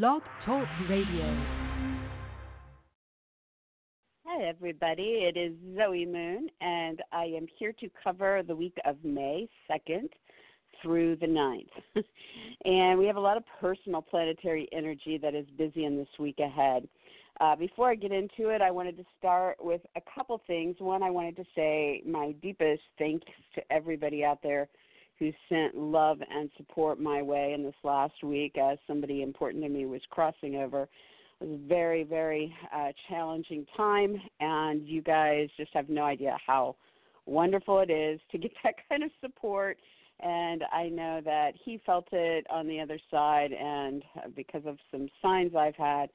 Blog 0.00 0.22
Talk 0.46 0.66
Radio. 0.88 1.36
Hi, 4.24 4.42
everybody. 4.42 5.28
It 5.28 5.36
is 5.36 5.52
Zoe 5.76 6.06
Moon, 6.06 6.48
and 6.62 7.02
I 7.12 7.24
am 7.24 7.46
here 7.58 7.74
to 7.78 7.90
cover 8.02 8.40
the 8.42 8.56
week 8.56 8.74
of 8.86 8.96
May 9.04 9.50
2nd 9.70 10.08
through 10.80 11.16
the 11.16 11.26
9th. 11.26 11.66
and 12.64 12.98
we 12.98 13.04
have 13.04 13.16
a 13.16 13.20
lot 13.20 13.36
of 13.36 13.42
personal 13.60 14.00
planetary 14.00 14.66
energy 14.72 15.18
that 15.18 15.34
is 15.34 15.44
busy 15.58 15.84
in 15.84 15.98
this 15.98 16.08
week 16.18 16.38
ahead. 16.38 16.88
Uh, 17.42 17.54
before 17.54 17.90
I 17.90 17.94
get 17.94 18.12
into 18.12 18.48
it, 18.48 18.62
I 18.62 18.70
wanted 18.70 18.96
to 18.96 19.04
start 19.18 19.58
with 19.60 19.82
a 19.94 20.00
couple 20.14 20.40
things. 20.46 20.76
One, 20.78 21.02
I 21.02 21.10
wanted 21.10 21.36
to 21.36 21.44
say 21.54 22.02
my 22.06 22.32
deepest 22.40 22.80
thanks 22.98 23.26
to 23.56 23.62
everybody 23.70 24.24
out 24.24 24.38
there 24.42 24.70
who 25.18 25.30
sent 25.48 25.76
love 25.76 26.18
and 26.30 26.50
support 26.56 27.00
my 27.00 27.22
way 27.22 27.52
in 27.52 27.62
this 27.62 27.74
last 27.84 28.22
week 28.22 28.56
as 28.58 28.78
somebody 28.86 29.22
important 29.22 29.62
to 29.62 29.68
me 29.68 29.86
was 29.86 30.00
crossing 30.10 30.56
over. 30.56 30.88
It 31.40 31.48
was 31.48 31.60
a 31.64 31.68
very, 31.68 32.04
very 32.04 32.54
uh, 32.74 32.92
challenging 33.08 33.66
time, 33.76 34.16
and 34.40 34.86
you 34.86 35.02
guys 35.02 35.48
just 35.56 35.72
have 35.74 35.88
no 35.88 36.04
idea 36.04 36.36
how 36.44 36.76
wonderful 37.26 37.80
it 37.80 37.90
is 37.90 38.20
to 38.30 38.38
get 38.38 38.52
that 38.64 38.74
kind 38.88 39.02
of 39.02 39.10
support. 39.20 39.78
And 40.20 40.62
I 40.72 40.88
know 40.88 41.20
that 41.24 41.52
he 41.64 41.80
felt 41.84 42.06
it 42.12 42.46
on 42.48 42.68
the 42.68 42.80
other 42.80 42.98
side, 43.10 43.52
and 43.52 44.04
because 44.36 44.62
of 44.66 44.78
some 44.90 45.08
signs 45.20 45.56
I've 45.56 45.74
had, 45.74 46.10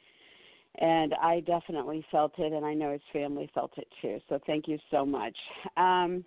and 0.80 1.14
I 1.16 1.42
definitely 1.42 2.06
felt 2.12 2.34
it, 2.38 2.54
and 2.54 2.66
I 2.66 2.74
know 2.74 2.92
his 2.92 3.02
family 3.12 3.50
felt 3.54 3.72
it 3.78 3.88
too. 4.02 4.20
So 4.30 4.40
thank 4.46 4.68
you 4.68 4.78
so 4.92 5.06
much. 5.06 5.36
Um, 5.76 6.24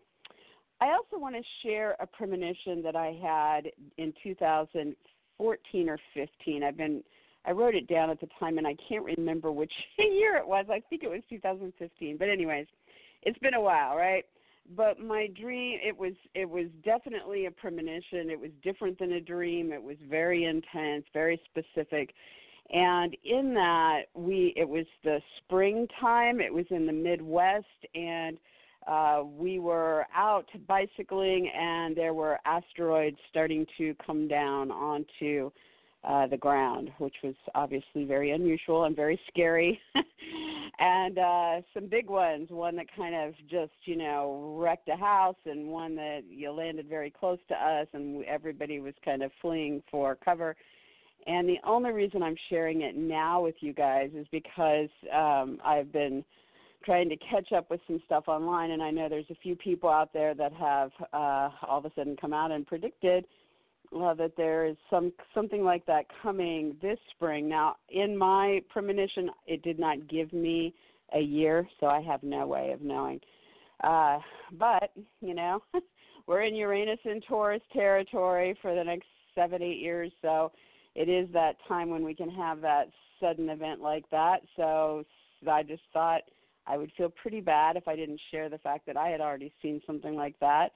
I 0.80 0.92
also 0.92 1.20
want 1.20 1.34
to 1.36 1.42
share 1.62 1.96
a 2.00 2.06
premonition 2.06 2.82
that 2.82 2.96
I 2.96 3.18
had 3.22 3.70
in 3.98 4.14
2014 4.22 5.88
or 5.88 5.98
15. 6.14 6.62
I've 6.62 6.76
been 6.76 7.02
I 7.46 7.52
wrote 7.52 7.74
it 7.74 7.88
down 7.88 8.10
at 8.10 8.20
the 8.20 8.28
time 8.38 8.58
and 8.58 8.66
I 8.66 8.76
can't 8.88 9.04
remember 9.04 9.50
which 9.50 9.72
year 9.98 10.36
it 10.36 10.46
was. 10.46 10.66
I 10.70 10.80
think 10.90 11.02
it 11.02 11.10
was 11.10 11.22
2015. 11.30 12.16
But 12.18 12.28
anyways, 12.28 12.66
it's 13.22 13.38
been 13.38 13.54
a 13.54 13.60
while, 13.60 13.96
right? 13.96 14.24
But 14.76 15.00
my 15.00 15.26
dream 15.28 15.78
it 15.82 15.96
was 15.96 16.12
it 16.34 16.48
was 16.48 16.66
definitely 16.84 17.46
a 17.46 17.50
premonition. 17.50 18.30
It 18.30 18.40
was 18.40 18.50
different 18.62 18.98
than 18.98 19.12
a 19.12 19.20
dream. 19.20 19.72
It 19.72 19.82
was 19.82 19.96
very 20.08 20.44
intense, 20.44 21.04
very 21.12 21.40
specific. 21.50 22.12
And 22.72 23.16
in 23.24 23.52
that 23.54 24.02
we 24.14 24.54
it 24.56 24.68
was 24.68 24.86
the 25.04 25.20
springtime. 25.38 26.40
It 26.40 26.52
was 26.52 26.66
in 26.70 26.86
the 26.86 26.92
Midwest 26.92 27.66
and 27.94 28.38
uh, 28.86 29.22
we 29.24 29.58
were 29.58 30.06
out 30.14 30.46
bicycling 30.66 31.50
and 31.54 31.96
there 31.96 32.14
were 32.14 32.38
asteroids 32.44 33.18
starting 33.28 33.66
to 33.78 33.94
come 34.04 34.26
down 34.28 34.70
onto 34.70 35.50
uh, 36.02 36.26
the 36.26 36.36
ground, 36.36 36.90
which 36.98 37.16
was 37.22 37.34
obviously 37.54 38.04
very 38.04 38.30
unusual 38.30 38.84
and 38.84 38.96
very 38.96 39.20
scary. 39.28 39.78
and 40.78 41.18
uh, 41.18 41.60
some 41.74 41.86
big 41.88 42.08
ones, 42.08 42.48
one 42.48 42.74
that 42.76 42.86
kind 42.96 43.14
of 43.14 43.34
just, 43.50 43.72
you 43.84 43.96
know, 43.96 44.56
wrecked 44.58 44.88
a 44.88 44.96
house, 44.96 45.36
and 45.44 45.68
one 45.68 45.94
that 45.96 46.22
you 46.28 46.50
landed 46.50 46.88
very 46.88 47.10
close 47.10 47.38
to 47.48 47.54
us, 47.54 47.86
and 47.92 48.24
everybody 48.24 48.80
was 48.80 48.94
kind 49.04 49.22
of 49.22 49.30
fleeing 49.42 49.82
for 49.90 50.16
cover. 50.24 50.56
And 51.26 51.46
the 51.46 51.58
only 51.66 51.90
reason 51.90 52.22
I'm 52.22 52.36
sharing 52.48 52.80
it 52.80 52.96
now 52.96 53.42
with 53.42 53.56
you 53.60 53.74
guys 53.74 54.10
is 54.16 54.26
because 54.32 54.88
um, 55.14 55.58
I've 55.62 55.92
been 55.92 56.24
trying 56.84 57.08
to 57.08 57.16
catch 57.16 57.52
up 57.52 57.70
with 57.70 57.80
some 57.86 58.00
stuff 58.06 58.24
online, 58.26 58.70
and 58.70 58.82
I 58.82 58.90
know 58.90 59.08
there's 59.08 59.30
a 59.30 59.36
few 59.42 59.54
people 59.54 59.90
out 59.90 60.12
there 60.12 60.34
that 60.34 60.52
have 60.52 60.90
uh, 61.12 61.50
all 61.66 61.78
of 61.78 61.84
a 61.84 61.92
sudden 61.94 62.16
come 62.20 62.32
out 62.32 62.50
and 62.50 62.66
predicted 62.66 63.26
uh, 63.94 64.14
that 64.14 64.32
there 64.36 64.66
is 64.66 64.76
some 64.88 65.12
something 65.34 65.64
like 65.64 65.84
that 65.86 66.06
coming 66.22 66.76
this 66.80 66.98
spring. 67.14 67.48
Now, 67.48 67.76
in 67.90 68.16
my 68.16 68.62
premonition, 68.70 69.30
it 69.46 69.62
did 69.62 69.78
not 69.78 70.08
give 70.08 70.32
me 70.32 70.74
a 71.14 71.20
year, 71.20 71.68
so 71.80 71.86
I 71.86 72.00
have 72.00 72.22
no 72.22 72.46
way 72.46 72.70
of 72.72 72.82
knowing. 72.82 73.20
Uh, 73.82 74.18
but 74.58 74.92
you 75.20 75.34
know, 75.34 75.62
we're 76.26 76.42
in 76.42 76.54
Uranus 76.54 77.00
and 77.04 77.22
Taurus 77.28 77.62
territory 77.72 78.56
for 78.62 78.74
the 78.74 78.84
next 78.84 79.06
seven, 79.34 79.62
eight 79.62 79.78
years, 79.78 80.12
so 80.22 80.52
it 80.94 81.08
is 81.08 81.28
that 81.32 81.56
time 81.68 81.90
when 81.90 82.04
we 82.04 82.14
can 82.14 82.30
have 82.30 82.60
that 82.60 82.88
sudden 83.20 83.48
event 83.48 83.80
like 83.80 84.08
that. 84.10 84.38
So 84.56 85.04
I 85.50 85.62
just 85.62 85.82
thought 85.92 86.22
I 86.70 86.76
would 86.76 86.92
feel 86.96 87.10
pretty 87.10 87.40
bad 87.40 87.76
if 87.76 87.88
I 87.88 87.96
didn't 87.96 88.20
share 88.30 88.48
the 88.48 88.58
fact 88.58 88.86
that 88.86 88.96
I 88.96 89.08
had 89.08 89.20
already 89.20 89.52
seen 89.60 89.80
something 89.86 90.14
like 90.14 90.38
that. 90.40 90.68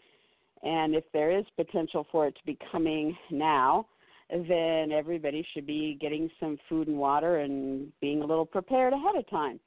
And 0.62 0.94
if 0.94 1.04
there 1.12 1.30
is 1.30 1.44
potential 1.56 2.06
for 2.10 2.26
it 2.26 2.34
to 2.36 2.44
be 2.46 2.58
coming 2.72 3.16
now, 3.30 3.86
then 4.30 4.90
everybody 4.92 5.46
should 5.52 5.66
be 5.66 5.98
getting 6.00 6.30
some 6.40 6.58
food 6.68 6.88
and 6.88 6.96
water 6.96 7.38
and 7.38 7.92
being 8.00 8.22
a 8.22 8.26
little 8.26 8.46
prepared 8.46 8.92
ahead 8.92 9.16
of 9.16 9.28
time. 9.28 9.60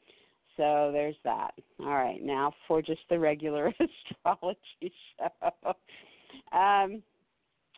So 0.57 0.89
there's 0.91 1.15
that. 1.23 1.51
All 1.79 1.85
right, 1.85 2.21
now 2.21 2.51
for 2.67 2.81
just 2.81 3.01
the 3.09 3.19
regular 3.19 3.67
astrology 4.25 4.91
show. 5.19 5.75
Um, 6.57 7.03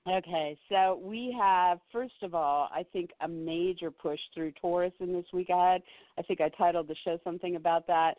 okay, 0.09 0.57
so 0.69 0.99
we 1.03 1.35
have, 1.39 1.79
first 1.91 2.23
of 2.23 2.33
all, 2.33 2.69
I 2.73 2.85
think 2.93 3.11
a 3.21 3.27
major 3.27 3.91
push 3.91 4.19
through 4.33 4.53
Taurus 4.53 4.93
in 5.01 5.11
this 5.11 5.25
week 5.33 5.49
ahead. 5.49 5.81
I 6.17 6.21
think 6.21 6.39
I 6.39 6.49
titled 6.49 6.87
the 6.87 6.95
show 7.03 7.19
something 7.25 7.57
about 7.57 7.85
that. 7.87 8.15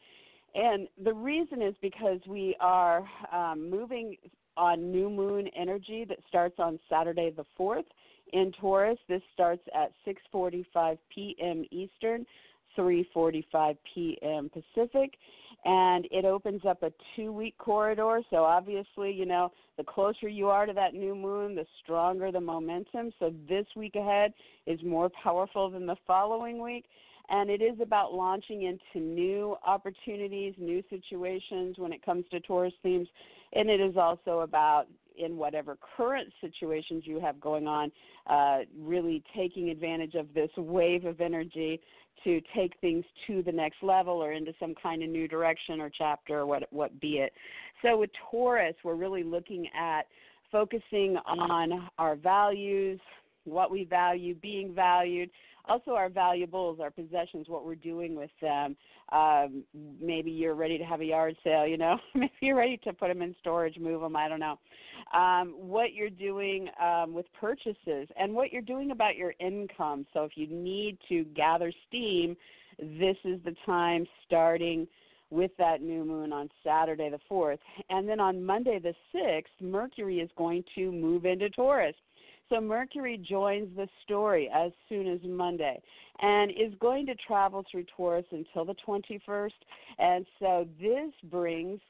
And 0.54 0.88
the 1.02 1.12
reason 1.12 1.62
is 1.62 1.74
because 1.80 2.20
we 2.26 2.56
are 2.60 3.04
um, 3.32 3.70
moving 3.70 4.16
on 4.56 4.90
new 4.90 5.08
moon 5.08 5.48
energy 5.56 6.04
that 6.08 6.18
starts 6.28 6.56
on 6.58 6.78
Saturday 6.88 7.32
the 7.34 7.44
4th 7.58 7.84
in 8.32 8.52
Taurus. 8.60 8.98
This 9.08 9.22
starts 9.32 9.62
at 9.74 9.92
6:45 10.06 10.98
p.m. 11.14 11.64
Eastern, 11.70 12.26
3:45 12.76 13.76
p.m. 13.94 14.50
Pacific, 14.50 15.14
and 15.64 16.06
it 16.10 16.24
opens 16.24 16.64
up 16.64 16.82
a 16.82 16.92
two-week 17.14 17.56
corridor. 17.58 18.20
So 18.30 18.38
obviously, 18.38 19.12
you 19.12 19.26
know, 19.26 19.52
the 19.76 19.84
closer 19.84 20.28
you 20.28 20.48
are 20.48 20.66
to 20.66 20.72
that 20.72 20.94
new 20.94 21.14
moon, 21.14 21.54
the 21.54 21.66
stronger 21.82 22.32
the 22.32 22.40
momentum. 22.40 23.12
So 23.18 23.32
this 23.48 23.66
week 23.76 23.94
ahead 23.94 24.32
is 24.66 24.80
more 24.82 25.10
powerful 25.22 25.70
than 25.70 25.86
the 25.86 25.96
following 26.06 26.60
week 26.60 26.86
and 27.30 27.48
it 27.48 27.62
is 27.62 27.78
about 27.80 28.12
launching 28.12 28.62
into 28.62 29.04
new 29.04 29.56
opportunities, 29.64 30.54
new 30.58 30.82
situations 30.90 31.78
when 31.78 31.92
it 31.92 32.04
comes 32.04 32.24
to 32.30 32.40
Taurus 32.40 32.74
themes, 32.82 33.08
and 33.52 33.70
it 33.70 33.80
is 33.80 33.96
also 33.96 34.40
about 34.40 34.86
in 35.16 35.36
whatever 35.36 35.76
current 35.96 36.32
situations 36.40 37.04
you 37.06 37.20
have 37.20 37.40
going 37.40 37.66
on, 37.66 37.92
uh, 38.26 38.58
really 38.78 39.22
taking 39.36 39.70
advantage 39.70 40.14
of 40.14 40.32
this 40.34 40.50
wave 40.56 41.04
of 41.04 41.20
energy 41.20 41.80
to 42.24 42.40
take 42.54 42.72
things 42.80 43.04
to 43.26 43.42
the 43.42 43.52
next 43.52 43.82
level 43.82 44.14
or 44.14 44.32
into 44.32 44.52
some 44.60 44.74
kind 44.80 45.02
of 45.02 45.08
new 45.08 45.26
direction 45.26 45.80
or 45.80 45.90
chapter 45.90 46.40
or 46.40 46.46
what 46.46 46.64
what 46.70 47.00
be 47.00 47.18
it. 47.18 47.32
So 47.82 47.96
with 47.96 48.10
Taurus, 48.30 48.74
we're 48.84 48.94
really 48.94 49.22
looking 49.22 49.68
at 49.78 50.02
focusing 50.52 51.16
on 51.26 51.88
our 51.98 52.16
values, 52.16 53.00
what 53.44 53.70
we 53.70 53.84
value, 53.84 54.34
being 54.34 54.74
valued, 54.74 55.30
also 55.68 55.92
our 55.92 56.08
valuables, 56.08 56.80
our 56.80 56.90
possessions, 56.90 57.48
what 57.48 57.64
we're 57.64 57.74
doing 57.74 58.14
with 58.14 58.30
them. 58.40 58.76
Um, 59.12 59.64
maybe 60.00 60.30
you're 60.30 60.54
ready 60.54 60.78
to 60.78 60.84
have 60.84 61.00
a 61.00 61.04
yard 61.04 61.36
sale, 61.42 61.66
you 61.66 61.76
know. 61.76 61.96
maybe 62.14 62.32
you're 62.40 62.56
ready 62.56 62.78
to 62.84 62.92
put 62.92 63.08
them 63.08 63.22
in 63.22 63.34
storage, 63.40 63.78
move 63.78 64.00
them. 64.00 64.16
I 64.16 64.28
don't 64.28 64.40
know. 64.40 64.58
Um, 65.14 65.54
what 65.56 65.92
you're 65.92 66.10
doing 66.10 66.68
um, 66.80 67.14
with 67.14 67.26
purchases 67.38 68.08
and 68.16 68.34
what 68.34 68.52
you're 68.52 68.62
doing 68.62 68.90
about 68.90 69.16
your 69.16 69.34
income. 69.40 70.06
So 70.12 70.24
if 70.24 70.32
you 70.36 70.46
need 70.46 70.98
to 71.08 71.24
gather 71.24 71.72
steam, 71.88 72.36
this 72.78 73.16
is 73.24 73.40
the 73.44 73.54
time 73.66 74.06
starting 74.26 74.86
with 75.30 75.50
that 75.58 75.80
new 75.80 76.04
moon 76.04 76.32
on 76.32 76.48
Saturday 76.64 77.08
the 77.08 77.20
4th. 77.30 77.58
And 77.88 78.08
then 78.08 78.20
on 78.20 78.44
Monday 78.44 78.78
the 78.80 78.94
6th, 79.14 79.44
Mercury 79.60 80.18
is 80.18 80.30
going 80.36 80.64
to 80.74 80.90
move 80.90 81.24
into 81.24 81.48
Taurus. 81.50 81.94
So 82.50 82.60
Mercury 82.60 83.16
joins 83.16 83.68
the 83.76 83.88
story 84.02 84.50
as 84.52 84.72
soon 84.88 85.06
as 85.06 85.20
Monday 85.24 85.80
and 86.20 86.50
is 86.50 86.74
going 86.80 87.06
to 87.06 87.14
travel 87.14 87.64
through 87.70 87.84
Taurus 87.96 88.26
until 88.32 88.64
the 88.64 88.74
21st. 88.86 89.50
And 89.98 90.26
so 90.40 90.66
this 90.80 91.12
brings 91.30 91.80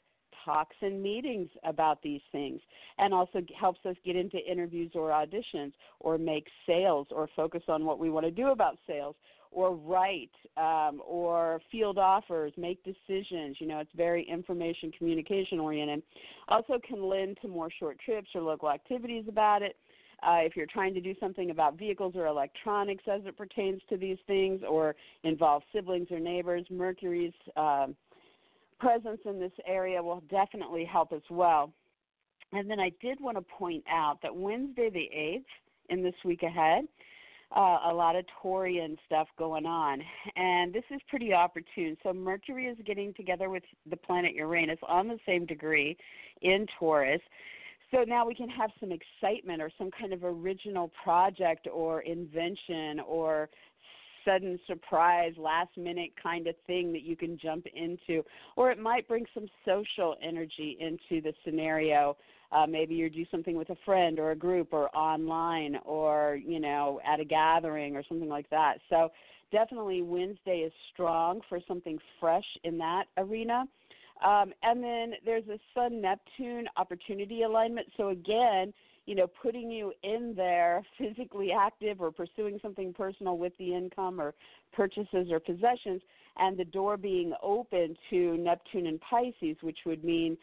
talks 0.45 0.77
and 0.83 1.03
meetings 1.03 1.49
about 1.65 2.03
these 2.03 2.21
things 2.31 2.61
and 2.99 3.13
also 3.13 3.41
helps 3.59 3.81
us 3.87 3.97
get 4.05 4.17
into 4.17 4.39
interviews 4.39 4.93
or 4.95 5.11
auditions 5.11 5.73
or 5.99 6.19
make 6.19 6.47
sales 6.67 7.07
or 7.11 7.29
focus 7.35 7.63
on 7.69 7.85
what 7.85 7.99
we 7.99 8.11
want 8.11 8.25
to 8.27 8.31
do 8.31 8.49
about 8.49 8.79
sales 8.87 9.17
or 9.53 9.75
write 9.75 10.31
um, 10.57 11.03
or 11.05 11.61
field 11.73 11.99
offers, 11.99 12.53
make 12.57 12.83
decisions. 12.85 13.57
You 13.59 13.67
know, 13.67 13.79
it's 13.81 13.91
very 13.97 14.23
information 14.29 14.93
communication 14.97 15.59
oriented. 15.59 16.03
Also, 16.49 16.79
can 16.87 17.03
lend 17.03 17.39
to 17.43 17.49
more 17.49 17.69
short 17.79 17.99
trips 18.05 18.29
or 18.35 18.43
local 18.43 18.71
activities 18.71 19.25
about 19.29 19.63
it. 19.63 19.77
Uh, 20.23 20.41
if 20.43 20.57
you're 20.57 20.67
trying 20.67 20.95
to 20.95 21.01
do 21.01 21.15
something 21.19 21.51
about 21.51 21.79
vehicles 21.79 22.15
or 22.17 22.27
electronics 22.27 23.05
as 23.11 23.23
it 23.25 23.37
pertains 23.37 23.81
to 23.89 23.97
these 23.97 24.19
things, 24.27 24.61
or 24.69 24.95
involve 25.25 25.63
siblings 25.73 26.09
or 26.11 26.19
neighbors, 26.19 26.65
Mercury's 26.71 27.33
uh, 27.57 27.87
presence 28.79 29.21
in 29.25 29.39
this 29.39 29.53
area 29.67 30.03
will 30.03 30.23
definitely 30.31 30.85
help 30.85 31.13
as 31.13 31.23
well. 31.31 31.73
And 32.53 32.69
then 32.69 32.81
I 32.81 32.91
did 33.01 33.21
want 33.21 33.37
to 33.37 33.43
point 33.43 33.85
out 33.89 34.19
that 34.23 34.35
Wednesday 34.35 34.91
the 34.91 35.09
8th 35.17 35.45
in 35.91 36.03
this 36.03 36.15
week 36.25 36.43
ahead, 36.43 36.85
uh, 37.57 37.79
a 37.87 37.93
lot 37.93 38.17
of 38.17 38.25
Taurian 38.43 38.97
stuff 39.07 39.29
going 39.39 39.67
on. 39.67 40.03
And 40.37 40.73
this 40.73 40.85
is 40.91 41.01
pretty 41.09 41.33
opportune. 41.33 41.97
So 42.03 42.13
Mercury 42.13 42.67
is 42.67 42.79
getting 42.85 43.13
together 43.15 43.51
with 43.51 43.63
the 43.89 43.97
planet 43.97 44.35
Uranus 44.35 44.79
on 44.89 45.09
the 45.09 45.19
same 45.27 45.47
degree 45.47 45.97
in 46.43 46.67
Taurus. 46.79 47.21
So 47.91 48.05
now 48.05 48.27
we 48.27 48.35
can 48.35 48.49
have 48.49 48.71
some 48.79 48.91
excitement 48.93 49.61
or 49.61 49.71
some 49.77 49.91
kind 49.91 50.13
of 50.13 50.23
original 50.23 50.93
project 51.03 51.67
or 51.73 52.03
invention 52.03 53.01
or 53.07 53.49
sudden 54.25 54.59
surprise, 54.67 55.33
last 55.39 55.77
minute 55.77 56.11
kind 56.23 56.47
of 56.47 56.55
thing 56.67 56.93
that 56.93 57.03
you 57.03 57.17
can 57.17 57.39
jump 57.39 57.67
into. 57.75 58.23
Or 58.57 58.71
it 58.71 58.79
might 58.79 59.09
bring 59.09 59.27
some 59.35 59.47
social 59.65 60.17
energy 60.23 60.77
into 60.79 61.23
the 61.23 61.33
scenario. 61.45 62.17
Uh, 62.53 62.67
maybe 62.67 62.95
you 62.95 63.09
do 63.09 63.25
something 63.31 63.57
with 63.57 63.71
a 63.71 63.77
friend 63.85 64.19
or 64.19 64.33
a 64.33 64.37
group 64.37 64.73
or 64.73 64.95
online 64.95 65.77
or, 65.85 66.39
you 66.45 66.61
know, 66.61 67.01
at 67.05 67.21
a 67.21 67.25
gathering 67.25 67.97
or 67.97 68.05
something 68.09 68.29
like 68.29 68.49
that. 68.51 68.79
So 68.89 69.11
definitely 69.51 70.03
Wednesday 70.03 70.59
is 70.59 70.73
strong 70.93 71.41
for 71.49 71.61
something 71.67 71.99
fresh 72.21 72.45
in 72.65 72.79
that 72.79 73.05
arena. 73.17 73.65
Um, 74.25 74.53
and 74.63 74.83
then 74.83 75.15
there's 75.25 75.49
a 75.49 75.59
Sun 75.75 76.01
Neptune 76.01 76.67
opportunity 76.77 77.43
alignment. 77.43 77.87
So 77.97 78.09
again, 78.09 78.73
you 79.07 79.15
know, 79.15 79.27
putting 79.27 79.71
you 79.71 79.93
in 80.03 80.35
there 80.37 80.83
physically 80.99 81.51
active 81.53 82.01
or 82.01 82.13
pursuing 82.13 82.59
something 82.63 82.93
personal 82.93 83.39
with 83.39 83.53
the 83.59 83.75
income 83.75 84.21
or 84.21 84.35
purchases 84.73 85.29
or 85.31 85.41
possessions, 85.41 86.03
and 86.37 86.57
the 86.57 86.65
door 86.65 86.97
being 86.97 87.33
open 87.43 87.97
to 88.11 88.37
Neptune 88.37 88.87
and 88.87 89.01
Pisces, 89.01 89.57
which 89.63 89.79
would 89.85 90.05
mean 90.05 90.37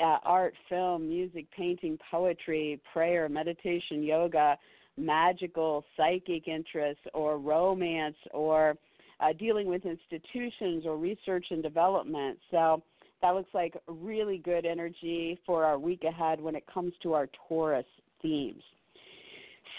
uh, 0.00 0.18
art, 0.24 0.54
film, 0.68 1.08
music, 1.08 1.46
painting, 1.56 1.98
poetry, 2.10 2.80
prayer, 2.92 3.28
meditation, 3.28 4.02
yoga, 4.02 4.56
magical, 4.96 5.84
psychic 5.96 6.48
interests, 6.48 7.02
or 7.12 7.38
romance, 7.38 8.16
or 8.32 8.76
uh, 9.20 9.32
dealing 9.38 9.66
with 9.66 9.84
institutions 9.84 10.84
or 10.86 10.96
research 10.96 11.46
and 11.50 11.62
development. 11.62 12.38
So 12.50 12.82
that 13.24 13.34
looks 13.34 13.54
like 13.54 13.74
really 13.88 14.36
good 14.36 14.66
energy 14.66 15.40
for 15.46 15.64
our 15.64 15.78
week 15.78 16.04
ahead 16.04 16.38
when 16.38 16.54
it 16.54 16.62
comes 16.72 16.92
to 17.02 17.14
our 17.14 17.26
Taurus 17.48 17.86
themes. 18.20 18.62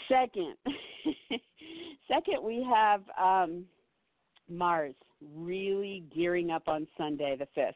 Second, 0.09 0.56
second 2.07 2.44
we 2.44 2.68
have 2.68 3.03
um, 3.21 3.65
Mars 4.50 4.95
really 5.36 6.03
gearing 6.15 6.50
up 6.50 6.63
on 6.68 6.88
Sunday 6.97 7.36
the 7.38 7.47
fifth. 7.53 7.75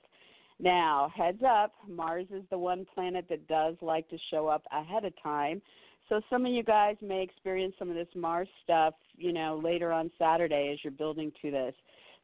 Now, 0.60 1.12
heads 1.16 1.44
up, 1.48 1.74
Mars 1.88 2.25
is 2.33 2.44
the 2.50 2.57
one 2.57 2.88
planet 2.95 3.25
that 3.30 3.48
does 3.48 3.75
like 3.80 4.10
to 4.10 4.18
show 4.31 4.48
up 4.48 4.63
ahead 4.71 5.06
of 5.06 5.13
time. 5.21 5.62
So 6.10 6.19
some 6.31 6.48
of 6.48 6.51
you 6.51 6.63
guys 6.63 6.95
may 7.00 7.21
experience 7.21 7.75
some 7.77 7.92
of 7.92 7.95
this 7.95 8.07
Mars 8.16 8.48
stuff, 8.63 8.95
you 9.18 9.33
know, 9.33 9.62
later 9.63 9.92
on 9.92 10.10
Saturday 10.18 10.71
as 10.74 10.80
you're 10.83 10.89
building 10.89 11.31
to 11.44 11.51
this. 11.51 11.75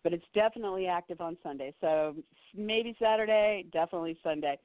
But 0.05 0.13
it's 0.13 0.25
definitely 0.35 0.85
active 0.85 1.19
on 1.19 1.35
Sunday. 1.41 1.73
So 1.81 2.15
maybe 2.55 2.95
Saturday, 3.01 3.65
definitely 3.73 4.15
Sunday. 4.23 4.59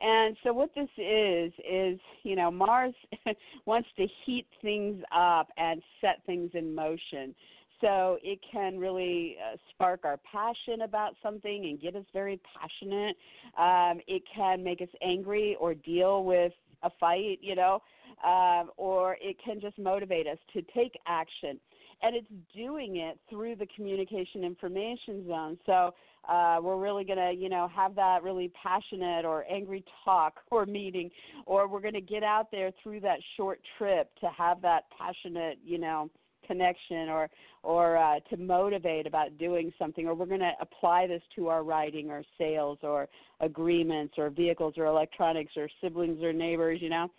And 0.00 0.38
so 0.42 0.54
what 0.54 0.70
this 0.74 0.88
is 0.96 1.52
is, 1.58 2.00
you 2.22 2.34
know, 2.34 2.50
Mars 2.50 2.94
wants 3.66 3.88
to 3.98 4.06
heat 4.24 4.46
things 4.62 5.02
up 5.14 5.48
and 5.58 5.82
set 6.00 6.22
things 6.24 6.50
in 6.54 6.74
motion. 6.74 7.34
So 7.82 8.16
it 8.22 8.38
can 8.50 8.78
really 8.78 9.36
uh, 9.38 9.58
spark 9.70 10.06
our 10.06 10.18
passion 10.30 10.80
about 10.82 11.14
something 11.22 11.66
and 11.66 11.78
get 11.78 11.94
us 11.94 12.06
very 12.14 12.40
passionate. 12.58 13.16
Um, 13.58 14.00
it 14.06 14.22
can 14.34 14.64
make 14.64 14.80
us 14.80 14.88
angry 15.02 15.58
or 15.60 15.74
deal 15.74 16.24
with 16.24 16.52
a 16.82 16.90
fight, 16.98 17.38
you 17.42 17.54
know, 17.54 17.82
um, 18.26 18.70
or 18.78 19.18
it 19.20 19.36
can 19.44 19.60
just 19.60 19.78
motivate 19.78 20.26
us 20.26 20.38
to 20.54 20.62
take 20.74 20.98
action. 21.06 21.60
And 22.02 22.14
it's 22.14 22.28
doing 22.54 22.96
it 22.96 23.18
through 23.28 23.56
the 23.56 23.66
communication 23.74 24.44
information 24.44 25.26
zone. 25.26 25.58
So 25.66 25.94
uh, 26.28 26.58
we're 26.62 26.78
really 26.78 27.04
going 27.04 27.18
to, 27.18 27.32
you 27.32 27.48
know, 27.48 27.68
have 27.74 27.94
that 27.94 28.22
really 28.22 28.52
passionate 28.62 29.24
or 29.24 29.44
angry 29.50 29.84
talk 30.04 30.34
or 30.50 30.66
meeting, 30.66 31.10
or 31.46 31.68
we're 31.68 31.80
going 31.80 31.94
to 31.94 32.00
get 32.00 32.22
out 32.22 32.50
there 32.50 32.70
through 32.82 33.00
that 33.00 33.18
short 33.36 33.60
trip 33.78 34.10
to 34.20 34.28
have 34.36 34.60
that 34.62 34.84
passionate, 34.96 35.58
you 35.64 35.78
know, 35.78 36.10
connection 36.46 37.08
or 37.08 37.28
or 37.62 37.96
uh, 37.96 38.20
to 38.30 38.36
motivate 38.36 39.06
about 39.06 39.36
doing 39.38 39.72
something 39.78 40.06
or 40.06 40.14
we're 40.14 40.26
going 40.26 40.38
to 40.38 40.52
apply 40.60 41.06
this 41.06 41.22
to 41.34 41.48
our 41.48 41.64
writing 41.64 42.10
or 42.10 42.22
sales 42.38 42.78
or 42.82 43.08
agreements 43.40 44.14
or 44.16 44.30
vehicles 44.30 44.74
or 44.76 44.86
electronics 44.86 45.52
or 45.56 45.68
siblings 45.82 46.22
or 46.22 46.32
neighbors 46.32 46.80
you 46.80 46.88
know 46.88 47.10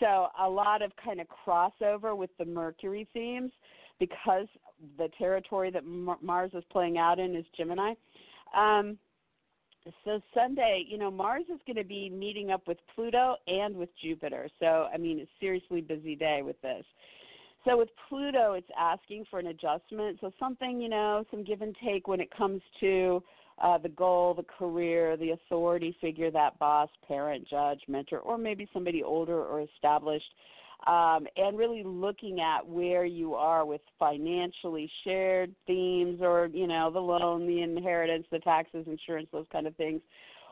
so 0.00 0.28
a 0.40 0.48
lot 0.48 0.82
of 0.82 0.92
kind 1.02 1.20
of 1.20 1.26
crossover 1.26 2.16
with 2.16 2.30
the 2.38 2.44
mercury 2.44 3.08
themes 3.12 3.50
because 3.98 4.46
the 4.98 5.08
territory 5.18 5.70
that 5.70 5.84
mars 5.84 6.50
is 6.54 6.64
playing 6.70 6.98
out 6.98 7.18
in 7.18 7.34
is 7.34 7.44
gemini 7.56 7.92
um, 8.56 8.98
so 10.04 10.20
Sunday, 10.34 10.84
you 10.88 10.98
know, 10.98 11.10
Mars 11.10 11.44
is 11.52 11.60
going 11.66 11.76
to 11.76 11.84
be 11.84 12.10
meeting 12.10 12.50
up 12.50 12.66
with 12.66 12.78
Pluto 12.94 13.36
and 13.46 13.76
with 13.76 13.88
Jupiter. 14.02 14.48
So 14.58 14.88
I 14.92 14.96
mean, 14.96 15.18
it's 15.18 15.30
seriously 15.40 15.80
busy 15.80 16.16
day 16.16 16.42
with 16.42 16.60
this. 16.62 16.84
So 17.64 17.76
with 17.76 17.88
Pluto, 18.08 18.52
it's 18.52 18.68
asking 18.78 19.24
for 19.28 19.40
an 19.40 19.48
adjustment. 19.48 20.18
So 20.20 20.32
something, 20.38 20.80
you 20.80 20.88
know, 20.88 21.24
some 21.30 21.44
give 21.44 21.62
and 21.62 21.74
take 21.84 22.06
when 22.06 22.20
it 22.20 22.30
comes 22.36 22.62
to 22.80 23.22
uh, 23.60 23.78
the 23.78 23.88
goal, 23.88 24.34
the 24.34 24.44
career, 24.44 25.16
the 25.16 25.30
authority 25.30 25.96
figure, 26.00 26.30
that 26.30 26.58
boss, 26.58 26.88
parent, 27.08 27.48
judge, 27.48 27.80
mentor, 27.88 28.20
or 28.20 28.38
maybe 28.38 28.68
somebody 28.72 29.02
older 29.02 29.42
or 29.42 29.62
established 29.62 30.32
um, 30.86 31.26
and 31.36 31.58
really 31.58 31.82
looking 31.84 32.40
at 32.40 32.66
where 32.66 33.04
you 33.04 33.34
are 33.34 33.64
with 33.64 33.80
financially 33.98 34.90
shared 35.04 35.54
themes 35.66 36.20
or 36.22 36.48
you 36.52 36.66
know 36.66 36.90
the 36.90 36.98
loan 36.98 37.46
the 37.46 37.62
inheritance 37.62 38.26
the 38.30 38.38
taxes 38.40 38.86
insurance 38.86 39.28
those 39.32 39.46
kind 39.50 39.66
of 39.66 39.74
things 39.76 40.00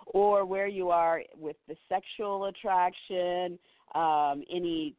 or 0.07 0.45
where 0.45 0.69
you 0.69 0.91
are 0.91 1.23
with 1.37 1.57
the 1.69 1.77
sexual 1.89 2.47
attraction 2.47 3.59
um, 3.95 4.43
any 4.51 4.95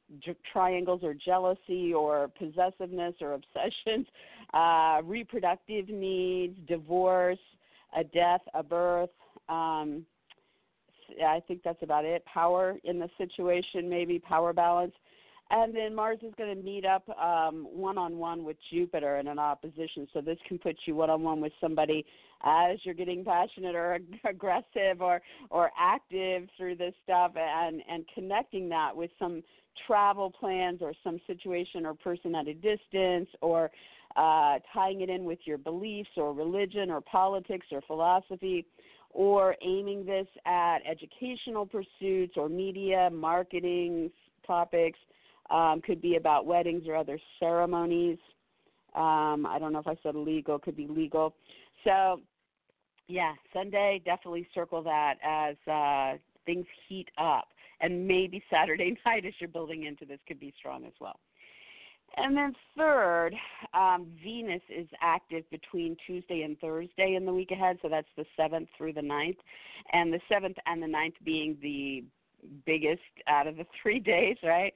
triangles 0.54 1.02
or 1.04 1.14
jealousy 1.14 1.94
or 1.94 2.30
possessiveness 2.38 3.16
or 3.22 3.34
obsessions 3.56 4.08
uh, 4.54 5.02
reproductive 5.04 5.90
needs 5.90 6.58
divorce 6.68 7.40
a 7.98 8.04
death 8.04 8.42
a 8.54 8.64
birth 8.64 9.10
um, 9.50 10.06
I 11.26 11.40
think 11.48 11.62
that's 11.64 11.82
about 11.84 12.06
it. 12.06 12.24
Power 12.26 12.78
in 12.84 13.00
the 13.00 13.10
situation, 13.18 13.90
maybe 13.90 14.20
power 14.20 14.54
balance. 14.54 14.94
And 15.52 15.76
then 15.76 15.94
Mars 15.94 16.18
is 16.24 16.34
going 16.38 16.56
to 16.56 16.64
meet 16.64 16.86
up 16.86 17.08
one 17.08 17.98
on 17.98 18.18
one 18.18 18.44
with 18.44 18.58
Jupiter 18.72 19.18
in 19.18 19.28
an 19.28 19.38
opposition. 19.38 20.08
So 20.12 20.22
this 20.22 20.40
can 20.48 20.58
put 20.58 20.76
you 20.86 20.96
one 20.96 21.10
on 21.10 21.22
one 21.22 21.40
with 21.40 21.54
somebody 21.62 22.06
as 22.44 22.78
you're 22.84 22.96
getting 22.96 23.24
passionate 23.24 23.76
or 23.76 24.00
aggressive 24.30 25.02
or 25.02 25.22
or 25.52 25.72
active 25.80 26.48
through 26.58 26.76
this 26.76 26.94
stuff 27.04 27.34
and 27.36 27.82
and 27.90 28.06
connecting 28.14 28.70
that 28.70 28.96
with 28.96 29.12
some 29.20 29.44
travel 29.86 30.32
plans 30.32 30.80
or 30.82 30.94
some 31.04 31.20
situation 31.28 31.86
or 31.86 31.94
person 31.94 32.34
at 32.34 32.48
a 32.48 32.54
distance 32.54 33.30
or 33.42 33.70
uh, 34.16 34.60
tying 34.74 35.02
it 35.02 35.10
in 35.10 35.26
with 35.26 35.40
your 35.44 35.58
beliefs 35.58 36.10
or 36.16 36.34
religion 36.34 36.90
or 36.90 37.02
politics 37.02 37.68
or 37.72 37.82
philosophy 37.82 38.66
or 39.10 39.56
aiming 39.62 40.06
this 40.06 40.28
at 40.46 40.80
educational 40.90 41.66
pursuits 41.66 42.34
or 42.38 42.50
media 42.50 43.10
marketing 43.12 44.10
topics 44.48 45.00
um, 45.50 45.82
could 45.82 46.02
be 46.02 46.16
about 46.16 46.46
weddings 46.46 46.84
or 46.88 46.96
other 46.96 47.20
ceremonies. 47.40 48.18
Um, 48.96 49.46
I 49.46 49.58
don't 49.60 49.74
know 49.74 49.80
if 49.80 49.88
I 49.88 49.98
said 50.04 50.16
legal, 50.16 50.58
could 50.58 50.78
be 50.78 50.88
legal. 50.88 51.36
So, 51.84 52.22
yeah, 53.08 53.34
Sunday, 53.54 54.02
definitely 54.04 54.48
circle 54.54 54.82
that 54.84 55.16
as 55.24 55.56
uh, 55.72 56.18
things 56.46 56.66
heat 56.88 57.10
up. 57.18 57.50
And 57.82 58.08
maybe 58.08 58.44
Saturday 58.52 58.98
night, 59.06 59.26
as 59.26 59.34
you're 59.40 59.50
building 59.50 59.86
into 59.86 60.06
this, 60.06 60.20
could 60.28 60.40
be 60.40 60.54
strong 60.58 60.86
as 60.86 60.94
well. 61.00 61.20
And 62.18 62.38
then 62.38 62.54
third, 62.78 63.36
um, 63.74 64.08
Venus 64.24 64.62
is 64.70 64.88
active 65.02 65.44
between 65.50 65.98
Tuesday 66.08 66.44
and 66.44 66.58
Thursday 66.60 67.16
in 67.16 67.26
the 67.26 67.34
week 67.34 67.52
ahead, 67.52 67.78
so 67.82 67.90
that's 67.90 68.08
the 68.16 68.26
7th 68.40 68.68
through 68.78 68.94
the 68.94 69.02
9th. 69.02 69.38
And 69.92 70.14
the 70.14 70.22
7th 70.32 70.56
and 70.66 70.82
the 70.82 70.88
9th 70.88 71.16
being 71.26 71.58
the 71.62 72.06
biggest 72.66 73.02
out 73.28 73.48
of 73.48 73.58
the 73.58 73.66
three 73.82 74.00
days, 74.00 74.38
right? 74.44 74.74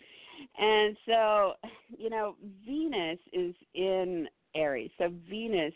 And 0.58 0.98
so, 1.06 1.54
you 1.98 2.10
know, 2.10 2.36
Venus 2.66 3.20
is 3.34 3.56
in 3.74 4.28
Aries. 4.56 4.92
So 4.98 5.12
Venus 5.30 5.74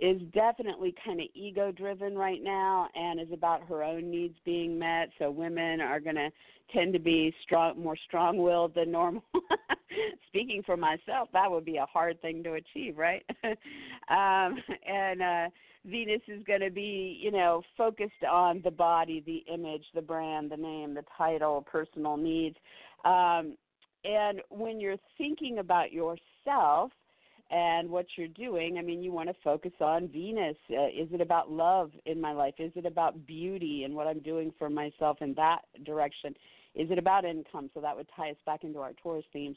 is 0.00 0.20
definitely 0.32 0.94
kind 1.04 1.20
of 1.20 1.26
ego 1.34 1.70
driven 1.70 2.16
right 2.16 2.42
now 2.42 2.88
and 2.94 3.20
is 3.20 3.32
about 3.32 3.62
her 3.68 3.82
own 3.84 4.10
needs 4.10 4.34
being 4.44 4.78
met. 4.78 5.10
So 5.18 5.30
women 5.30 5.80
are 5.80 6.00
going 6.00 6.16
to 6.16 6.30
tend 6.72 6.92
to 6.94 6.98
be 6.98 7.32
strong 7.42 7.80
more 7.80 7.96
strong 8.06 8.38
willed 8.38 8.74
than 8.74 8.90
normal. 8.90 9.22
Speaking 10.28 10.62
for 10.64 10.76
myself, 10.76 11.28
that 11.32 11.48
would 11.48 11.64
be 11.64 11.76
a 11.76 11.86
hard 11.86 12.20
thing 12.20 12.42
to 12.42 12.54
achieve, 12.54 12.96
right? 12.96 13.22
um 13.44 14.58
and 14.88 15.22
uh 15.22 15.48
Venus 15.86 16.22
is 16.28 16.42
going 16.44 16.62
to 16.62 16.70
be, 16.70 17.18
you 17.20 17.30
know, 17.30 17.62
focused 17.76 18.24
on 18.28 18.62
the 18.64 18.70
body, 18.70 19.22
the 19.26 19.44
image, 19.52 19.84
the 19.94 20.00
brand, 20.00 20.50
the 20.50 20.56
name, 20.56 20.94
the 20.94 21.04
title, 21.16 21.60
personal 21.70 22.16
needs. 22.16 22.56
Um, 23.04 23.56
and 24.04 24.40
when 24.50 24.80
you're 24.80 24.96
thinking 25.18 25.58
about 25.58 25.92
yourself, 25.92 26.90
and 27.50 27.88
what 27.88 28.06
you're 28.16 28.28
doing. 28.28 28.78
I 28.78 28.82
mean, 28.82 29.02
you 29.02 29.12
want 29.12 29.28
to 29.28 29.34
focus 29.44 29.72
on 29.80 30.08
Venus. 30.08 30.56
Uh, 30.70 30.86
is 30.86 31.08
it 31.12 31.20
about 31.20 31.50
love 31.50 31.90
in 32.06 32.20
my 32.20 32.32
life? 32.32 32.54
Is 32.58 32.72
it 32.74 32.86
about 32.86 33.26
beauty 33.26 33.84
and 33.84 33.94
what 33.94 34.06
I'm 34.06 34.20
doing 34.20 34.52
for 34.58 34.70
myself 34.70 35.18
in 35.20 35.34
that 35.34 35.60
direction? 35.84 36.34
Is 36.74 36.90
it 36.90 36.98
about 36.98 37.24
income? 37.24 37.70
So 37.74 37.80
that 37.80 37.96
would 37.96 38.08
tie 38.16 38.30
us 38.30 38.36
back 38.46 38.64
into 38.64 38.80
our 38.80 38.92
Taurus 38.94 39.24
themes. 39.32 39.56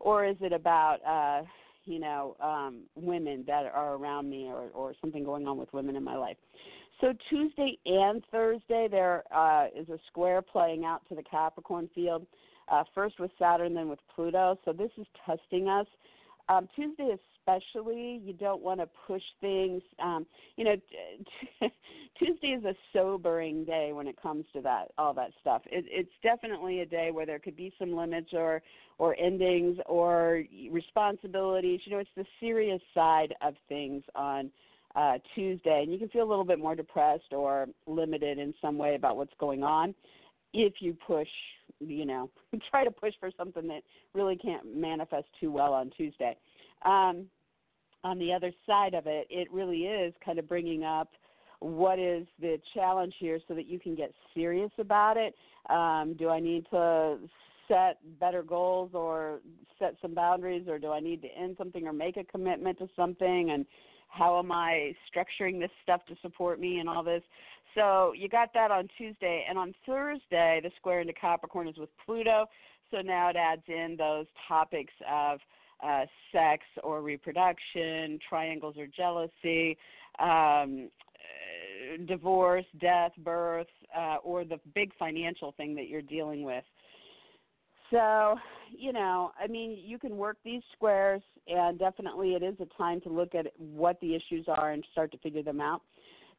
Or 0.00 0.26
is 0.26 0.36
it 0.40 0.52
about, 0.52 0.98
uh, 1.06 1.46
you 1.84 1.98
know, 1.98 2.36
um, 2.40 2.82
women 2.94 3.44
that 3.46 3.64
are 3.66 3.94
around 3.94 4.28
me 4.28 4.46
or, 4.46 4.68
or 4.74 4.94
something 5.00 5.24
going 5.24 5.46
on 5.46 5.56
with 5.56 5.72
women 5.72 5.96
in 5.96 6.04
my 6.04 6.16
life? 6.16 6.36
So 7.00 7.14
Tuesday 7.30 7.78
and 7.86 8.22
Thursday, 8.30 8.88
there 8.90 9.24
uh, 9.34 9.68
is 9.74 9.88
a 9.88 9.98
square 10.08 10.42
playing 10.42 10.84
out 10.84 11.00
to 11.08 11.14
the 11.14 11.22
Capricorn 11.22 11.88
field, 11.94 12.26
uh, 12.68 12.84
first 12.94 13.18
with 13.18 13.30
Saturn, 13.38 13.74
then 13.74 13.88
with 13.88 14.00
Pluto. 14.14 14.58
So 14.64 14.72
this 14.72 14.90
is 14.98 15.06
testing 15.26 15.68
us. 15.68 15.86
Um, 16.48 16.68
Tuesday 16.74 17.14
especially, 17.46 18.20
you 18.24 18.32
don't 18.32 18.62
want 18.62 18.80
to 18.80 18.88
push 19.06 19.22
things. 19.40 19.82
Um, 20.02 20.26
you 20.56 20.64
know, 20.64 20.76
Tuesday 22.18 22.48
is 22.48 22.64
a 22.64 22.74
sobering 22.92 23.64
day 23.64 23.92
when 23.92 24.06
it 24.06 24.20
comes 24.20 24.44
to 24.54 24.60
that 24.62 24.88
all 24.98 25.14
that 25.14 25.30
stuff. 25.40 25.62
It, 25.66 25.84
it's 25.88 26.10
definitely 26.22 26.80
a 26.80 26.86
day 26.86 27.10
where 27.12 27.26
there 27.26 27.38
could 27.38 27.56
be 27.56 27.72
some 27.78 27.94
limits 27.94 28.30
or 28.32 28.62
or 28.98 29.16
endings 29.16 29.78
or 29.86 30.42
responsibilities. 30.70 31.80
You 31.84 31.92
know, 31.92 31.98
it's 31.98 32.10
the 32.16 32.26
serious 32.40 32.82
side 32.94 33.34
of 33.42 33.54
things 33.68 34.02
on 34.14 34.50
uh, 34.96 35.14
Tuesday, 35.34 35.82
and 35.82 35.92
you 35.92 35.98
can 35.98 36.08
feel 36.08 36.24
a 36.24 36.28
little 36.28 36.44
bit 36.44 36.58
more 36.58 36.74
depressed 36.74 37.32
or 37.32 37.68
limited 37.86 38.38
in 38.38 38.52
some 38.60 38.76
way 38.76 38.96
about 38.96 39.16
what's 39.16 39.34
going 39.38 39.62
on 39.62 39.94
if 40.52 40.74
you 40.80 40.96
push, 41.06 41.28
you 41.80 42.04
know, 42.04 42.30
try 42.70 42.84
to 42.84 42.90
push 42.90 43.14
for 43.20 43.30
something 43.36 43.66
that 43.68 43.82
really 44.14 44.36
can't 44.36 44.76
manifest 44.76 45.26
too 45.40 45.50
well 45.50 45.72
on 45.72 45.90
Tuesday. 45.96 46.36
Um, 46.84 47.26
on 48.02 48.18
the 48.18 48.32
other 48.32 48.52
side 48.66 48.94
of 48.94 49.06
it, 49.06 49.26
it 49.30 49.52
really 49.52 49.82
is 49.84 50.14
kind 50.24 50.38
of 50.38 50.48
bringing 50.48 50.84
up 50.84 51.10
what 51.60 51.98
is 51.98 52.26
the 52.40 52.58
challenge 52.72 53.14
here 53.18 53.38
so 53.46 53.54
that 53.54 53.66
you 53.66 53.78
can 53.78 53.94
get 53.94 54.12
serious 54.34 54.70
about 54.78 55.16
it. 55.18 55.34
Um, 55.68 56.16
do 56.18 56.30
I 56.30 56.40
need 56.40 56.64
to 56.70 57.18
set 57.68 57.98
better 58.18 58.42
goals 58.42 58.90
or 58.94 59.40
set 59.78 59.94
some 60.00 60.14
boundaries, 60.14 60.66
or 60.68 60.78
do 60.78 60.90
I 60.90 61.00
need 61.00 61.22
to 61.22 61.28
end 61.28 61.56
something 61.58 61.86
or 61.86 61.92
make 61.92 62.16
a 62.16 62.24
commitment 62.24 62.78
to 62.78 62.88
something? 62.96 63.50
And 63.50 63.66
how 64.08 64.38
am 64.38 64.50
I 64.50 64.94
structuring 65.14 65.60
this 65.60 65.70
stuff 65.82 66.00
to 66.06 66.16
support 66.22 66.58
me 66.58 66.78
and 66.78 66.88
all 66.88 67.04
this? 67.04 67.22
So 67.74 68.12
you 68.16 68.28
got 68.28 68.52
that 68.54 68.70
on 68.70 68.88
Tuesday. 68.96 69.44
And 69.48 69.58
on 69.58 69.74
Thursday, 69.86 70.60
the 70.62 70.70
square 70.76 71.00
into 71.00 71.12
Capricorn 71.12 71.68
is 71.68 71.76
with 71.76 71.90
Pluto. 72.04 72.46
So 72.90 73.00
now 73.00 73.28
it 73.28 73.36
adds 73.36 73.62
in 73.68 73.96
those 73.96 74.26
topics 74.48 74.92
of 75.10 75.38
uh, 75.82 76.04
sex 76.32 76.64
or 76.82 77.02
reproduction, 77.02 78.18
triangles 78.28 78.76
or 78.76 78.86
jealousy, 78.86 79.78
um, 80.18 80.90
uh, 81.16 82.04
divorce, 82.06 82.66
death, 82.80 83.12
birth, 83.18 83.66
uh, 83.96 84.16
or 84.22 84.44
the 84.44 84.58
big 84.74 84.90
financial 84.98 85.52
thing 85.52 85.74
that 85.76 85.88
you're 85.88 86.02
dealing 86.02 86.42
with. 86.42 86.64
So, 87.90 88.36
you 88.76 88.92
know, 88.92 89.32
I 89.42 89.48
mean, 89.48 89.76
you 89.82 89.98
can 89.98 90.16
work 90.16 90.36
these 90.44 90.62
squares, 90.72 91.22
and 91.48 91.78
definitely 91.78 92.34
it 92.34 92.42
is 92.42 92.54
a 92.60 92.66
time 92.76 93.00
to 93.02 93.08
look 93.08 93.34
at 93.34 93.46
what 93.58 94.00
the 94.00 94.14
issues 94.14 94.46
are 94.46 94.70
and 94.70 94.84
start 94.92 95.10
to 95.12 95.18
figure 95.18 95.42
them 95.42 95.60
out. 95.60 95.82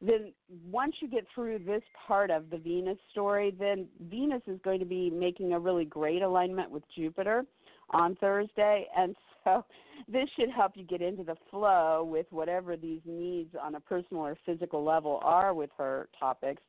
Then, 0.04 0.32
once 0.68 0.96
you 1.00 1.08
get 1.08 1.26
through 1.32 1.60
this 1.60 1.82
part 2.08 2.30
of 2.30 2.50
the 2.50 2.58
Venus 2.58 2.98
story, 3.12 3.54
then 3.56 3.86
Venus 4.10 4.42
is 4.48 4.58
going 4.64 4.80
to 4.80 4.84
be 4.84 5.10
making 5.10 5.52
a 5.52 5.60
really 5.60 5.84
great 5.84 6.22
alignment 6.22 6.70
with 6.70 6.82
Jupiter 6.94 7.44
on 7.90 8.16
Thursday. 8.16 8.88
And 8.96 9.14
so, 9.44 9.64
this 10.08 10.28
should 10.36 10.50
help 10.50 10.72
you 10.74 10.84
get 10.84 11.02
into 11.02 11.22
the 11.22 11.36
flow 11.50 12.02
with 12.04 12.26
whatever 12.30 12.76
these 12.76 13.00
needs 13.06 13.54
on 13.60 13.76
a 13.76 13.80
personal 13.80 14.24
or 14.24 14.36
physical 14.44 14.84
level 14.84 15.20
are 15.22 15.54
with 15.54 15.70
her 15.78 16.08
topics 16.18 16.62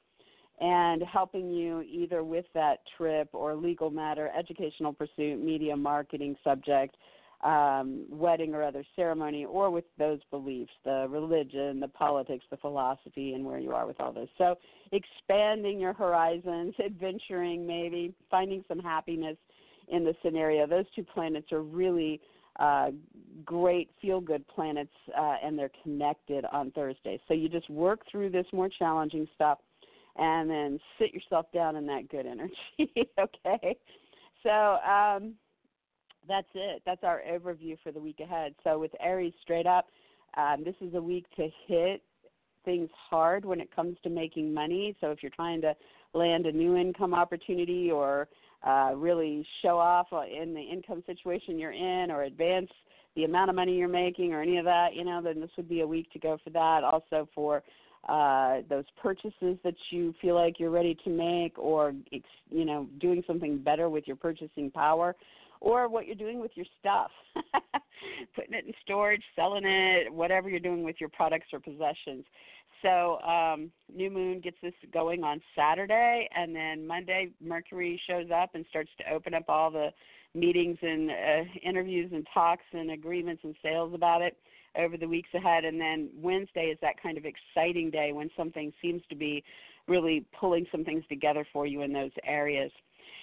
and 0.60 1.02
helping 1.02 1.50
you 1.50 1.82
either 1.82 2.24
with 2.24 2.46
that 2.54 2.80
trip 2.98 3.30
or 3.34 3.56
legal 3.56 3.90
matter, 3.90 4.30
educational 4.38 4.94
pursuit, 4.94 5.44
media 5.44 5.76
marketing 5.76 6.36
subject, 6.44 6.96
um, 7.44 8.06
wedding 8.10 8.56
or 8.56 8.64
other 8.64 8.86
ceremony, 8.96 9.46
or 9.46 9.70
with 9.70 9.84
those 9.98 10.20
beliefs, 10.32 10.72
the 10.86 11.08
religion, 11.10 11.80
the 11.80 11.90
politics, 11.90 12.46
the 12.50 12.58
philosophy, 12.58 13.34
and 13.34 13.46
where 13.46 13.60
you 13.60 13.72
are 13.72 13.86
with 13.86 14.00
all 14.00 14.14
this. 14.14 14.30
So, 14.38 14.56
expanding 14.92 15.80
your 15.80 15.94
horizons, 15.94 16.74
adventuring, 16.84 17.68
maybe 17.68 18.14
finding 18.32 18.64
some 18.68 18.80
happiness 18.80 19.38
in 19.90 20.04
the 20.06 20.16
scenario. 20.24 20.66
Those 20.66 20.86
two 20.96 21.04
planets 21.04 21.52
are 21.52 21.62
really 21.62 22.22
uh, 22.60 22.92
great 23.44 23.90
feel 24.02 24.22
good 24.22 24.48
planets, 24.48 24.94
uh, 25.18 25.36
and 25.44 25.60
they're 25.60 25.72
connected 25.84 26.46
on 26.52 26.72
Thursday. 26.72 27.20
So, 27.28 27.34
you 27.34 27.50
just 27.50 27.70
work 27.70 28.00
through 28.10 28.30
this 28.30 28.46
more 28.54 28.70
challenging 28.70 29.28
stuff 29.36 29.60
and 30.16 30.50
then 30.50 30.80
sit 31.00 31.14
yourself 31.14 31.48
down 31.54 31.76
in 31.76 31.86
that 31.88 32.08
good 32.08 32.26
energy. 32.26 32.54
okay. 33.20 33.76
So 34.44 34.50
um, 34.50 35.34
that's 36.28 36.48
it. 36.56 36.82
That's 36.86 37.04
our 37.04 37.22
overview 37.30 37.78
for 37.84 37.92
the 37.92 38.00
week 38.00 38.20
ahead. 38.20 38.56
So 38.64 38.80
with 38.80 38.92
Aries 39.00 39.34
straight 39.42 39.66
up, 39.66 39.88
um, 40.38 40.64
this 40.64 40.76
is 40.82 40.94
a 40.96 41.02
week 41.02 41.26
to 41.36 41.48
hit 41.68 42.02
things 42.66 42.90
hard 43.10 43.46
when 43.46 43.60
it 43.60 43.74
comes 43.76 43.98
to 44.04 44.10
making 44.10 44.54
money. 44.54 44.96
So 45.02 45.12
if 45.12 45.22
you're 45.22 45.32
trying 45.36 45.62
to 45.62 45.76
land 46.14 46.46
a 46.46 46.52
new 46.52 46.78
income 46.78 47.14
opportunity 47.14 47.92
or 47.92 48.28
uh, 48.66 48.94
really 48.96 49.46
show 49.62 49.78
off 49.78 50.08
in 50.12 50.54
the 50.54 50.62
income 50.62 51.04
situation 51.06 51.60
you're 51.60 51.74
in 51.74 52.10
or 52.10 52.24
advance 52.24 52.70
the 53.16 53.26
amount 53.26 53.50
of 53.50 53.56
money 53.56 53.76
you're 53.76 53.88
making 53.88 54.34
or 54.34 54.42
any 54.42 54.58
of 54.58 54.66
that, 54.66 54.96
you 54.96 55.04
know, 55.04 55.22
then 55.22 55.40
this 55.40 55.50
would 55.58 55.70
be 55.70 55.82
a 55.82 55.88
week 55.88 56.10
to 56.12 56.20
go 56.20 56.38
for 56.44 56.50
that. 56.52 56.84
Also 56.84 57.28
for 57.36 57.62
uh, 58.08 58.58
those 58.70 58.86
purchases 59.02 59.58
that 59.64 59.76
you 59.90 60.14
feel 60.22 60.36
like 60.36 60.60
you're 60.60 60.70
ready 60.70 60.98
to 61.04 61.10
make, 61.10 61.58
or 61.58 61.94
you 62.50 62.66
know, 62.66 62.88
doing 63.00 63.24
something 63.26 63.58
better 63.58 63.90
with 63.90 64.06
your 64.08 64.18
purchasing 64.18 64.70
power, 64.70 65.16
or 65.64 65.88
what 65.88 66.06
you're 66.06 66.16
doing 66.16 66.42
with 66.42 66.52
your 66.56 66.66
stuff, 66.78 67.10
putting 68.36 68.54
it 68.54 68.66
in 68.66 68.74
storage, 68.82 69.24
selling 69.34 69.64
it, 69.66 70.14
whatever 70.14 70.50
you're 70.50 70.60
doing 70.60 70.84
with 70.84 70.98
your 71.00 71.10
products 71.10 71.48
or 71.54 71.60
possessions. 71.60 72.26
So 72.82 73.18
um, 73.22 73.72
new 73.92 74.10
moon 74.12 74.42
gets 74.42 74.58
this 74.62 74.74
going 74.94 75.24
on 75.24 75.42
Saturday, 75.56 76.28
and 76.36 76.54
then 76.54 76.86
Monday 76.86 77.30
Mercury 77.42 78.00
shows 78.08 78.28
up 78.30 78.56
and 78.56 78.66
starts 78.70 78.90
to 78.98 79.14
open 79.14 79.34
up 79.34 79.46
all 79.48 79.72
the 79.72 79.88
meetings 80.36 80.78
and 80.82 81.10
uh, 81.10 81.44
interviews 81.64 82.12
and 82.14 82.28
talks 82.34 82.66
and 82.74 82.92
agreements 82.92 83.42
and 83.46 83.56
sales 83.64 83.94
about 83.94 84.22
it 84.22 84.36
over 84.78 84.98
the 84.98 85.08
weeks 85.08 85.30
ahead. 85.34 85.64
And 85.64 85.80
then 85.80 86.10
Wednesday 86.14 86.66
is 86.66 86.78
that 86.82 87.02
kind 87.02 87.18
of 87.18 87.24
exciting 87.24 87.90
day 87.90 88.12
when 88.12 88.30
something 88.36 88.74
seems 88.82 89.02
to 89.10 89.16
be 89.16 89.46
really 89.88 90.26
pulling 90.38 90.66
some 90.72 90.84
things 90.84 91.06
together 91.08 91.48
for 91.54 91.66
you 91.66 91.84
in 91.84 91.94
those 91.94 92.12
areas. 92.26 92.72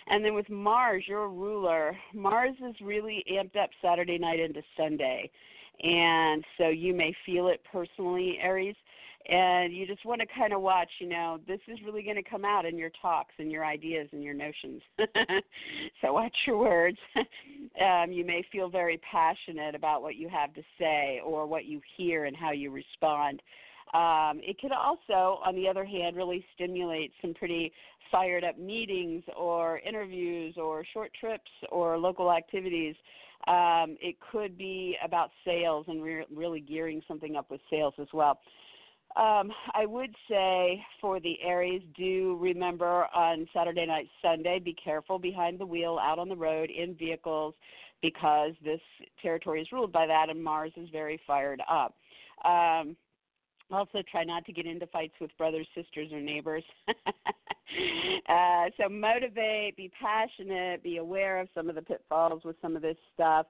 And 0.07 0.25
then 0.25 0.35
with 0.35 0.49
Mars, 0.49 1.05
your 1.07 1.29
ruler, 1.29 1.97
Mars 2.15 2.57
is 2.67 2.75
really 2.83 3.25
amped 3.31 3.57
up 3.57 3.71
Saturday 3.83 4.19
night 4.19 4.41
into 4.41 4.63
Sunday. 4.77 5.31
And 5.83 6.45
so 6.59 6.69
you 6.69 6.95
may 6.95 7.15
feel 7.25 7.49
it 7.49 7.61
personally, 7.71 8.39
Aries. 8.43 8.77
And 9.29 9.75
you 9.75 9.87
just 9.87 10.05
want 10.07 10.21
to 10.23 10.27
kind 10.35 10.53
of 10.55 10.63
watch 10.63 10.89
you 10.99 11.07
know 11.07 11.39
this 11.47 11.61
is 11.69 11.79
really 11.85 12.03
going 12.03 12.17
to 12.17 12.23
come 12.23 12.45
out 12.45 12.65
in 12.65 12.79
your 12.79 12.91
talks 13.03 13.35
and 13.39 13.53
your 13.53 13.65
ideas 13.65 14.09
and 14.13 14.23
your 14.23 14.35
notions. 14.35 14.83
So 16.01 16.15
watch 16.15 16.35
your 16.47 16.59
words. 16.59 16.99
Um, 17.81 18.11
you 18.13 18.27
may 18.27 18.45
feel 18.51 18.69
very 18.69 19.01
passionate 19.11 19.75
about 19.75 20.03
what 20.03 20.17
you 20.17 20.29
have 20.29 20.53
to 20.55 20.63
say 20.79 21.21
or 21.25 21.47
what 21.47 21.65
you 21.65 21.81
hear 21.97 22.25
and 22.25 22.37
how 22.37 22.51
you 22.51 22.71
respond 22.71 23.41
um, 23.95 24.41
it 24.43 24.59
could 24.61 24.73
also 24.73 25.41
on 25.45 25.55
the 25.55 25.69
other 25.69 25.85
hand 25.85 26.17
really 26.17 26.45
stimulate 26.55 27.13
some 27.21 27.35
pretty 27.35 27.73
fired 28.11 28.45
up 28.45 28.59
meetings 28.59 29.23
or 29.37 29.79
interviews 29.81 30.55
or 30.57 30.85
short 30.93 31.11
trips 31.19 31.51
or 31.71 31.99
local 31.99 32.33
activities 32.33 32.95
um, 33.47 33.97
it 34.03 34.17
could 34.33 34.59
be 34.59 34.97
about 35.05 35.31
sales 35.45 35.87
and 35.89 36.03
re- 36.03 36.27
really 36.35 36.61
gearing 36.61 37.01
something 37.09 37.37
up 37.37 37.51
with 37.51 37.61
sales 37.71 37.95
as 37.99 38.09
well 38.13 38.39
um, 39.17 39.51
I 39.75 39.87
would 39.87 40.15
say 40.29 40.85
for 41.01 41.19
the 41.19 41.35
Aries, 41.45 41.83
do 41.97 42.39
remember 42.41 43.07
on 43.13 43.49
Saturday 43.53 43.85
night, 43.85 44.09
Sunday, 44.23 44.61
be 44.61 44.73
careful 44.73 45.19
behind 45.19 45.59
the 45.59 45.67
wheel, 45.67 45.99
out 46.01 46.21
on 46.21 46.29
the 46.29 46.37
road, 46.37 46.71
in 46.71 46.95
vehicles, 46.95 47.55
because 48.03 48.53
this 48.65 48.81
territory 49.21 49.63
is 49.63 49.73
ruled 49.73 49.93
by 49.93 50.07
that, 50.07 50.31
and 50.31 50.43
Mars 50.43 50.73
is 50.77 50.89
very 50.91 51.21
fired 51.27 51.61
up. 51.69 51.97
Um, 52.45 52.97
also, 53.73 54.03
try 54.11 54.25
not 54.25 54.45
to 54.47 54.53
get 54.53 54.67
into 54.67 54.87
fights 54.89 55.15
with 55.21 55.31
brothers, 55.39 55.67
sisters, 55.75 56.09
or 56.13 56.21
neighbors. 56.21 56.65
uh, 58.29 58.65
so, 58.77 58.89
motivate, 58.89 59.77
be 59.77 59.91
passionate, 60.01 60.83
be 60.83 60.99
aware 60.99 61.41
of 61.41 61.49
some 61.55 61.69
of 61.69 61.75
the 61.75 61.83
pitfalls 61.83 62.43
with 62.45 62.57
some 62.63 62.77
of 62.77 62.83
this 62.83 62.97
stuff. 63.15 63.47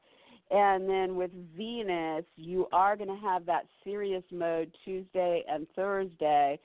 And 0.50 0.88
then 0.88 1.14
with 1.14 1.30
Venus, 1.56 2.24
you 2.36 2.66
are 2.72 2.96
going 2.96 3.08
to 3.08 3.26
have 3.26 3.46
that 3.46 3.66
serious 3.84 4.24
mode 4.32 4.74
Tuesday 4.84 5.44
and 5.48 5.66
Thursday 5.76 6.58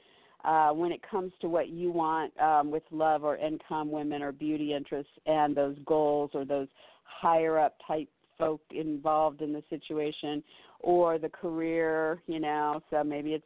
uh, 0.44 0.70
when 0.72 0.92
it 0.92 1.02
comes 1.10 1.32
to 1.42 1.50
what 1.50 1.70
you 1.70 1.92
want 1.92 2.38
um, 2.40 2.72
with 2.72 2.84
love 2.92 3.24
or 3.24 3.38
income, 3.38 3.92
women 3.92 4.22
or 4.22 4.32
beauty 4.32 4.74
interests, 4.74 5.12
and 5.28 5.56
those 5.56 5.76
goals 5.86 6.32
or 6.34 6.46
those 6.46 6.68
higher 7.04 7.60
up 7.60 7.76
type 7.88 8.10
folk 8.38 8.62
involved 8.72 9.42
in 9.42 9.54
the 9.54 9.64
situation 9.70 10.44
or 10.80 11.18
the 11.18 11.30
career, 11.30 12.22
you 12.28 12.40
know, 12.40 12.82
so 12.90 13.04
maybe 13.04 13.34
it's 13.34 13.46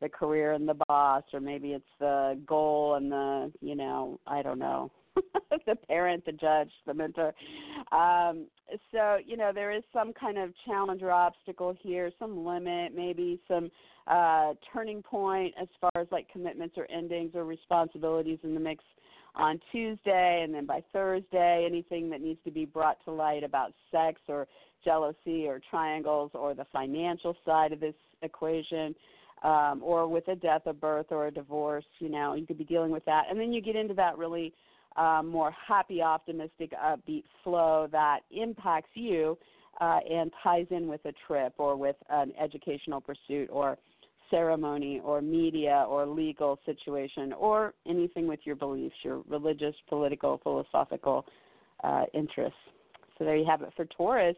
the 0.00 0.08
career 0.08 0.52
and 0.52 0.68
the 0.68 0.76
boss 0.88 1.24
or 1.32 1.40
maybe 1.40 1.72
it's 1.72 1.84
the 1.98 2.38
goal 2.46 2.94
and 2.94 3.10
the, 3.10 3.52
you 3.60 3.74
know, 3.74 4.20
I 4.26 4.42
don't 4.42 4.58
know, 4.58 4.90
the 5.66 5.74
parent, 5.88 6.24
the 6.24 6.32
judge, 6.32 6.70
the 6.86 6.94
mentor. 6.94 7.34
Um, 7.92 8.46
so, 8.92 9.18
you 9.24 9.36
know, 9.36 9.50
there 9.52 9.72
is 9.72 9.82
some 9.92 10.12
kind 10.12 10.38
of 10.38 10.52
challenge 10.66 11.02
or 11.02 11.10
obstacle 11.10 11.74
here, 11.80 12.10
some 12.18 12.44
limit, 12.44 12.94
maybe 12.94 13.40
some 13.48 13.70
uh, 14.06 14.54
turning 14.72 15.02
point 15.02 15.54
as 15.60 15.68
far 15.80 15.90
as 16.00 16.06
like 16.10 16.28
commitments 16.30 16.76
or 16.78 16.86
endings 16.90 17.32
or 17.34 17.44
responsibilities 17.44 18.38
in 18.42 18.54
the 18.54 18.60
mix 18.60 18.82
on 19.38 19.60
Tuesday, 19.72 20.42
and 20.44 20.52
then 20.52 20.66
by 20.66 20.82
Thursday, 20.92 21.64
anything 21.68 22.10
that 22.10 22.20
needs 22.20 22.40
to 22.44 22.50
be 22.50 22.64
brought 22.64 23.02
to 23.04 23.10
light 23.10 23.44
about 23.44 23.72
sex 23.90 24.20
or 24.28 24.46
jealousy 24.84 25.46
or 25.46 25.60
triangles 25.70 26.30
or 26.34 26.54
the 26.54 26.66
financial 26.72 27.36
side 27.46 27.72
of 27.72 27.80
this 27.80 27.94
equation. 28.22 28.94
Um, 29.44 29.82
or 29.84 30.08
with 30.08 30.26
a 30.26 30.34
death, 30.34 30.62
a 30.66 30.72
birth, 30.72 31.06
or 31.10 31.28
a 31.28 31.30
divorce, 31.30 31.84
you 32.00 32.08
know, 32.08 32.34
you 32.34 32.44
could 32.44 32.58
be 32.58 32.64
dealing 32.64 32.90
with 32.90 33.04
that. 33.04 33.26
And 33.30 33.38
then 33.38 33.52
you 33.52 33.62
get 33.62 33.76
into 33.76 33.94
that 33.94 34.18
really 34.18 34.52
um, 34.96 35.28
more 35.28 35.52
happy, 35.52 36.02
optimistic, 36.02 36.72
upbeat 36.72 37.22
flow 37.44 37.88
that 37.92 38.20
impacts 38.32 38.90
you 38.94 39.38
uh, 39.80 40.00
and 40.10 40.32
ties 40.42 40.66
in 40.70 40.88
with 40.88 41.04
a 41.04 41.12
trip 41.26 41.54
or 41.58 41.76
with 41.76 41.94
an 42.10 42.32
educational 42.40 43.00
pursuit 43.00 43.48
or 43.52 43.78
ceremony 44.30 45.00
or 45.04 45.20
media 45.20 45.84
or 45.88 46.06
legal 46.06 46.58
situation 46.64 47.32
or 47.32 47.74
anything 47.86 48.26
with 48.26 48.40
your 48.44 48.56
beliefs, 48.56 48.94
your 49.02 49.22
religious, 49.28 49.74
political, 49.88 50.38
philosophical 50.42 51.24
uh, 51.84 52.04
interests. 52.14 52.58
So 53.18 53.24
there 53.24 53.36
you 53.36 53.46
have 53.46 53.62
it 53.62 53.72
for 53.76 53.84
Taurus. 53.86 54.36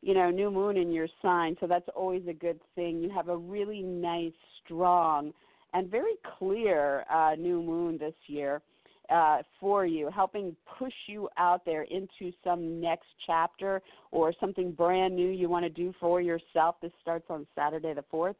You 0.00 0.14
know, 0.14 0.30
new 0.30 0.50
moon 0.50 0.76
in 0.76 0.92
your 0.92 1.08
sign, 1.22 1.56
so 1.60 1.66
that's 1.66 1.88
always 1.96 2.22
a 2.28 2.32
good 2.32 2.60
thing. 2.76 3.00
You 3.00 3.10
have 3.10 3.28
a 3.28 3.36
really 3.36 3.82
nice, 3.82 4.32
strong, 4.64 5.32
and 5.74 5.90
very 5.90 6.14
clear 6.38 7.04
uh, 7.10 7.34
new 7.36 7.60
moon 7.60 7.98
this 7.98 8.14
year 8.28 8.62
uh, 9.10 9.38
for 9.58 9.86
you, 9.86 10.10
helping 10.14 10.54
push 10.78 10.92
you 11.06 11.28
out 11.36 11.64
there 11.64 11.82
into 11.82 12.32
some 12.44 12.80
next 12.80 13.06
chapter 13.26 13.82
or 14.12 14.32
something 14.38 14.70
brand 14.70 15.16
new 15.16 15.30
you 15.30 15.48
want 15.48 15.64
to 15.64 15.70
do 15.70 15.92
for 15.98 16.20
yourself. 16.20 16.76
This 16.80 16.92
starts 17.02 17.26
on 17.28 17.46
Saturday 17.56 17.94
the 17.94 18.04
4th 18.12 18.34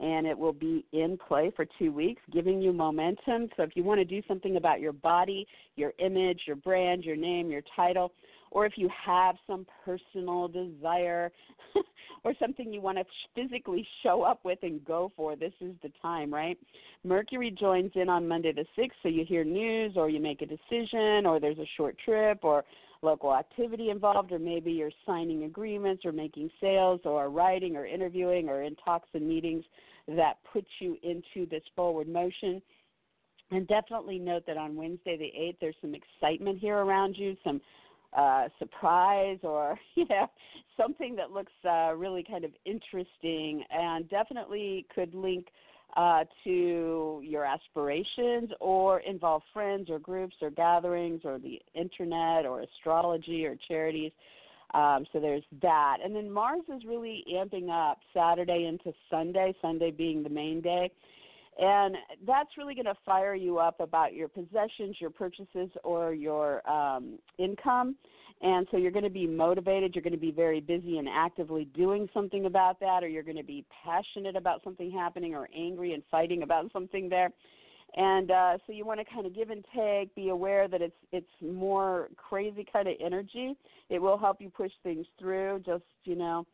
and 0.00 0.26
it 0.26 0.36
will 0.36 0.52
be 0.52 0.84
in 0.92 1.18
play 1.28 1.52
for 1.54 1.66
two 1.78 1.92
weeks, 1.92 2.20
giving 2.32 2.60
you 2.60 2.72
momentum. 2.72 3.48
So 3.56 3.62
if 3.62 3.70
you 3.74 3.84
want 3.84 3.98
to 3.98 4.04
do 4.04 4.22
something 4.26 4.56
about 4.56 4.80
your 4.80 4.92
body, 4.92 5.46
your 5.76 5.92
image, 5.98 6.42
your 6.46 6.56
brand, 6.56 7.04
your 7.04 7.16
name, 7.16 7.50
your 7.50 7.62
title, 7.76 8.12
or 8.50 8.64
if 8.66 8.74
you 8.76 8.88
have 9.04 9.34
some 9.46 9.66
personal 9.84 10.48
desire 10.48 11.32
or 12.24 12.32
something 12.40 12.72
you 12.72 12.80
want 12.80 12.98
to 12.98 13.04
physically 13.34 13.86
show 14.02 14.22
up 14.22 14.44
with 14.44 14.60
and 14.62 14.84
go 14.84 15.10
for, 15.16 15.34
this 15.34 15.52
is 15.60 15.74
the 15.82 15.90
time, 16.00 16.32
right? 16.32 16.56
Mercury 17.02 17.50
joins 17.50 17.90
in 17.96 18.08
on 18.08 18.26
Monday 18.26 18.52
the 18.52 18.64
6th, 18.78 18.92
so 19.02 19.08
you 19.08 19.24
hear 19.24 19.44
news 19.44 19.94
or 19.96 20.08
you 20.08 20.20
make 20.20 20.40
a 20.40 20.46
decision 20.46 21.26
or 21.26 21.40
there's 21.40 21.58
a 21.58 21.68
short 21.76 21.96
trip 22.04 22.38
or 22.42 22.64
local 23.04 23.34
activity 23.34 23.90
involved, 23.90 24.32
or 24.32 24.38
maybe 24.38 24.72
you're 24.72 24.90
signing 25.06 25.44
agreements 25.44 26.04
or 26.04 26.12
making 26.12 26.50
sales 26.60 27.00
or 27.04 27.30
writing 27.30 27.76
or 27.76 27.86
interviewing 27.86 28.48
or 28.48 28.62
in 28.62 28.74
talks 28.76 29.08
and 29.14 29.28
meetings 29.28 29.64
that 30.08 30.38
put 30.52 30.64
you 30.80 30.96
into 31.02 31.48
this 31.48 31.62
forward 31.76 32.08
motion. 32.08 32.60
And 33.50 33.68
definitely 33.68 34.18
note 34.18 34.44
that 34.46 34.56
on 34.56 34.74
Wednesday 34.74 35.16
the 35.16 35.32
8th, 35.38 35.56
there's 35.60 35.76
some 35.80 35.94
excitement 35.94 36.58
here 36.58 36.78
around 36.78 37.14
you, 37.16 37.36
some 37.44 37.60
uh, 38.16 38.48
surprise 38.58 39.38
or 39.42 39.78
you 39.96 40.06
know 40.08 40.28
something 40.76 41.16
that 41.16 41.30
looks 41.32 41.52
uh, 41.68 41.92
really 41.94 42.24
kind 42.24 42.44
of 42.44 42.52
interesting 42.64 43.64
and 43.70 44.08
definitely 44.08 44.86
could 44.94 45.14
link 45.14 45.46
uh, 45.96 46.24
to 46.42 47.20
your 47.24 47.44
aspirations 47.44 48.50
or 48.60 49.00
involve 49.00 49.42
friends 49.52 49.88
or 49.88 49.98
groups 49.98 50.34
or 50.42 50.50
gatherings 50.50 51.20
or 51.24 51.38
the 51.38 51.60
internet 51.74 52.46
or 52.46 52.62
astrology 52.62 53.46
or 53.46 53.56
charities. 53.68 54.12
Um, 54.74 55.06
so 55.12 55.20
there's 55.20 55.44
that. 55.62 55.98
And 56.04 56.16
then 56.16 56.30
Mars 56.30 56.62
is 56.74 56.82
really 56.84 57.24
amping 57.32 57.70
up 57.70 57.98
Saturday 58.12 58.66
into 58.66 58.92
Sunday, 59.08 59.54
Sunday 59.62 59.92
being 59.92 60.24
the 60.24 60.28
main 60.28 60.60
day. 60.60 60.90
And 61.58 61.96
that's 62.26 62.50
really 62.58 62.74
going 62.74 62.86
to 62.86 62.96
fire 63.06 63.36
you 63.36 63.58
up 63.58 63.78
about 63.78 64.14
your 64.14 64.26
possessions, 64.26 64.96
your 64.98 65.10
purchases, 65.10 65.70
or 65.84 66.12
your 66.12 66.68
um, 66.68 67.18
income. 67.38 67.94
And 68.42 68.66
so 68.70 68.76
you're 68.76 68.90
going 68.90 69.04
to 69.04 69.10
be 69.10 69.26
motivated. 69.26 69.94
You're 69.94 70.02
going 70.02 70.12
to 70.12 70.18
be 70.18 70.32
very 70.32 70.60
busy 70.60 70.98
and 70.98 71.08
actively 71.08 71.64
doing 71.66 72.08
something 72.12 72.46
about 72.46 72.78
that, 72.80 73.02
or 73.02 73.08
you're 73.08 73.22
going 73.22 73.36
to 73.36 73.44
be 73.44 73.64
passionate 73.84 74.36
about 74.36 74.62
something 74.62 74.90
happening, 74.90 75.34
or 75.34 75.48
angry 75.56 75.94
and 75.94 76.02
fighting 76.10 76.42
about 76.42 76.70
something 76.72 77.08
there. 77.08 77.30
And 77.96 78.30
uh, 78.30 78.58
so 78.66 78.72
you 78.72 78.84
want 78.84 78.98
to 79.00 79.06
kind 79.06 79.24
of 79.24 79.34
give 79.34 79.50
and 79.50 79.64
take. 79.74 80.14
Be 80.14 80.30
aware 80.30 80.66
that 80.66 80.82
it's 80.82 80.96
it's 81.12 81.30
more 81.40 82.08
crazy 82.16 82.66
kind 82.70 82.88
of 82.88 82.94
energy. 83.00 83.56
It 83.88 84.02
will 84.02 84.18
help 84.18 84.40
you 84.40 84.50
push 84.50 84.72
things 84.82 85.06
through. 85.18 85.62
Just 85.64 85.84
you 86.04 86.16
know, 86.16 86.44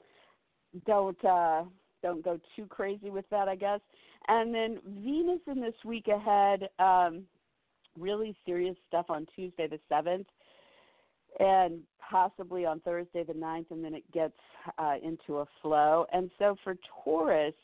don't 0.86 1.24
uh, 1.24 1.62
don't 2.02 2.22
go 2.22 2.38
too 2.54 2.66
crazy 2.66 3.10
with 3.10 3.24
that, 3.30 3.48
I 3.48 3.56
guess. 3.56 3.80
And 4.28 4.54
then 4.54 4.80
Venus 4.86 5.40
in 5.46 5.60
this 5.60 5.74
week 5.84 6.08
ahead. 6.08 6.68
Um, 6.78 7.24
really 7.98 8.36
serious 8.46 8.76
stuff 8.86 9.06
on 9.08 9.26
Tuesday 9.34 9.66
the 9.66 9.80
seventh 9.88 10.26
and 11.38 11.80
possibly 12.10 12.66
on 12.66 12.80
Thursday 12.80 13.22
the 13.22 13.32
9th, 13.32 13.70
and 13.70 13.84
then 13.84 13.94
it 13.94 14.10
gets 14.12 14.34
uh, 14.78 14.94
into 15.02 15.38
a 15.38 15.46
flow. 15.62 16.06
And 16.12 16.30
so 16.38 16.56
for 16.64 16.76
Taurus, 17.04 17.54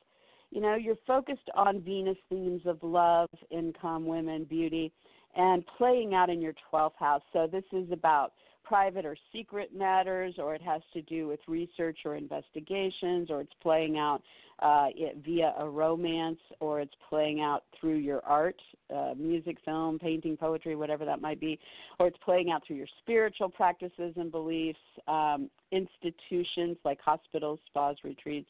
you 0.50 0.60
know, 0.60 0.76
you're 0.76 0.96
focused 1.06 1.50
on 1.54 1.80
Venus 1.80 2.16
themes 2.28 2.62
of 2.66 2.78
love, 2.82 3.28
income, 3.50 4.06
women, 4.06 4.44
beauty, 4.44 4.92
and 5.34 5.64
playing 5.76 6.14
out 6.14 6.30
in 6.30 6.40
your 6.40 6.54
12th 6.72 6.96
house. 6.98 7.22
So 7.32 7.48
this 7.50 7.64
is 7.72 7.90
about 7.90 8.32
private 8.66 9.04
or 9.04 9.16
secret 9.32 9.74
matters, 9.74 10.34
or 10.38 10.54
it 10.54 10.62
has 10.62 10.82
to 10.92 11.02
do 11.02 11.28
with 11.28 11.40
research 11.46 11.98
or 12.04 12.16
investigations, 12.16 13.30
or 13.30 13.40
it's 13.42 13.52
playing 13.62 13.96
out 13.96 14.22
uh, 14.60 14.88
it, 14.94 15.18
via 15.24 15.54
a 15.58 15.68
romance, 15.68 16.38
or 16.60 16.80
it's 16.80 16.94
playing 17.08 17.40
out 17.40 17.64
through 17.78 17.96
your 17.96 18.24
art, 18.24 18.56
uh, 18.94 19.12
music, 19.16 19.58
film, 19.64 19.98
painting, 19.98 20.36
poetry, 20.36 20.74
whatever 20.74 21.04
that 21.04 21.20
might 21.20 21.38
be, 21.38 21.58
or 22.00 22.06
it's 22.06 22.16
playing 22.24 22.50
out 22.50 22.62
through 22.66 22.76
your 22.76 22.86
spiritual 23.02 23.48
practices 23.48 24.14
and 24.16 24.32
beliefs, 24.32 24.78
um, 25.06 25.50
institutions 25.72 26.76
like 26.84 26.98
hospitals, 27.00 27.60
spas, 27.66 27.96
retreats. 28.02 28.48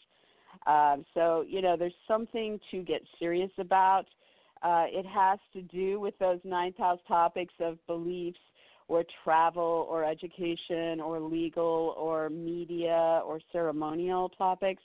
Um, 0.66 1.04
so, 1.12 1.44
you 1.46 1.60
know, 1.60 1.76
there's 1.76 1.92
something 2.08 2.58
to 2.70 2.82
get 2.82 3.02
serious 3.18 3.50
about. 3.58 4.04
Uh, 4.62 4.86
it 4.88 5.04
has 5.04 5.38
to 5.52 5.60
do 5.62 6.00
with 6.00 6.18
those 6.18 6.38
ninth 6.44 6.78
house 6.78 7.00
topics 7.06 7.52
of 7.60 7.78
beliefs 7.86 8.38
or 8.88 9.04
travel 9.24 9.86
or 9.90 10.04
education 10.04 11.00
or 11.00 11.20
legal 11.20 11.94
or 11.96 12.30
media 12.30 13.20
or 13.26 13.40
ceremonial 13.52 14.28
topics. 14.30 14.82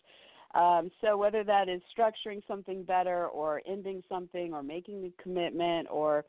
Um, 0.53 0.91
so 0.99 1.17
whether 1.17 1.43
that 1.43 1.69
is 1.69 1.81
structuring 1.97 2.41
something 2.47 2.83
better 2.83 3.27
or 3.27 3.61
ending 3.67 4.03
something 4.09 4.53
or 4.53 4.63
making 4.63 5.05
a 5.05 5.21
commitment 5.21 5.87
or 5.89 6.25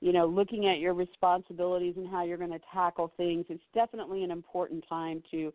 you 0.00 0.12
know 0.12 0.26
looking 0.26 0.68
at 0.68 0.78
your 0.78 0.92
responsibilities 0.92 1.94
and 1.96 2.08
how 2.08 2.24
you're 2.24 2.36
going 2.38 2.50
to 2.50 2.60
tackle 2.72 3.10
things 3.16 3.46
it's 3.48 3.62
definitely 3.72 4.22
an 4.22 4.30
important 4.30 4.84
time 4.88 5.22
to 5.30 5.52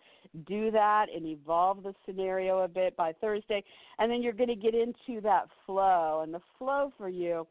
do 0.47 0.71
that 0.71 1.05
and 1.15 1.25
evolve 1.25 1.83
the 1.83 1.93
scenario 2.05 2.59
a 2.59 2.67
bit 2.67 2.95
by 2.97 3.13
thursday 3.21 3.63
and 3.99 4.11
then 4.11 4.21
you're 4.23 4.33
going 4.33 4.49
to 4.49 4.55
get 4.55 4.73
into 4.73 5.21
that 5.21 5.47
flow 5.65 6.21
and 6.23 6.33
the 6.33 6.41
flow 6.57 6.91
for 6.97 7.09
you 7.09 7.45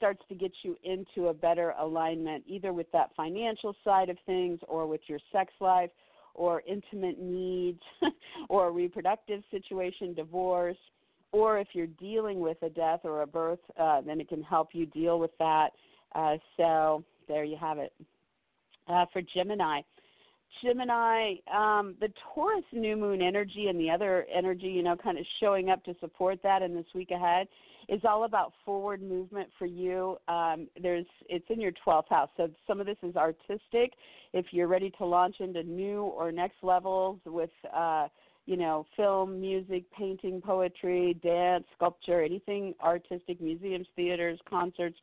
starts 0.00 0.22
to 0.30 0.34
get 0.34 0.50
you 0.62 0.78
into 0.82 1.28
a 1.28 1.34
better 1.34 1.74
alignment, 1.78 2.42
either 2.46 2.72
with 2.72 2.90
that 2.92 3.10
financial 3.14 3.76
side 3.84 4.08
of 4.08 4.16
things 4.24 4.58
or 4.66 4.86
with 4.86 5.02
your 5.08 5.18
sex 5.30 5.52
life 5.60 5.90
or 6.34 6.62
intimate 6.66 7.20
needs 7.20 7.82
or 8.48 8.72
reproductive 8.72 9.42
situation, 9.50 10.14
divorce, 10.14 10.78
or 11.32 11.58
if 11.58 11.68
you're 11.74 11.86
dealing 11.86 12.40
with 12.40 12.56
a 12.62 12.70
death 12.70 13.00
or 13.04 13.20
a 13.20 13.26
birth, 13.26 13.58
uh, 13.78 14.00
then 14.00 14.22
it 14.22 14.28
can 14.30 14.42
help 14.42 14.70
you 14.72 14.86
deal 14.86 15.20
with 15.20 15.32
that. 15.38 15.68
Uh, 16.14 16.36
so 16.56 17.04
there 17.28 17.44
you 17.44 17.58
have 17.60 17.76
it. 17.76 17.92
Uh, 18.88 19.04
for 19.12 19.20
Gemini, 19.34 19.82
Gemini, 20.62 21.34
um, 21.52 21.94
the 22.00 22.12
Taurus 22.34 22.64
new 22.72 22.96
moon 22.96 23.22
energy 23.22 23.66
and 23.68 23.78
the 23.78 23.90
other 23.90 24.26
energy, 24.34 24.66
you 24.66 24.82
know, 24.82 24.96
kind 24.96 25.18
of 25.18 25.24
showing 25.40 25.70
up 25.70 25.84
to 25.84 25.94
support 26.00 26.38
that 26.42 26.62
in 26.62 26.74
this 26.74 26.86
week 26.94 27.10
ahead 27.10 27.46
is 27.88 28.00
all 28.04 28.24
about 28.24 28.52
forward 28.64 29.02
movement 29.02 29.48
for 29.58 29.66
you. 29.66 30.16
Um, 30.28 30.68
there's 30.80 31.06
it's 31.28 31.44
in 31.48 31.60
your 31.60 31.72
12th 31.84 32.08
house, 32.08 32.30
so 32.36 32.48
some 32.66 32.80
of 32.80 32.86
this 32.86 32.98
is 33.02 33.16
artistic. 33.16 33.94
If 34.32 34.46
you're 34.52 34.68
ready 34.68 34.90
to 34.98 35.04
launch 35.04 35.36
into 35.40 35.62
new 35.62 36.02
or 36.02 36.30
next 36.30 36.58
levels 36.62 37.18
with, 37.26 37.50
uh, 37.74 38.08
you 38.46 38.56
know, 38.56 38.86
film, 38.96 39.40
music, 39.40 39.84
painting, 39.96 40.40
poetry, 40.40 41.18
dance, 41.22 41.64
sculpture, 41.76 42.22
anything 42.22 42.74
artistic, 42.82 43.40
museums, 43.40 43.86
theaters, 43.96 44.38
concerts. 44.48 44.96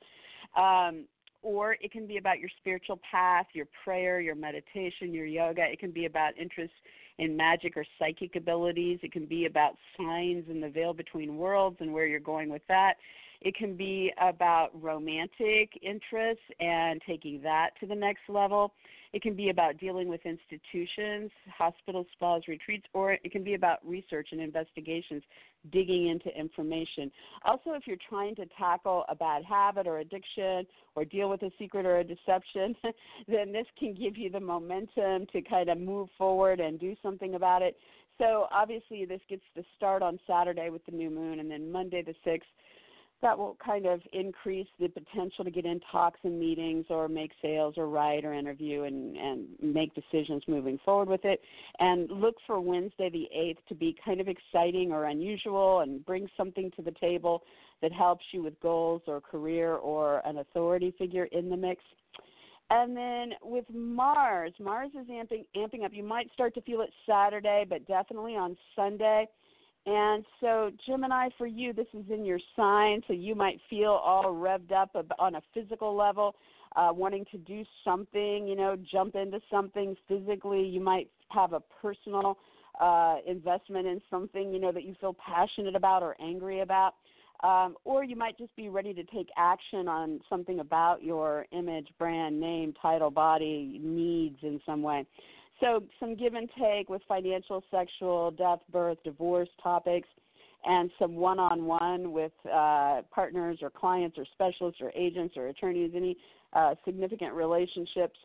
Um, 0.55 1.05
or 1.41 1.77
it 1.81 1.91
can 1.91 2.07
be 2.07 2.17
about 2.17 2.39
your 2.39 2.49
spiritual 2.59 2.99
path, 3.09 3.45
your 3.53 3.67
prayer, 3.83 4.19
your 4.19 4.35
meditation, 4.35 5.13
your 5.13 5.25
yoga. 5.25 5.63
It 5.63 5.79
can 5.79 5.91
be 5.91 6.05
about 6.05 6.37
interest 6.37 6.73
in 7.17 7.35
magic 7.35 7.75
or 7.77 7.85
psychic 7.97 8.35
abilities. 8.35 8.99
It 9.01 9.11
can 9.11 9.25
be 9.25 9.45
about 9.45 9.75
signs 9.97 10.45
and 10.49 10.61
the 10.61 10.69
veil 10.69 10.93
between 10.93 11.37
worlds 11.37 11.77
and 11.79 11.93
where 11.93 12.05
you're 12.05 12.19
going 12.19 12.49
with 12.49 12.61
that. 12.67 12.95
It 13.41 13.55
can 13.55 13.75
be 13.75 14.11
about 14.19 14.69
romantic 14.73 15.69
interests 15.81 16.43
and 16.59 17.01
taking 17.05 17.41
that 17.43 17.71
to 17.79 17.85
the 17.85 17.95
next 17.95 18.21
level. 18.29 18.73
It 19.13 19.21
can 19.21 19.35
be 19.35 19.49
about 19.49 19.77
dealing 19.77 20.09
with 20.09 20.21
institutions, 20.25 21.31
hospitals, 21.55 22.07
spas, 22.13 22.41
retreats, 22.47 22.85
or 22.93 23.13
it 23.13 23.31
can 23.31 23.43
be 23.43 23.53
about 23.53 23.79
research 23.87 24.29
and 24.31 24.41
investigations, 24.41 25.23
digging 25.71 26.07
into 26.07 26.29
information. 26.37 27.11
Also, 27.45 27.71
if 27.73 27.83
you're 27.85 27.97
trying 28.09 28.35
to 28.35 28.45
tackle 28.57 29.05
a 29.09 29.15
bad 29.15 29.43
habit 29.45 29.87
or 29.87 29.99
addiction 29.99 30.65
or 30.95 31.05
deal 31.05 31.29
with 31.29 31.41
a 31.43 31.51
secret 31.57 31.85
or 31.85 31.99
a 31.99 32.03
deception, 32.03 32.75
then 33.27 33.51
this 33.51 33.67
can 33.77 33.93
give 33.93 34.17
you 34.17 34.29
the 34.29 34.39
momentum 34.39 35.25
to 35.31 35.41
kind 35.41 35.69
of 35.69 35.77
move 35.77 36.09
forward 36.17 36.59
and 36.59 36.79
do 36.79 36.95
something 37.01 37.35
about 37.35 37.61
it. 37.61 37.77
So, 38.17 38.47
obviously, 38.51 39.05
this 39.05 39.21
gets 39.29 39.43
to 39.55 39.63
start 39.75 40.01
on 40.01 40.19
Saturday 40.25 40.69
with 40.69 40.83
the 40.85 40.91
new 40.91 41.11
moon, 41.11 41.39
and 41.39 41.51
then 41.51 41.71
Monday 41.71 42.01
the 42.01 42.15
6th 42.29 42.41
that 43.21 43.37
will 43.37 43.57
kind 43.63 43.85
of 43.85 43.99
increase 44.13 44.67
the 44.79 44.87
potential 44.87 45.43
to 45.43 45.49
get 45.49 45.65
in 45.65 45.79
talks 45.91 46.19
and 46.23 46.39
meetings 46.39 46.85
or 46.89 47.07
make 47.07 47.31
sales 47.41 47.73
or 47.77 47.87
write 47.87 48.23
or 48.23 48.33
interview 48.33 48.83
and, 48.83 49.17
and 49.17 49.47
make 49.61 49.91
decisions 49.95 50.43
moving 50.47 50.79
forward 50.85 51.09
with 51.09 51.25
it. 51.25 51.41
And 51.79 52.09
look 52.11 52.35
for 52.45 52.59
Wednesday 52.59 53.09
the 53.09 53.27
8th 53.35 53.57
to 53.69 53.75
be 53.75 53.95
kind 54.05 54.21
of 54.21 54.27
exciting 54.27 54.91
or 54.91 55.05
unusual 55.05 55.79
and 55.79 56.05
bring 56.05 56.27
something 56.37 56.71
to 56.75 56.83
the 56.83 56.93
table 57.01 57.43
that 57.81 57.91
helps 57.91 58.25
you 58.31 58.43
with 58.43 58.59
goals 58.59 59.01
or 59.07 59.19
career 59.19 59.73
or 59.73 60.21
an 60.25 60.37
authority 60.37 60.93
figure 60.97 61.25
in 61.31 61.49
the 61.49 61.57
mix. 61.57 61.81
And 62.69 62.95
then 62.95 63.31
with 63.41 63.65
Mars, 63.73 64.51
Mars 64.59 64.91
is 64.93 65.07
amping, 65.07 65.45
amping 65.55 65.85
up. 65.85 65.91
You 65.93 66.03
might 66.03 66.31
start 66.33 66.53
to 66.55 66.61
feel 66.61 66.81
it 66.81 66.89
Saturday, 67.07 67.65
but 67.67 67.87
definitely 67.87 68.35
on 68.35 68.57
Sunday 68.75 69.27
and 69.87 70.25
so, 70.41 70.69
Gemini, 70.85 71.29
for 71.37 71.47
you, 71.47 71.71
this 71.71 71.87
is 71.93 72.03
in 72.11 72.25
your 72.25 72.39
sign, 72.57 73.01
so 73.07 73.13
you 73.13 73.35
might 73.35 73.57
feel 73.69 73.91
all 73.91 74.33
revved 74.33 74.73
up 74.73 74.93
on 75.17 75.35
a 75.35 75.41
physical 75.53 75.95
level, 75.95 76.35
uh, 76.75 76.89
wanting 76.91 77.25
to 77.31 77.37
do 77.37 77.63
something, 77.85 78.45
you 78.45 78.57
know, 78.57 78.75
jump 78.91 79.15
into 79.15 79.39
something 79.49 79.95
physically. 80.09 80.61
You 80.61 80.81
might 80.81 81.09
have 81.29 81.53
a 81.53 81.61
personal 81.81 82.37
uh, 82.81 83.19
investment 83.25 83.87
in 83.87 84.01
something, 84.09 84.51
you 84.51 84.59
know, 84.59 84.73
that 84.73 84.83
you 84.83 84.93
feel 84.99 85.15
passionate 85.25 85.75
about 85.75 86.03
or 86.03 86.17
angry 86.21 86.59
about. 86.59 86.95
Um, 87.43 87.75
or 87.85 88.03
you 88.03 88.17
might 88.17 88.37
just 88.37 88.53
be 88.57 88.67
ready 88.67 88.93
to 88.93 89.03
take 89.05 89.29
action 89.37 89.87
on 89.87 90.19
something 90.29 90.59
about 90.59 91.01
your 91.01 91.45
image, 91.53 91.87
brand, 91.97 92.41
name, 92.41 92.73
title, 92.81 93.11
body, 93.11 93.79
needs 93.81 94.39
in 94.41 94.59
some 94.65 94.81
way. 94.81 95.05
So 95.59 95.83
some 95.99 96.15
give 96.15 96.35
and 96.35 96.49
take 96.59 96.89
with 96.89 97.01
financial, 97.07 97.63
sexual, 97.71 98.31
death, 98.31 98.59
birth, 98.71 98.97
divorce 99.03 99.49
topics, 99.61 100.07
and 100.65 100.91
some 100.99 101.15
one-on-one 101.15 102.11
with 102.11 102.31
uh, 102.45 103.01
partners 103.11 103.59
or 103.61 103.69
clients 103.69 104.17
or 104.17 104.25
specialists 104.33 104.81
or 104.81 104.91
agents 104.95 105.35
or 105.37 105.47
attorneys. 105.47 105.91
Any 105.95 106.17
uh, 106.53 106.75
significant 106.85 107.33
relationships 107.33 108.17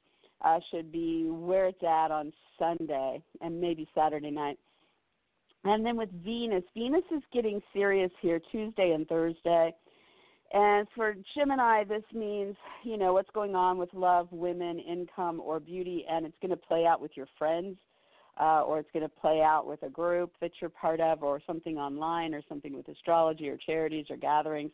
uh, 0.44 0.58
should 0.70 0.90
be 0.90 1.26
where 1.28 1.66
it's 1.66 1.82
at 1.82 2.10
on 2.10 2.32
Sunday 2.58 3.22
and 3.40 3.60
maybe 3.60 3.88
Saturday 3.94 4.30
night. 4.30 4.58
And 5.64 5.86
then 5.86 5.96
with 5.96 6.10
Venus, 6.24 6.64
Venus 6.74 7.04
is 7.14 7.22
getting 7.32 7.60
serious 7.72 8.10
here 8.20 8.40
Tuesday 8.50 8.92
and 8.92 9.06
Thursday. 9.06 9.72
And 10.52 10.86
for 10.94 11.14
Gemini, 11.34 11.84
this 11.84 12.02
means, 12.12 12.56
you 12.84 12.98
know, 12.98 13.14
what's 13.14 13.30
going 13.30 13.54
on 13.54 13.78
with 13.78 13.88
love, 13.94 14.28
women, 14.30 14.78
income, 14.78 15.40
or 15.40 15.58
beauty, 15.58 16.04
and 16.10 16.26
it's 16.26 16.36
going 16.42 16.50
to 16.50 16.58
play 16.58 16.84
out 16.84 17.00
with 17.00 17.12
your 17.14 17.26
friends, 17.38 17.76
uh, 18.38 18.60
or 18.62 18.78
it's 18.78 18.90
going 18.92 19.02
to 19.02 19.08
play 19.08 19.40
out 19.40 19.66
with 19.66 19.82
a 19.82 19.88
group 19.88 20.32
that 20.42 20.50
you're 20.60 20.68
part 20.68 21.00
of, 21.00 21.22
or 21.22 21.40
something 21.46 21.78
online, 21.78 22.34
or 22.34 22.42
something 22.50 22.74
with 22.74 22.86
astrology, 22.88 23.48
or 23.48 23.56
charities, 23.56 24.06
or 24.10 24.16
gatherings. 24.16 24.70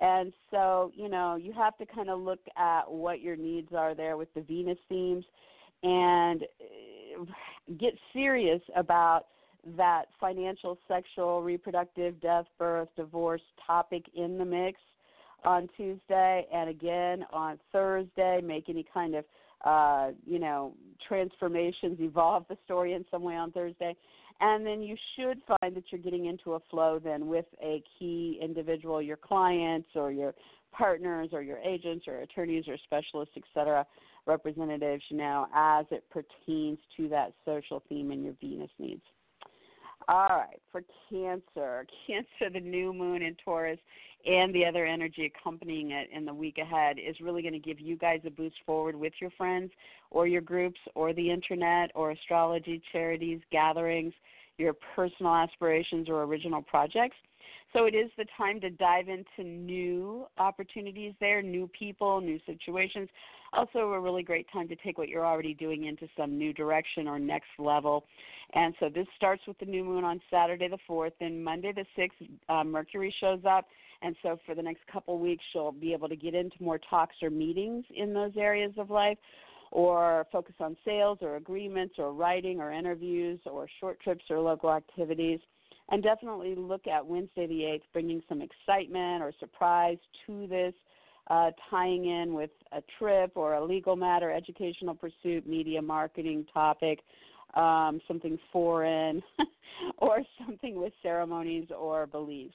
And 0.00 0.32
so, 0.50 0.90
you 0.94 1.10
know, 1.10 1.36
you 1.36 1.52
have 1.52 1.76
to 1.78 1.84
kind 1.84 2.08
of 2.08 2.18
look 2.18 2.40
at 2.56 2.90
what 2.90 3.20
your 3.20 3.36
needs 3.36 3.74
are 3.76 3.94
there 3.94 4.16
with 4.16 4.32
the 4.34 4.40
Venus 4.40 4.78
themes 4.88 5.26
and 5.82 6.44
uh, 6.44 7.24
get 7.78 7.92
serious 8.14 8.62
about 8.74 9.26
that 9.76 10.04
financial, 10.18 10.78
sexual, 10.88 11.42
reproductive, 11.42 12.18
death, 12.22 12.46
birth, 12.58 12.88
divorce 12.96 13.42
topic 13.66 14.04
in 14.14 14.38
the 14.38 14.44
mix 14.44 14.80
on 15.44 15.68
Tuesday 15.76 16.46
and 16.52 16.70
again 16.70 17.24
on 17.32 17.58
Thursday. 17.72 18.40
Make 18.42 18.68
any 18.68 18.84
kind 18.92 19.14
of 19.14 19.24
uh, 19.64 20.10
you 20.26 20.38
know 20.38 20.74
transformations, 21.06 21.98
evolve 22.00 22.44
the 22.48 22.56
story 22.64 22.94
in 22.94 23.04
some 23.10 23.22
way 23.22 23.34
on 23.36 23.52
Thursday, 23.52 23.94
and 24.40 24.64
then 24.64 24.82
you 24.82 24.96
should 25.16 25.38
find 25.46 25.76
that 25.76 25.84
you're 25.90 26.00
getting 26.00 26.26
into 26.26 26.54
a 26.54 26.60
flow 26.70 26.98
then 27.02 27.26
with 27.26 27.46
a 27.62 27.82
key 27.98 28.38
individual, 28.42 29.02
your 29.02 29.16
clients 29.16 29.88
or 29.94 30.10
your 30.10 30.34
partners 30.72 31.30
or 31.32 31.42
your 31.42 31.58
agents 31.58 32.06
or 32.06 32.20
attorneys 32.20 32.64
or 32.68 32.76
specialists, 32.84 33.34
etc., 33.36 33.86
representatives, 34.26 35.02
you 35.08 35.16
know, 35.16 35.46
as 35.54 35.86
it 35.90 36.04
pertains 36.10 36.78
to 36.96 37.08
that 37.08 37.32
social 37.44 37.82
theme 37.88 38.10
and 38.10 38.22
your 38.22 38.34
Venus 38.40 38.70
needs. 38.78 39.02
All 40.10 40.26
right, 40.28 40.60
for 40.72 40.82
Cancer. 41.08 41.86
Cancer, 42.06 42.52
the 42.52 42.58
new 42.58 42.92
moon 42.92 43.22
in 43.22 43.36
Taurus 43.44 43.78
and 44.26 44.52
the 44.52 44.64
other 44.64 44.84
energy 44.84 45.32
accompanying 45.32 45.92
it 45.92 46.08
in 46.12 46.24
the 46.24 46.34
week 46.34 46.58
ahead 46.58 46.96
is 46.98 47.14
really 47.20 47.42
going 47.42 47.54
to 47.54 47.60
give 47.60 47.78
you 47.78 47.96
guys 47.96 48.18
a 48.26 48.30
boost 48.30 48.56
forward 48.66 48.96
with 48.96 49.12
your 49.20 49.30
friends 49.30 49.70
or 50.10 50.26
your 50.26 50.40
groups 50.40 50.80
or 50.96 51.12
the 51.12 51.30
internet 51.30 51.92
or 51.94 52.10
astrology, 52.10 52.82
charities, 52.90 53.40
gatherings, 53.52 54.12
your 54.58 54.74
personal 54.96 55.32
aspirations 55.32 56.08
or 56.08 56.24
original 56.24 56.60
projects. 56.60 57.16
So 57.72 57.84
it 57.84 57.94
is 57.94 58.10
the 58.18 58.26
time 58.36 58.60
to 58.62 58.70
dive 58.70 59.06
into 59.08 59.48
new 59.48 60.26
opportunities 60.38 61.14
there, 61.20 61.40
new 61.40 61.70
people, 61.78 62.20
new 62.20 62.40
situations. 62.46 63.08
Also, 63.52 63.78
a 63.78 64.00
really 64.00 64.22
great 64.22 64.46
time 64.52 64.68
to 64.68 64.76
take 64.76 64.98
what 64.98 65.08
you're 65.08 65.26
already 65.26 65.54
doing 65.54 65.86
into 65.86 66.08
some 66.16 66.38
new 66.38 66.52
direction 66.52 67.08
or 67.08 67.18
next 67.18 67.48
level. 67.58 68.04
And 68.54 68.74
so 68.78 68.88
this 68.88 69.06
starts 69.16 69.42
with 69.46 69.58
the 69.58 69.66
new 69.66 69.84
moon 69.84 70.04
on 70.04 70.20
Saturday 70.30 70.68
the 70.68 70.78
4th. 70.88 71.12
Then 71.20 71.42
Monday 71.42 71.72
the 71.72 71.84
6th, 71.96 72.28
uh, 72.48 72.64
Mercury 72.64 73.14
shows 73.20 73.40
up. 73.48 73.66
And 74.02 74.16
so 74.22 74.38
for 74.46 74.54
the 74.54 74.62
next 74.62 74.80
couple 74.90 75.18
weeks, 75.18 75.44
she'll 75.52 75.72
be 75.72 75.92
able 75.92 76.08
to 76.08 76.16
get 76.16 76.34
into 76.34 76.56
more 76.62 76.78
talks 76.78 77.16
or 77.22 77.30
meetings 77.30 77.84
in 77.94 78.14
those 78.14 78.32
areas 78.36 78.72
of 78.78 78.90
life 78.90 79.18
or 79.72 80.26
focus 80.32 80.54
on 80.60 80.76
sales 80.84 81.18
or 81.20 81.36
agreements 81.36 81.94
or 81.98 82.12
writing 82.12 82.60
or 82.60 82.72
interviews 82.72 83.40
or 83.46 83.68
short 83.78 84.00
trips 84.00 84.24
or 84.30 84.40
local 84.40 84.72
activities 84.72 85.40
and 85.90 86.02
definitely 86.02 86.54
look 86.54 86.86
at 86.86 87.04
Wednesday 87.04 87.46
the 87.46 87.62
8th, 87.62 87.82
bringing 87.92 88.22
some 88.28 88.40
excitement 88.42 89.22
or 89.22 89.32
surprise 89.38 89.98
to 90.26 90.46
this, 90.46 90.74
uh, 91.30 91.52
tying 91.70 92.06
in 92.06 92.34
with 92.34 92.50
a 92.72 92.82
trip 92.98 93.32
or 93.36 93.54
a 93.54 93.64
legal 93.64 93.96
matter, 93.96 94.30
educational 94.30 94.94
pursuit, 94.94 95.46
media 95.46 95.80
marketing 95.80 96.44
topic, 96.52 97.00
um, 97.54 98.00
something 98.06 98.38
foreign, 98.52 99.22
or 99.98 100.18
something 100.44 100.74
with 100.78 100.92
ceremonies 101.02 101.68
or 101.76 102.06
beliefs. 102.06 102.54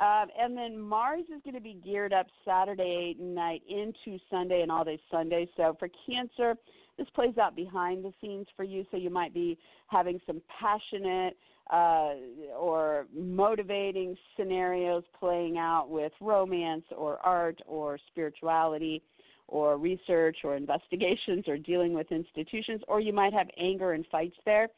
Um, 0.00 0.28
and 0.38 0.56
then 0.56 0.78
Mars 0.78 1.24
is 1.24 1.42
going 1.42 1.56
to 1.56 1.60
be 1.60 1.80
geared 1.84 2.12
up 2.12 2.28
Saturday 2.44 3.16
night 3.18 3.62
into 3.68 4.18
Sunday 4.30 4.62
and 4.62 4.70
all 4.70 4.84
day 4.84 5.00
Sunday. 5.10 5.48
So 5.56 5.76
for 5.76 5.88
Cancer, 6.06 6.54
this 6.96 7.08
plays 7.14 7.36
out 7.36 7.56
behind 7.56 8.04
the 8.04 8.12
scenes 8.20 8.46
for 8.56 8.62
you. 8.62 8.84
So 8.92 8.96
you 8.96 9.10
might 9.10 9.34
be 9.34 9.58
having 9.88 10.20
some 10.24 10.40
passionate 10.60 11.36
uh, 11.70 12.14
or 12.58 13.06
motivating 13.14 14.16
scenarios 14.36 15.04
playing 15.18 15.58
out 15.58 15.90
with 15.90 16.12
romance 16.20 16.84
or 16.96 17.18
art 17.18 17.60
or 17.66 17.98
spirituality 18.10 19.02
or 19.48 19.76
research 19.76 20.38
or 20.44 20.56
investigations 20.64 21.44
or 21.46 21.58
dealing 21.58 21.92
with 21.92 22.10
institutions, 22.10 22.80
or 22.88 23.00
you 23.00 23.12
might 23.12 23.32
have 23.32 23.48
anger 23.58 23.92
and 23.92 24.06
fights 24.10 24.36
there. 24.44 24.68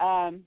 Um, 0.00 0.42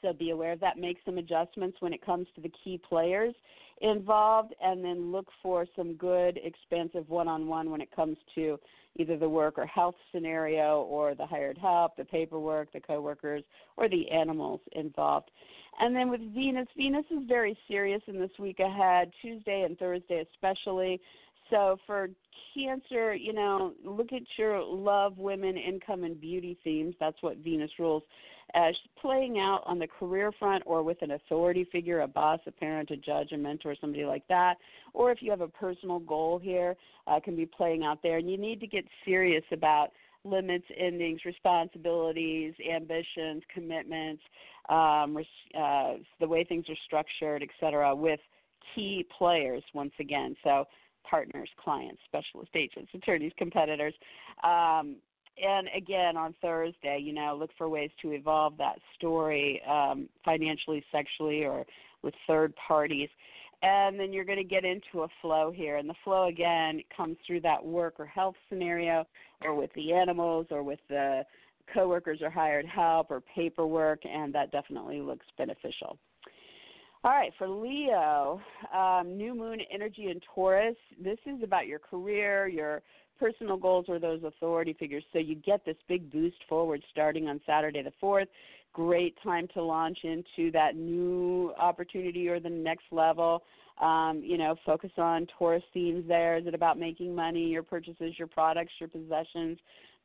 so 0.00 0.12
be 0.12 0.30
aware 0.30 0.52
of 0.52 0.60
that. 0.60 0.78
Make 0.78 0.98
some 1.04 1.18
adjustments 1.18 1.78
when 1.80 1.92
it 1.92 2.04
comes 2.04 2.28
to 2.36 2.40
the 2.40 2.52
key 2.62 2.80
players 2.88 3.34
involved, 3.82 4.54
and 4.62 4.84
then 4.84 5.12
look 5.12 5.26
for 5.42 5.66
some 5.76 5.94
good, 5.94 6.38
expansive 6.42 7.08
one 7.08 7.28
on 7.28 7.46
one 7.46 7.70
when 7.70 7.80
it 7.80 7.94
comes 7.94 8.16
to 8.34 8.58
either 8.96 9.16
the 9.16 9.28
work 9.28 9.58
or 9.58 9.66
health 9.66 9.94
scenario 10.12 10.82
or 10.82 11.14
the 11.14 11.26
hired 11.26 11.58
help, 11.58 11.96
the 11.96 12.04
paperwork, 12.04 12.72
the 12.72 12.80
coworkers, 12.80 13.42
or 13.76 13.88
the 13.88 14.10
animals 14.10 14.60
involved. 14.72 15.30
And 15.80 15.96
then 15.96 16.10
with 16.10 16.20
Venus, 16.34 16.68
Venus 16.76 17.06
is 17.10 17.26
very 17.26 17.56
serious 17.68 18.02
in 18.06 18.20
this 18.20 18.30
week 18.38 18.60
ahead, 18.60 19.10
Tuesday 19.22 19.62
and 19.62 19.78
Thursday 19.78 20.24
especially. 20.34 21.00
So 21.52 21.76
for 21.86 22.08
Cancer, 22.54 23.14
you 23.14 23.32
know, 23.32 23.72
look 23.84 24.12
at 24.12 24.22
your 24.36 24.62
love, 24.62 25.16
women, 25.16 25.56
income, 25.56 26.04
and 26.04 26.20
beauty 26.20 26.58
themes. 26.64 26.94
That's 26.98 27.16
what 27.22 27.38
Venus 27.38 27.70
rules 27.78 28.02
as 28.54 28.74
playing 29.00 29.38
out 29.38 29.62
on 29.64 29.78
the 29.78 29.86
career 29.86 30.32
front 30.38 30.62
or 30.66 30.82
with 30.82 31.00
an 31.00 31.12
authority 31.12 31.66
figure, 31.72 32.00
a 32.00 32.08
boss, 32.08 32.40
a 32.46 32.50
parent, 32.50 32.90
a 32.90 32.96
judge, 32.96 33.32
a 33.32 33.38
mentor, 33.38 33.74
somebody 33.80 34.04
like 34.04 34.26
that. 34.28 34.56
Or 34.92 35.10
if 35.10 35.18
you 35.22 35.30
have 35.30 35.40
a 35.40 35.48
personal 35.48 35.98
goal 36.00 36.38
here, 36.38 36.76
uh, 37.06 37.20
can 37.20 37.36
be 37.36 37.46
playing 37.46 37.84
out 37.84 38.00
there. 38.02 38.18
And 38.18 38.30
you 38.30 38.36
need 38.36 38.60
to 38.60 38.66
get 38.66 38.84
serious 39.04 39.44
about 39.52 39.88
limits, 40.24 40.66
endings, 40.78 41.20
responsibilities, 41.24 42.54
ambitions, 42.70 43.42
commitments, 43.52 44.22
um, 44.68 45.16
uh, 45.58 45.94
the 46.20 46.28
way 46.28 46.44
things 46.44 46.66
are 46.68 46.76
structured, 46.86 47.42
et 47.42 47.50
cetera, 47.58 47.94
with 47.94 48.20
key 48.74 49.06
players 49.16 49.62
once 49.74 49.92
again. 49.98 50.36
So 50.44 50.66
partners, 51.08 51.48
clients, 51.62 52.00
specialist 52.04 52.50
agents, 52.54 52.90
attorneys, 52.94 53.32
competitors. 53.36 53.94
Um, 54.44 54.96
and 55.42 55.68
again 55.74 56.16
on 56.16 56.34
Thursday, 56.42 56.98
you 57.02 57.12
know, 57.12 57.36
look 57.38 57.50
for 57.56 57.68
ways 57.68 57.90
to 58.02 58.12
evolve 58.12 58.56
that 58.58 58.78
story 58.94 59.62
um, 59.68 60.08
financially, 60.24 60.84
sexually, 60.92 61.44
or 61.44 61.64
with 62.02 62.14
third 62.26 62.54
parties. 62.56 63.08
And 63.62 63.98
then 63.98 64.12
you're 64.12 64.24
going 64.24 64.38
to 64.38 64.44
get 64.44 64.64
into 64.64 65.02
a 65.04 65.08
flow 65.20 65.52
here. 65.54 65.76
And 65.76 65.88
the 65.88 65.94
flow, 66.02 66.26
again, 66.26 66.80
comes 66.94 67.16
through 67.26 67.42
that 67.42 67.64
work 67.64 67.94
or 67.98 68.06
health 68.06 68.34
scenario, 68.48 69.06
or 69.42 69.54
with 69.54 69.70
the 69.74 69.92
animals, 69.92 70.46
or 70.50 70.62
with 70.64 70.80
the 70.88 71.22
coworkers 71.72 72.20
or 72.22 72.28
hired 72.28 72.66
help, 72.66 73.10
or 73.10 73.22
paperwork, 73.34 74.00
and 74.04 74.34
that 74.34 74.50
definitely 74.50 75.00
looks 75.00 75.26
beneficial. 75.38 75.96
All 77.04 77.10
right, 77.10 77.32
for 77.36 77.48
Leo, 77.48 78.40
um, 78.72 79.16
new 79.16 79.34
moon 79.34 79.58
energy 79.74 80.08
in 80.08 80.20
Taurus. 80.32 80.76
This 81.02 81.18
is 81.26 81.42
about 81.42 81.66
your 81.66 81.80
career, 81.80 82.46
your 82.46 82.80
personal 83.18 83.56
goals, 83.56 83.86
or 83.88 83.98
those 83.98 84.22
authority 84.22 84.76
figures. 84.78 85.02
So 85.12 85.18
you 85.18 85.34
get 85.34 85.64
this 85.64 85.74
big 85.88 86.12
boost 86.12 86.36
forward 86.48 86.80
starting 86.92 87.26
on 87.26 87.40
Saturday 87.44 87.82
the 87.82 87.92
4th. 88.00 88.28
Great 88.72 89.16
time 89.20 89.48
to 89.54 89.64
launch 89.64 89.98
into 90.04 90.52
that 90.52 90.76
new 90.76 91.52
opportunity 91.58 92.28
or 92.28 92.38
the 92.38 92.48
next 92.48 92.84
level. 92.92 93.42
Um, 93.80 94.22
you 94.24 94.38
know, 94.38 94.54
focus 94.64 94.92
on 94.96 95.26
Taurus 95.36 95.64
themes 95.74 96.04
there. 96.06 96.36
Is 96.36 96.46
it 96.46 96.54
about 96.54 96.78
making 96.78 97.16
money, 97.16 97.48
your 97.48 97.64
purchases, 97.64 98.14
your 98.16 98.28
products, 98.28 98.74
your 98.78 98.88
possessions? 98.88 99.58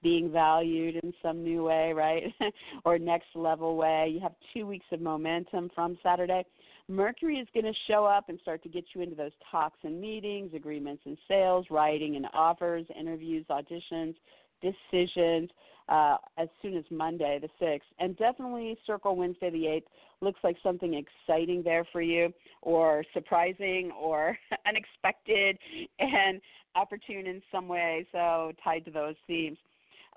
being 0.03 0.31
valued 0.31 0.95
in 1.03 1.11
some 1.23 1.43
new 1.43 1.63
way, 1.63 1.91
right? 1.91 2.23
or 2.85 2.99
next 2.99 3.27
level 3.33 3.75
way. 3.75 4.11
You 4.13 4.19
have 4.19 4.33
two 4.53 4.67
weeks 4.67 4.85
of 4.91 5.01
momentum 5.01 5.71
from 5.73 5.97
Saturday. 6.03 6.45
Mercury 6.89 7.37
is 7.37 7.47
going 7.53 7.65
to 7.65 7.77
show 7.87 8.05
up 8.05 8.29
and 8.29 8.39
start 8.41 8.63
to 8.63 8.69
get 8.69 8.85
you 8.95 9.01
into 9.01 9.15
those 9.15 9.31
talks 9.51 9.79
and 9.83 9.99
meetings, 9.99 10.53
agreements 10.55 11.03
and 11.05 11.17
sales, 11.27 11.65
writing 11.69 12.15
and 12.15 12.27
offers, 12.33 12.85
interviews, 12.97 13.45
auditions, 13.49 14.15
decisions 14.61 15.49
uh, 15.89 16.17
as 16.37 16.47
soon 16.61 16.77
as 16.77 16.83
Monday 16.89 17.39
the 17.41 17.65
6th. 17.65 17.81
And 17.99 18.17
definitely 18.17 18.77
circle 18.85 19.15
Wednesday 19.15 19.49
the 19.49 19.63
8th. 19.63 19.83
Looks 20.21 20.39
like 20.43 20.55
something 20.63 20.93
exciting 20.93 21.61
there 21.61 21.85
for 21.91 22.01
you, 22.01 22.33
or 22.61 23.03
surprising, 23.13 23.91
or 23.91 24.37
unexpected, 24.67 25.57
and 25.99 26.41
opportune 26.75 27.27
in 27.27 27.41
some 27.51 27.67
way, 27.67 28.07
so 28.11 28.51
tied 28.63 28.85
to 28.85 28.91
those 28.91 29.15
themes. 29.27 29.57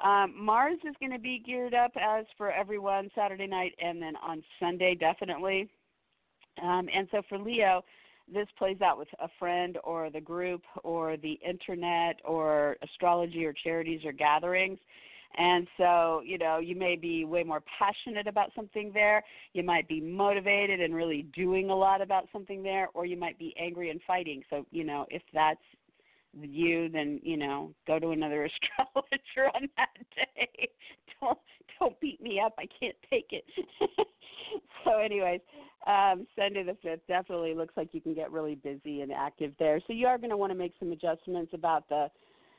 Um, 0.03 0.35
Mars 0.37 0.79
is 0.89 0.95
going 1.01 1.13
to 1.13 1.19
be 1.19 1.43
geared 1.45 1.75
up 1.75 1.93
as 2.01 2.25
for 2.39 2.51
everyone 2.51 3.11
Saturday 3.15 3.47
night 3.47 3.75
and 3.83 4.01
then 4.01 4.15
on 4.17 4.43
Sunday, 4.59 4.95
definitely. 4.95 5.69
Um, 6.63 6.89
and 6.95 7.09
so 7.11 7.23
for 7.29 7.39
Leo, 7.39 7.85
this 8.33 8.47
plays 8.59 8.81
out 8.81 8.99
with 8.99 9.09
a 9.21 9.29
friend 9.39 9.79
or 9.83 10.11
the 10.11 10.21
group 10.21 10.63
or 10.85 11.17
the 11.17 11.39
internet 11.47 12.21
or 12.25 12.77
astrology 12.83 13.45
or 13.45 13.53
charities 13.53 14.05
or 14.05 14.13
gatherings. 14.13 14.79
And 15.37 15.69
so, 15.77 16.23
you 16.25 16.39
know, 16.39 16.59
you 16.59 16.75
may 16.75 16.97
be 16.97 17.25
way 17.25 17.45
more 17.45 17.63
passionate 17.79 18.27
about 18.27 18.51
something 18.55 18.91
there. 18.93 19.23
You 19.53 19.63
might 19.63 19.89
be 19.89 20.01
motivated 20.01 20.81
and 20.81 20.95
really 20.95 21.23
doing 21.35 21.71
a 21.71 21.77
lot 21.77 22.03
about 22.03 22.29
something 22.33 22.63
there, 22.63 22.89
or 22.95 23.07
you 23.07 23.17
might 23.17 23.39
be 23.39 23.55
angry 23.59 23.91
and 23.91 24.01
fighting. 24.07 24.43
So, 24.51 24.67
you 24.73 24.83
know, 24.83 25.07
if 25.09 25.23
that's 25.33 25.61
you, 26.41 26.89
then 26.89 27.21
you 27.23 27.37
know, 27.37 27.73
go 27.87 27.99
to 27.99 28.11
another 28.11 28.45
astrologer 28.73 29.51
on 29.55 29.69
that 29.77 29.89
day. 30.15 30.69
Don't 31.21 31.39
don't 31.81 31.99
beat 32.01 32.21
me 32.23 32.41
up. 32.41 32.55
I 32.59 32.67
can't 32.79 32.97
take 33.11 33.29
it. 33.31 33.45
so, 34.85 34.99
anyways, 34.99 35.41
um, 35.87 36.27
Sunday 36.37 36.63
the 36.63 36.77
fifth 36.83 37.01
definitely 37.09 37.55
looks 37.55 37.77
like 37.77 37.89
you 37.93 38.01
can 38.01 38.15
get 38.15 38.31
really 38.31 38.55
busy 38.55 39.01
and 39.01 39.11
active 39.11 39.53
there. 39.59 39.81
So 39.87 39.93
you 39.93 40.07
are 40.07 40.19
going 40.19 40.31
to 40.31 40.37
want 40.37 40.53
to 40.53 40.59
make 40.59 40.75
some 40.79 40.93
adjustments 40.93 41.53
about 41.55 41.89
the, 41.89 42.09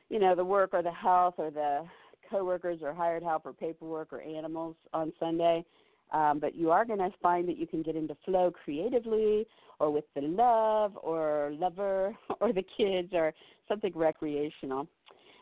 you 0.10 0.20
know, 0.20 0.36
the 0.36 0.44
work 0.44 0.72
or 0.74 0.82
the 0.82 0.92
health 0.92 1.36
or 1.38 1.52
the 1.52 1.86
coworkers 2.30 2.80
or 2.82 2.94
hired 2.94 3.24
help 3.24 3.46
or 3.46 3.54
paperwork 3.54 4.12
or 4.12 4.22
animals 4.22 4.76
on 4.94 5.14
Sunday. 5.20 5.64
Um, 6.12 6.40
but 6.40 6.56
you 6.56 6.72
are 6.72 6.84
going 6.84 7.00
to 7.00 7.10
find 7.22 7.48
that 7.48 7.58
you 7.58 7.66
can 7.66 7.82
get 7.82 7.96
into 7.96 8.16
flow 8.26 8.52
creatively 8.52 9.48
or 9.80 9.92
with 9.92 10.04
the 10.14 10.22
love 10.22 10.98
or 11.02 11.54
lover 11.58 12.16
or 12.42 12.52
the 12.52 12.66
kids 12.78 13.10
or 13.14 13.34
something 13.68 13.92
recreational. 13.96 14.88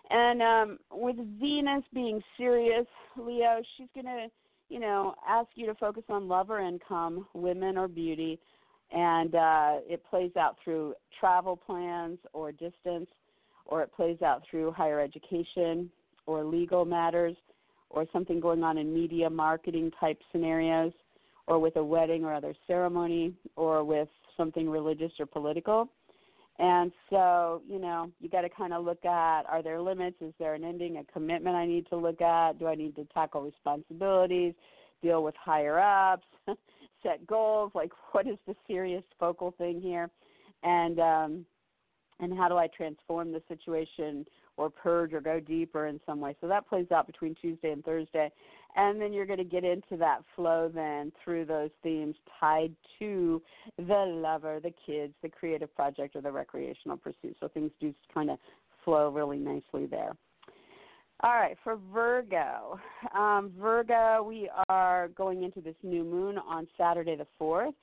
And 0.10 0.42
um, 0.42 0.80
with 0.92 1.18
Venus 1.40 1.84
being 1.94 2.22
serious, 2.38 2.86
Leo, 3.18 3.62
she's 3.78 3.90
going 3.94 4.06
to, 4.06 4.28
you 4.70 4.80
know, 4.80 5.14
ask 5.28 5.50
you 5.56 5.66
to 5.68 5.76
focus 5.76 6.04
on 6.10 6.28
love 6.28 6.50
or 6.50 6.60
income, 6.60 7.28
women 7.34 7.78
or 7.78 7.88
beauty, 7.88 8.40
and 8.92 9.36
uh, 9.36 9.74
it 9.88 10.04
plays 10.10 10.32
out 10.36 10.58
through 10.64 10.96
travel 11.20 11.56
plans 11.56 12.18
or 12.34 12.52
distance, 12.52 13.08
or 13.66 13.84
it 13.84 13.94
plays 13.96 14.22
out 14.24 14.42
through 14.50 14.72
higher 14.72 15.00
education 15.00 15.92
or 16.26 16.44
legal 16.44 16.86
matters, 16.86 17.36
or 17.90 18.06
something 18.14 18.40
going 18.40 18.64
on 18.64 18.78
in 18.78 18.94
media 18.94 19.30
marketing 19.30 19.92
type 20.00 20.20
scenarios, 20.32 20.94
or 21.48 21.60
with 21.60 21.76
a 21.78 21.84
wedding 21.84 22.24
or 22.24 22.34
other 22.34 22.54
ceremony, 22.68 23.34
or 23.56 23.84
with 23.84 24.08
something 24.38 24.70
religious 24.70 25.12
or 25.20 25.26
political. 25.26 25.90
And 26.60 26.92
so, 27.10 27.62
you 27.68 27.80
know, 27.80 28.12
you 28.20 28.30
got 28.30 28.42
to 28.42 28.50
kind 28.50 28.74
of 28.74 28.84
look 28.84 29.06
at 29.06 29.44
are 29.44 29.64
there 29.64 29.82
limits? 29.82 30.18
Is 30.22 30.34
there 30.40 30.56
an 30.56 30.64
ending, 30.66 30.98
a 30.98 31.06
commitment 31.06 31.56
I 31.56 31.66
need 31.66 31.88
to 31.88 31.96
look 31.96 32.22
at? 32.22 32.60
Do 32.60 32.68
I 32.68 32.76
need 32.76 32.96
to 32.98 33.06
tackle 33.14 33.42
responsibilities, 33.42 34.54
deal 35.02 35.24
with 35.24 35.36
higher 35.42 35.80
ups, 35.80 36.28
set 37.04 37.26
goals? 37.26 37.72
Like, 37.74 37.92
what 38.12 38.28
is 38.28 38.38
the 38.46 38.56
serious 38.68 39.04
focal 39.18 39.52
thing 39.58 39.80
here? 39.80 40.10
And 40.64 41.00
um, 41.00 41.46
and 42.20 42.38
how 42.38 42.50
do 42.50 42.58
I 42.58 42.68
transform 42.68 43.32
the 43.32 43.42
situation 43.48 44.26
or 44.60 44.70
purge 44.70 45.14
or 45.14 45.22
go 45.22 45.40
deeper 45.40 45.88
in 45.88 46.00
some 46.06 46.20
way? 46.20 46.36
So 46.42 46.48
that 46.48 46.68
plays 46.68 46.92
out 46.92 47.08
between 47.08 47.36
Tuesday 47.36 47.72
and 47.72 47.84
Thursday 47.84 48.32
and 48.76 49.02
then 49.02 49.14
you're 49.14 49.26
going 49.26 49.40
to 49.40 49.44
get 49.44 49.64
into 49.64 49.98
that 49.98 50.22
flow 50.36 50.72
then 50.74 51.12
through 51.24 51.46
those 51.46 51.70
themes 51.82 52.16
tied 52.40 52.74
to 53.00 53.42
the 53.78 54.06
lover, 54.22 54.60
the 54.62 54.74
kids, 54.86 55.14
the 55.22 55.30
creative 55.30 55.74
project, 55.76 56.16
or 56.16 56.22
the 56.22 56.32
recreational 56.32 56.98
pursuit. 56.98 57.36
So 57.40 57.48
things 57.48 57.72
do 57.80 57.94
kind 58.14 58.30
of 58.30 58.38
flow 58.86 59.10
really 59.10 59.38
nicely 59.38 59.86
there. 59.88 60.16
All 61.22 61.34
right, 61.34 61.58
for 61.64 61.78
Virgo. 61.94 62.80
Um, 63.14 63.52
Virgo, 63.60 64.24
we 64.24 64.50
are 64.70 65.10
going 65.10 65.44
into 65.44 65.60
this 65.60 65.76
new 65.84 66.04
moon 66.04 66.38
on 66.38 66.68
Saturday 66.78 67.18
the 67.18 67.28
4th. 67.42 67.74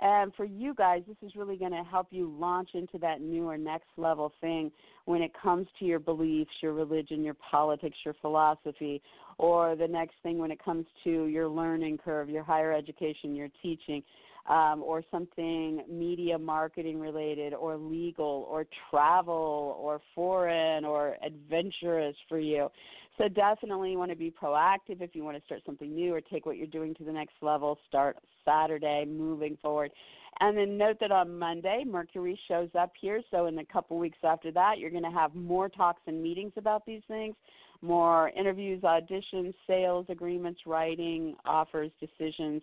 And 0.00 0.34
for 0.34 0.44
you 0.44 0.74
guys, 0.74 1.02
this 1.06 1.16
is 1.22 1.36
really 1.36 1.56
going 1.56 1.72
to 1.72 1.84
help 1.84 2.08
you 2.10 2.34
launch 2.38 2.70
into 2.74 2.98
that 2.98 3.20
new 3.20 3.48
or 3.48 3.56
next 3.56 3.88
level 3.96 4.32
thing 4.40 4.72
when 5.04 5.22
it 5.22 5.32
comes 5.40 5.66
to 5.78 5.84
your 5.84 6.00
beliefs, 6.00 6.50
your 6.60 6.72
religion, 6.72 7.22
your 7.22 7.36
politics, 7.50 7.96
your 8.04 8.14
philosophy, 8.20 9.00
or 9.38 9.76
the 9.76 9.86
next 9.86 10.14
thing 10.22 10.38
when 10.38 10.50
it 10.50 10.62
comes 10.62 10.86
to 11.04 11.26
your 11.26 11.48
learning 11.48 11.98
curve, 11.98 12.28
your 12.28 12.42
higher 12.42 12.72
education, 12.72 13.34
your 13.34 13.48
teaching, 13.62 14.02
um, 14.46 14.82
or 14.82 15.02
something 15.10 15.82
media 15.88 16.38
marketing 16.38 17.00
related, 17.00 17.54
or 17.54 17.76
legal, 17.76 18.46
or 18.50 18.66
travel, 18.90 19.78
or 19.80 20.00
foreign, 20.14 20.84
or 20.84 21.16
adventurous 21.24 22.16
for 22.28 22.38
you. 22.38 22.68
So 23.16 23.28
definitely 23.28 23.96
want 23.96 24.10
to 24.10 24.16
be 24.16 24.30
proactive 24.30 25.00
if 25.00 25.14
you 25.14 25.24
want 25.24 25.36
to 25.36 25.44
start 25.44 25.62
something 25.64 25.94
new 25.94 26.14
or 26.14 26.20
take 26.20 26.46
what 26.46 26.56
you're 26.56 26.66
doing 26.66 26.94
to 26.96 27.04
the 27.04 27.12
next 27.12 27.34
level. 27.42 27.78
Start 27.88 28.16
Saturday, 28.44 29.04
moving 29.06 29.56
forward. 29.62 29.92
And 30.40 30.58
then 30.58 30.76
note 30.76 30.96
that 31.00 31.12
on 31.12 31.38
Monday, 31.38 31.84
Mercury 31.86 32.38
shows 32.48 32.68
up 32.76 32.92
here. 33.00 33.22
So 33.30 33.46
in 33.46 33.56
a 33.58 33.64
couple 33.64 33.98
weeks 33.98 34.18
after 34.24 34.50
that, 34.50 34.78
you're 34.78 34.90
going 34.90 35.04
to 35.04 35.10
have 35.10 35.34
more 35.34 35.68
talks 35.68 36.02
and 36.08 36.20
meetings 36.20 36.52
about 36.56 36.84
these 36.84 37.02
things, 37.06 37.36
more 37.82 38.30
interviews, 38.30 38.82
auditions, 38.82 39.54
sales 39.66 40.06
agreements, 40.08 40.62
writing, 40.66 41.36
offers, 41.44 41.92
decisions, 42.00 42.62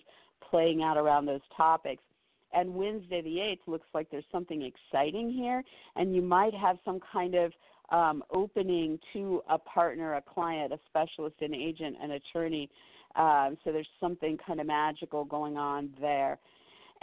playing 0.50 0.84
out 0.84 0.98
around 0.98 1.26
those 1.26 1.42
topics. 1.56 2.04
And 2.54 2.74
Wednesday 2.74 3.22
the 3.22 3.38
8th 3.38 3.72
looks 3.72 3.88
like 3.94 4.10
there's 4.12 4.26
something 4.32 4.62
exciting 4.62 5.32
here, 5.32 5.64
and 5.96 6.14
you 6.14 6.22
might 6.22 6.54
have 6.54 6.78
some 6.84 7.00
kind 7.12 7.36
of 7.36 7.52
um, 7.92 8.24
opening 8.32 9.00
to 9.14 9.42
a 9.50 9.58
partner, 9.58 10.16
a 10.16 10.22
client, 10.22 10.74
a 10.74 10.80
specialist, 10.90 11.36
an 11.42 11.54
agent, 11.54 11.96
an 12.02 12.12
attorney. 12.12 12.70
Um, 13.16 13.58
so 13.64 13.72
there's 13.72 13.88
something 14.00 14.38
kind 14.46 14.60
of 14.60 14.68
magical 14.68 15.26
going 15.26 15.58
on 15.58 15.90
there. 16.00 16.40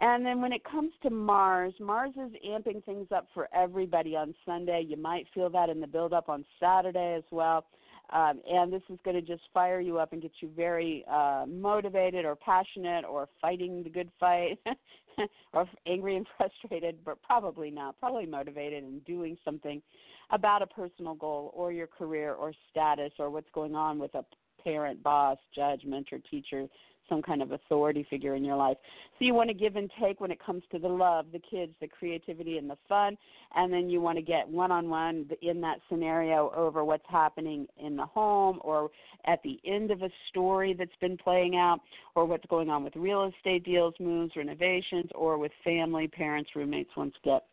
And 0.01 0.24
then 0.24 0.40
when 0.40 0.53
it 0.53 0.62
comes 0.64 0.92
to 1.03 1.11
Mars, 1.11 1.74
Mars 1.81 2.12
is 2.16 2.31
amping 2.46 2.85
things 2.85 3.09
up 3.14 3.27
for 3.35 3.48
everybody 3.53 4.14
on 4.14 4.35
Sunday. 4.46 4.85
You 4.87 4.96
might 4.96 5.27
feel 5.35 5.51
that 5.51 5.68
in 5.68 5.81
the 5.81 5.88
build 5.88 6.12
up 6.12 6.29
on 6.29 6.44
Saturday 6.61 7.14
as 7.16 7.24
well. 7.31 7.64
Um, 8.11 8.40
and 8.51 8.73
this 8.73 8.83
is 8.88 8.99
going 9.05 9.16
to 9.16 9.23
just 9.23 9.42
fire 9.53 9.81
you 9.81 9.99
up 9.99 10.12
and 10.12 10.23
get 10.23 10.33
you 10.40 10.51
very 10.57 11.05
uh, 11.11 11.44
motivated 11.47 12.25
or 12.25 12.37
passionate 12.37 13.05
or 13.05 13.29
fighting 13.40 13.83
the 13.83 13.90
good 13.90 14.11
fight 14.18 14.59
or 15.53 15.66
angry 15.87 16.16
and 16.16 16.27
frustrated, 16.37 16.97
but 17.05 17.23
probably 17.23 17.71
not. 17.71 17.99
Probably 18.01 18.27
motivated 18.27 18.83
and 18.83 19.05
doing 19.05 19.37
something 19.44 19.83
about 20.31 20.62
a 20.62 20.66
personal 20.66 21.14
goal 21.14 21.53
or 21.55 21.73
your 21.73 21.87
career 21.87 22.35
or 22.35 22.53
status 22.71 23.12
or 23.18 23.31
what's 23.31 23.51
going 23.55 23.75
on 23.75 23.99
with 23.99 24.14
a 24.14 24.25
parent, 24.62 25.03
boss, 25.03 25.38
judge, 25.55 25.85
mentor, 25.85 26.18
teacher, 26.31 26.66
some 27.09 27.23
kind 27.23 27.42
of 27.42 27.53
authority 27.53 28.07
figure 28.09 28.35
in 28.35 28.44
your 28.44 28.57
life. 28.57 28.77
So 29.18 29.25
you 29.25 29.35
want 29.35 29.49
to 29.49 29.55
give 29.55 29.77
and 29.77 29.90
take 30.01 30.21
when 30.21 30.31
it 30.31 30.38
comes 30.44 30.62
to 30.73 30.79
the 30.79 30.88
love, 30.88 31.27
the 31.33 31.40
kids, 31.40 31.73
the 31.81 31.88
creativity, 31.88 32.59
and 32.59 32.68
the 32.68 32.77
fun. 32.88 33.16
And 33.55 33.73
then 33.73 33.90
you 33.90 34.01
want 34.01 34.16
to 34.16 34.23
get 34.23 34.49
one 34.49 34.71
on 34.71 34.88
one 34.88 35.29
in 35.42 35.61
that 35.62 35.79
scenario 35.88 36.53
over 36.55 36.85
what's 36.85 37.05
happening 37.09 37.66
in 37.79 37.97
the 37.97 38.07
home 38.07 38.59
or 38.62 38.90
at 39.27 39.42
the 39.42 39.59
end 39.64 39.90
of 39.90 40.03
a 40.03 40.11
story 40.29 40.75
that's 40.79 40.90
been 41.01 41.16
playing 41.16 41.57
out 41.57 41.81
or 42.14 42.25
what's 42.25 42.47
going 42.47 42.71
on 42.71 42.85
with 42.85 42.94
real 42.97 43.31
estate 43.37 43.64
deals, 43.64 43.94
moves, 44.01 44.33
renovations, 44.37 45.11
or 45.14 45.38
with 45.38 45.53
family, 45.64 46.09
parents, 46.09 46.51
roommates, 46.55 46.90
once 46.97 47.14
get. 47.25 47.44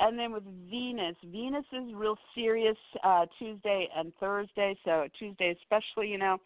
And 0.00 0.18
then 0.18 0.32
with 0.32 0.44
Venus, 0.70 1.16
Venus 1.24 1.64
is 1.72 1.92
real 1.92 2.16
serious 2.34 2.76
uh, 3.02 3.26
Tuesday 3.38 3.88
and 3.96 4.12
Thursday. 4.20 4.78
So 4.84 5.08
Tuesday, 5.18 5.56
especially, 5.60 6.08
you 6.08 6.18
know, 6.18 6.38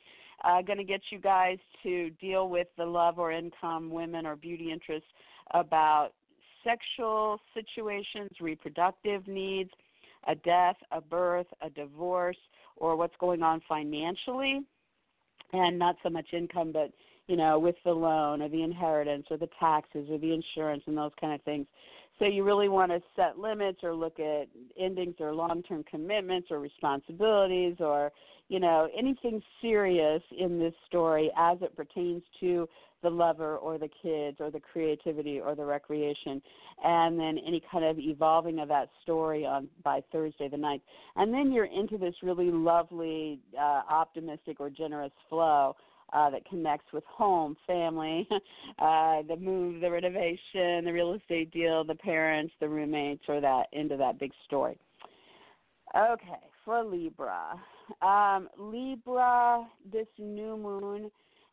uh, 0.44 0.62
going 0.62 0.78
to 0.78 0.84
get 0.84 1.00
you 1.10 1.18
guys 1.18 1.58
to 1.82 2.10
deal 2.20 2.48
with 2.48 2.68
the 2.76 2.84
love 2.84 3.18
or 3.18 3.32
income, 3.32 3.90
women 3.90 4.26
or 4.26 4.36
beauty 4.36 4.70
interests 4.72 5.08
about 5.52 6.10
sexual 6.64 7.40
situations, 7.54 8.30
reproductive 8.40 9.26
needs, 9.26 9.70
a 10.28 10.34
death, 10.34 10.76
a 10.92 11.00
birth, 11.00 11.46
a 11.62 11.70
divorce, 11.70 12.36
or 12.76 12.96
what's 12.96 13.14
going 13.18 13.42
on 13.42 13.60
financially, 13.68 14.60
and 15.52 15.78
not 15.78 15.96
so 16.02 16.08
much 16.08 16.26
income, 16.32 16.72
but 16.72 16.90
you 17.28 17.36
know, 17.36 17.58
with 17.58 17.76
the 17.84 17.92
loan 17.92 18.42
or 18.42 18.48
the 18.48 18.62
inheritance 18.62 19.26
or 19.30 19.36
the 19.36 19.48
taxes 19.60 20.08
or 20.10 20.18
the 20.18 20.32
insurance 20.32 20.82
and 20.86 20.96
those 20.96 21.12
kind 21.20 21.32
of 21.32 21.40
things. 21.42 21.66
So 22.18 22.26
you 22.26 22.44
really 22.44 22.68
want 22.68 22.92
to 22.92 23.00
set 23.16 23.38
limits 23.38 23.80
or 23.82 23.94
look 23.94 24.20
at 24.20 24.48
endings 24.78 25.16
or 25.18 25.34
long-term 25.34 25.84
commitments 25.90 26.48
or 26.50 26.60
responsibilities 26.60 27.76
or 27.80 28.12
you 28.48 28.60
know 28.60 28.88
anything 28.96 29.42
serious 29.60 30.22
in 30.38 30.58
this 30.58 30.74
story 30.86 31.30
as 31.36 31.58
it 31.62 31.74
pertains 31.74 32.22
to 32.40 32.68
the 33.02 33.10
lover 33.10 33.56
or 33.56 33.78
the 33.78 33.88
kids 34.02 34.36
or 34.40 34.50
the 34.50 34.60
creativity 34.60 35.40
or 35.40 35.54
the 35.54 35.64
recreation. 35.64 36.40
And 36.84 37.18
then 37.18 37.38
any 37.46 37.62
kind 37.70 37.84
of 37.84 37.98
evolving 37.98 38.60
of 38.60 38.68
that 38.68 38.88
story 39.02 39.44
on 39.44 39.68
by 39.84 40.02
Thursday 40.12 40.48
the 40.48 40.56
ninth. 40.56 40.82
And 41.16 41.32
then 41.32 41.52
you're 41.52 41.66
into 41.66 41.98
this 41.98 42.14
really 42.22 42.50
lovely 42.50 43.40
uh, 43.58 43.82
optimistic 43.90 44.60
or 44.60 44.70
generous 44.70 45.12
flow 45.28 45.76
uh, 46.12 46.30
that 46.30 46.44
connects 46.46 46.92
with 46.92 47.04
home, 47.04 47.56
family, 47.66 48.28
uh, 48.78 49.22
the 49.28 49.36
move, 49.38 49.80
the 49.80 49.90
renovation, 49.90 50.84
the 50.84 50.92
real 50.92 51.14
estate 51.14 51.50
deal, 51.50 51.84
the 51.84 51.94
parents, 51.94 52.52
the 52.60 52.68
roommates, 52.68 53.24
or 53.28 53.40
that 53.40 53.66
into 53.72 53.96
that 53.96 54.18
big 54.18 54.32
story. 54.46 54.78
Okay, 55.96 56.40
for 56.64 56.82
Libra. 56.82 57.60
Um, 58.00 58.48
Libra, 58.58 59.66
this 59.92 60.06
new 60.18 60.56
moon 60.56 61.10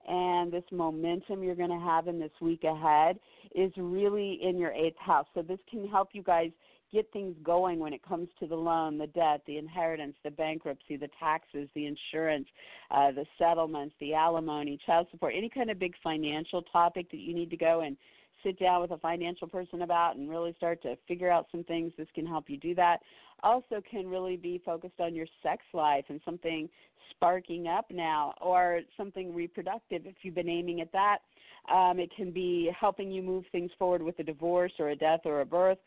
and 0.07 0.51
this 0.51 0.63
momentum 0.71 1.43
you're 1.43 1.55
going 1.55 1.69
to 1.69 1.85
have 1.85 2.07
in 2.07 2.19
this 2.19 2.31
week 2.41 2.63
ahead 2.63 3.19
is 3.53 3.71
really 3.77 4.39
in 4.41 4.57
your 4.57 4.71
eighth 4.71 4.97
house. 4.97 5.27
So 5.33 5.41
this 5.41 5.59
can 5.69 5.87
help 5.87 6.09
you 6.13 6.23
guys 6.23 6.51
get 6.91 7.11
things 7.11 7.35
going 7.43 7.79
when 7.79 7.93
it 7.93 8.01
comes 8.03 8.27
to 8.39 8.47
the 8.47 8.55
loan, 8.55 8.97
the 8.97 9.07
debt, 9.07 9.41
the 9.45 9.57
inheritance, 9.57 10.15
the 10.23 10.31
bankruptcy, 10.31 10.97
the 10.97 11.09
taxes, 11.19 11.69
the 11.75 11.85
insurance, 11.85 12.47
uh, 12.91 13.11
the 13.11 13.25
settlements, 13.37 13.95
the 13.99 14.13
alimony, 14.13 14.79
child 14.85 15.07
support, 15.11 15.33
any 15.35 15.49
kind 15.49 15.69
of 15.69 15.79
big 15.79 15.93
financial 16.03 16.61
topic 16.63 17.09
that 17.11 17.19
you 17.19 17.33
need 17.33 17.49
to 17.49 17.57
go 17.57 17.81
and 17.81 17.97
sit 18.43 18.59
down 18.59 18.81
with 18.81 18.91
a 18.91 18.97
financial 18.97 19.47
person 19.47 19.81
about 19.81 20.15
and 20.15 20.29
really 20.29 20.53
start 20.57 20.81
to 20.81 20.95
figure 21.07 21.29
out 21.29 21.47
some 21.51 21.63
things. 21.65 21.91
This 21.97 22.07
can 22.15 22.25
help 22.25 22.49
you 22.49 22.57
do 22.57 22.73
that. 22.75 22.99
Also, 23.43 23.81
can 23.89 24.07
really 24.07 24.37
be 24.37 24.61
focused 24.65 24.99
on 24.99 25.15
your 25.15 25.27
sex 25.43 25.61
life 25.73 26.05
and 26.09 26.19
something 26.25 26.69
sparking 27.11 27.67
up 27.67 27.85
now, 27.89 28.33
or 28.39 28.81
something 28.95 29.33
reproductive 29.33 30.05
if 30.05 30.15
you've 30.21 30.35
been 30.35 30.49
aiming 30.49 30.79
at 30.79 30.91
that. 30.91 31.17
Um, 31.73 31.99
it 31.99 32.11
can 32.15 32.31
be 32.31 32.71
helping 32.77 33.11
you 33.11 33.21
move 33.21 33.45
things 33.51 33.71
forward 33.77 34.01
with 34.01 34.19
a 34.19 34.23
divorce 34.23 34.71
or 34.79 34.89
a 34.89 34.95
death 34.95 35.21
or 35.25 35.41
a 35.41 35.45
birth 35.45 35.79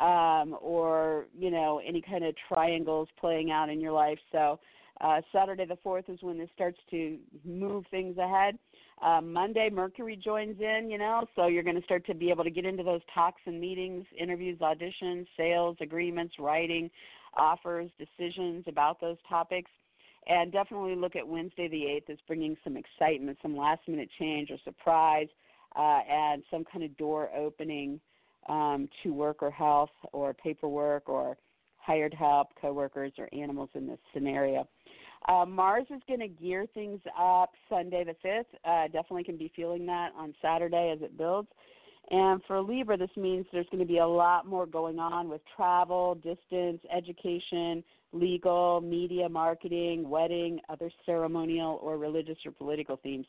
um, 0.00 0.56
or 0.60 1.26
you 1.38 1.50
know 1.50 1.80
any 1.86 2.00
kind 2.00 2.24
of 2.24 2.34
triangles 2.48 3.08
playing 3.18 3.50
out 3.50 3.68
in 3.68 3.80
your 3.80 3.92
life. 3.92 4.18
So 4.30 4.58
uh, 5.00 5.20
Saturday 5.32 5.64
the 5.64 5.78
fourth 5.82 6.08
is 6.08 6.18
when 6.22 6.38
this 6.38 6.48
starts 6.54 6.78
to 6.90 7.18
move 7.44 7.84
things 7.90 8.16
ahead. 8.18 8.58
Uh, 9.02 9.20
Monday 9.20 9.68
Mercury 9.68 10.16
joins 10.16 10.60
in, 10.60 10.88
you 10.88 10.96
know, 10.96 11.26
so 11.34 11.48
you're 11.48 11.64
going 11.64 11.76
to 11.76 11.82
start 11.82 12.06
to 12.06 12.14
be 12.14 12.30
able 12.30 12.44
to 12.44 12.50
get 12.50 12.64
into 12.64 12.84
those 12.84 13.00
talks 13.12 13.40
and 13.46 13.60
meetings, 13.60 14.06
interviews, 14.16 14.60
auditions, 14.60 15.26
sales, 15.36 15.76
agreements, 15.80 16.34
writing, 16.38 16.88
offers, 17.36 17.90
decisions 17.98 18.64
about 18.68 19.00
those 19.00 19.16
topics. 19.28 19.70
And 20.28 20.52
definitely 20.52 20.94
look 20.94 21.16
at 21.16 21.26
Wednesday 21.26 21.66
the 21.66 22.12
8th 22.12 22.12
as 22.12 22.18
bringing 22.28 22.56
some 22.62 22.76
excitement, 22.76 23.38
some 23.42 23.56
last 23.56 23.80
minute 23.88 24.08
change 24.20 24.52
or 24.52 24.58
surprise, 24.62 25.26
uh, 25.74 26.00
and 26.08 26.44
some 26.48 26.64
kind 26.64 26.84
of 26.84 26.96
door 26.96 27.28
opening 27.36 28.00
um, 28.48 28.88
to 29.02 29.12
work 29.12 29.42
or 29.42 29.50
health 29.50 29.90
or 30.12 30.34
paperwork 30.34 31.08
or 31.08 31.36
hired 31.76 32.14
help, 32.14 32.48
coworkers, 32.60 33.12
or 33.18 33.28
animals 33.32 33.70
in 33.74 33.86
this 33.86 33.98
scenario. 34.14 34.68
Uh, 35.28 35.44
Mars 35.46 35.86
is 35.90 36.00
going 36.08 36.20
to 36.20 36.28
gear 36.28 36.66
things 36.74 37.00
up 37.18 37.50
Sunday 37.68 38.04
the 38.04 38.16
5th. 38.26 38.44
Uh, 38.64 38.86
definitely 38.86 39.24
can 39.24 39.36
be 39.36 39.52
feeling 39.54 39.86
that 39.86 40.10
on 40.16 40.34
Saturday 40.42 40.92
as 40.94 41.02
it 41.02 41.16
builds. 41.16 41.48
And 42.10 42.42
for 42.46 42.60
Libra, 42.60 42.96
this 42.96 43.10
means 43.16 43.46
there's 43.52 43.66
going 43.70 43.80
to 43.80 43.86
be 43.86 43.98
a 43.98 44.06
lot 44.06 44.46
more 44.46 44.66
going 44.66 44.98
on 44.98 45.28
with 45.28 45.40
travel, 45.56 46.16
distance, 46.16 46.80
education, 46.94 47.84
legal, 48.12 48.80
media, 48.80 49.28
marketing, 49.28 50.08
wedding, 50.08 50.60
other 50.68 50.90
ceremonial 51.06 51.78
or 51.82 51.96
religious 51.98 52.36
or 52.44 52.50
political 52.50 52.96
themes. 53.02 53.26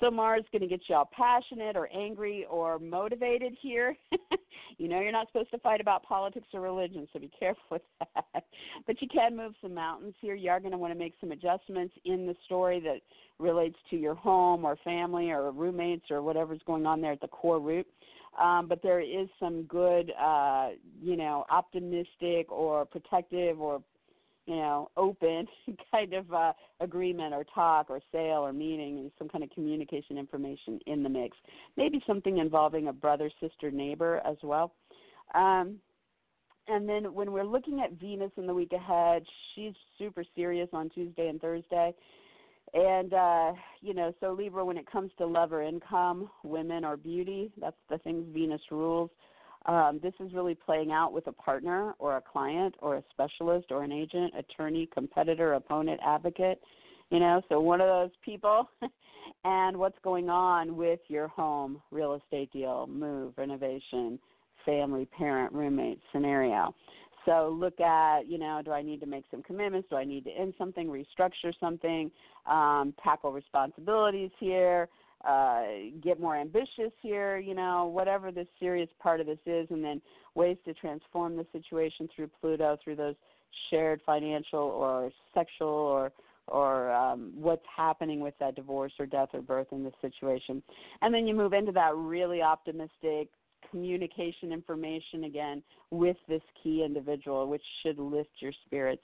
So 0.00 0.10
Mars 0.10 0.42
is 0.42 0.46
going 0.50 0.62
to 0.62 0.68
get 0.68 0.80
you 0.88 0.96
all 0.96 1.10
passionate 1.12 1.76
or 1.76 1.88
angry 1.94 2.46
or 2.50 2.78
motivated 2.78 3.56
here. 3.60 3.96
you 4.78 4.88
know 4.88 5.00
you're 5.00 5.12
not 5.12 5.28
supposed 5.28 5.50
to 5.52 5.58
fight 5.58 5.80
about 5.80 6.02
politics 6.02 6.48
or 6.52 6.60
religion, 6.60 7.06
so 7.12 7.18
be 7.18 7.30
careful 7.38 7.62
with 7.70 7.82
that. 8.14 8.44
but 8.86 9.00
you 9.00 9.08
can 9.08 9.36
move 9.36 9.54
some 9.62 9.74
mountains 9.74 10.14
here. 10.20 10.34
You 10.34 10.50
are 10.50 10.60
going 10.60 10.72
to 10.72 10.78
want 10.78 10.92
to 10.92 10.98
make 10.98 11.14
some 11.20 11.32
adjustments 11.32 11.94
in 12.04 12.26
the 12.26 12.34
story 12.46 12.80
that 12.80 13.00
relates 13.38 13.76
to 13.90 13.96
your 13.96 14.14
home 14.14 14.64
or 14.64 14.76
family 14.84 15.30
or 15.30 15.50
roommates 15.50 16.10
or 16.10 16.22
whatever's 16.22 16.60
going 16.66 16.86
on 16.86 17.00
there 17.00 17.12
at 17.12 17.20
the 17.20 17.28
core 17.28 17.60
root. 17.60 17.86
Um, 18.40 18.66
but 18.66 18.82
there 18.82 19.00
is 19.00 19.28
some 19.38 19.64
good, 19.64 20.12
uh, 20.18 20.70
you 21.02 21.16
know, 21.16 21.44
optimistic 21.50 22.50
or 22.50 22.86
protective 22.86 23.60
or 23.60 23.82
you 24.46 24.56
know, 24.56 24.90
open 24.96 25.46
kind 25.92 26.14
of 26.14 26.32
uh, 26.32 26.52
agreement 26.80 27.34
or 27.34 27.44
talk 27.54 27.90
or 27.90 28.00
sale 28.10 28.44
or 28.44 28.52
meeting 28.52 28.98
and 28.98 29.10
some 29.18 29.28
kind 29.28 29.44
of 29.44 29.50
communication 29.50 30.18
information 30.18 30.80
in 30.86 31.02
the 31.02 31.08
mix. 31.08 31.36
Maybe 31.76 32.02
something 32.06 32.38
involving 32.38 32.88
a 32.88 32.92
brother, 32.92 33.30
sister, 33.40 33.70
neighbor 33.70 34.20
as 34.26 34.36
well. 34.42 34.72
Um, 35.34 35.78
and 36.68 36.88
then 36.88 37.12
when 37.12 37.32
we're 37.32 37.44
looking 37.44 37.80
at 37.80 37.92
Venus 37.92 38.30
in 38.36 38.46
the 38.46 38.54
week 38.54 38.72
ahead, 38.72 39.24
she's 39.54 39.72
super 39.98 40.24
serious 40.34 40.68
on 40.72 40.90
Tuesday 40.90 41.28
and 41.28 41.40
Thursday. 41.40 41.92
And 42.74 43.12
uh, 43.12 43.52
you 43.80 43.94
know, 43.94 44.12
so 44.20 44.32
Libra, 44.32 44.64
when 44.64 44.78
it 44.78 44.90
comes 44.90 45.10
to 45.18 45.26
love 45.26 45.52
or 45.52 45.62
income, 45.62 46.30
women 46.42 46.84
or 46.84 46.96
beauty, 46.96 47.50
that's 47.60 47.76
the 47.90 47.98
things 47.98 48.24
Venus 48.32 48.62
rules. 48.70 49.10
Um, 49.66 50.00
this 50.02 50.14
is 50.20 50.32
really 50.32 50.54
playing 50.54 50.92
out 50.92 51.12
with 51.12 51.26
a 51.28 51.32
partner 51.32 51.94
or 51.98 52.16
a 52.16 52.20
client 52.20 52.74
or 52.80 52.96
a 52.96 53.04
specialist 53.10 53.66
or 53.70 53.84
an 53.84 53.92
agent, 53.92 54.32
attorney, 54.36 54.88
competitor, 54.92 55.54
opponent, 55.54 56.00
advocate. 56.04 56.60
You 57.10 57.20
know, 57.20 57.42
so 57.48 57.60
one 57.60 57.80
of 57.80 57.88
those 57.88 58.10
people. 58.24 58.68
and 59.44 59.76
what's 59.76 59.98
going 60.02 60.28
on 60.28 60.76
with 60.76 61.00
your 61.08 61.28
home, 61.28 61.80
real 61.90 62.14
estate 62.14 62.52
deal, 62.52 62.86
move, 62.88 63.34
renovation, 63.36 64.18
family, 64.64 65.06
parent, 65.16 65.52
roommate 65.52 66.00
scenario. 66.12 66.74
So 67.24 67.56
look 67.56 67.80
at, 67.80 68.26
you 68.26 68.38
know, 68.38 68.62
do 68.64 68.72
I 68.72 68.82
need 68.82 69.00
to 69.00 69.06
make 69.06 69.24
some 69.30 69.42
commitments? 69.42 69.88
Do 69.90 69.96
I 69.96 70.04
need 70.04 70.24
to 70.24 70.30
end 70.30 70.54
something, 70.58 70.88
restructure 70.88 71.52
something, 71.60 72.10
um, 72.46 72.94
tackle 73.02 73.32
responsibilities 73.32 74.30
here? 74.40 74.88
Uh, 75.26 75.62
get 76.02 76.20
more 76.20 76.36
ambitious 76.36 76.92
here, 77.00 77.38
you 77.38 77.54
know, 77.54 77.86
whatever 77.86 78.32
the 78.32 78.46
serious 78.58 78.88
part 79.00 79.20
of 79.20 79.26
this 79.26 79.38
is, 79.46 79.66
and 79.70 79.84
then 79.84 80.00
ways 80.34 80.56
to 80.64 80.74
transform 80.74 81.36
the 81.36 81.46
situation 81.52 82.08
through 82.14 82.28
Pluto, 82.40 82.76
through 82.82 82.96
those 82.96 83.14
shared 83.70 84.00
financial 84.04 84.60
or 84.60 85.10
sexual 85.34 85.68
or 85.68 86.12
or 86.48 86.90
um, 86.90 87.30
what's 87.36 87.64
happening 87.74 88.18
with 88.18 88.34
that 88.40 88.56
divorce 88.56 88.92
or 88.98 89.06
death 89.06 89.28
or 89.32 89.40
birth 89.40 89.68
in 89.70 89.84
this 89.84 89.94
situation. 90.00 90.60
And 91.00 91.14
then 91.14 91.26
you 91.26 91.34
move 91.34 91.52
into 91.52 91.70
that 91.72 91.94
really 91.94 92.42
optimistic 92.42 93.28
communication 93.70 94.52
information 94.52 95.24
again 95.24 95.62
with 95.90 96.16
this 96.28 96.42
key 96.62 96.82
individual, 96.84 97.48
which 97.48 97.62
should 97.82 97.98
lift 97.98 98.30
your 98.40 98.52
spirits. 98.66 99.02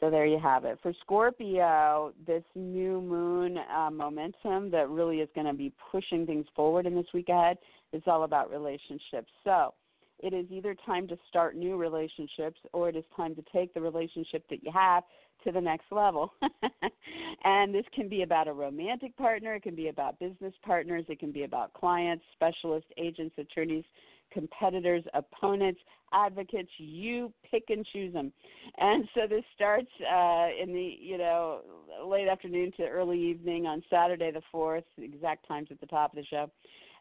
So 0.00 0.10
there 0.10 0.26
you 0.26 0.38
have 0.38 0.64
it. 0.64 0.78
For 0.82 0.92
Scorpio, 1.00 2.12
this 2.26 2.44
new 2.54 3.00
moon 3.00 3.58
uh, 3.58 3.90
momentum 3.90 4.70
that 4.70 4.88
really 4.90 5.20
is 5.20 5.28
going 5.34 5.46
to 5.46 5.54
be 5.54 5.72
pushing 5.90 6.26
things 6.26 6.46
forward 6.54 6.86
in 6.86 6.94
this 6.94 7.06
week 7.14 7.28
ahead 7.30 7.56
is 7.92 8.02
all 8.06 8.24
about 8.24 8.50
relationships. 8.50 9.30
So 9.42 9.72
it 10.18 10.34
is 10.34 10.46
either 10.50 10.74
time 10.86 11.08
to 11.08 11.16
start 11.28 11.56
new 11.56 11.76
relationships 11.76 12.60
or 12.72 12.88
it 12.88 12.96
is 12.96 13.04
time 13.16 13.34
to 13.36 13.44
take 13.52 13.72
the 13.72 13.80
relationship 13.80 14.44
that 14.50 14.62
you 14.62 14.70
have 14.72 15.04
to 15.44 15.52
the 15.52 15.60
next 15.60 15.86
level. 15.90 16.32
and 17.44 17.74
this 17.74 17.84
can 17.94 18.08
be 18.08 18.22
about 18.22 18.48
a 18.48 18.52
romantic 18.52 19.16
partner, 19.16 19.54
it 19.54 19.62
can 19.62 19.74
be 19.74 19.88
about 19.88 20.18
business 20.18 20.54
partners, 20.62 21.04
it 21.08 21.20
can 21.20 21.32
be 21.32 21.44
about 21.44 21.72
clients, 21.74 22.24
specialists, 22.34 22.90
agents, 22.96 23.34
attorneys, 23.38 23.84
competitors, 24.32 25.04
opponents, 25.14 25.80
advocates. 26.12 26.70
You 26.78 27.32
pick 27.50 27.64
and 27.68 27.86
choose 27.92 28.12
them. 28.12 28.32
And 28.78 29.08
so 29.14 29.22
this 29.28 29.44
starts 29.54 29.90
uh, 30.00 30.48
in 30.60 30.72
the 30.72 30.96
you 31.00 31.18
know 31.18 31.60
late 32.06 32.28
afternoon 32.28 32.72
to 32.78 32.84
early 32.84 33.18
evening 33.18 33.66
on 33.66 33.82
Saturday 33.90 34.30
the 34.30 34.42
fourth. 34.52 34.84
Exact 34.98 35.46
times 35.46 35.68
at 35.70 35.80
the 35.80 35.86
top 35.86 36.12
of 36.12 36.16
the 36.16 36.24
show, 36.24 36.50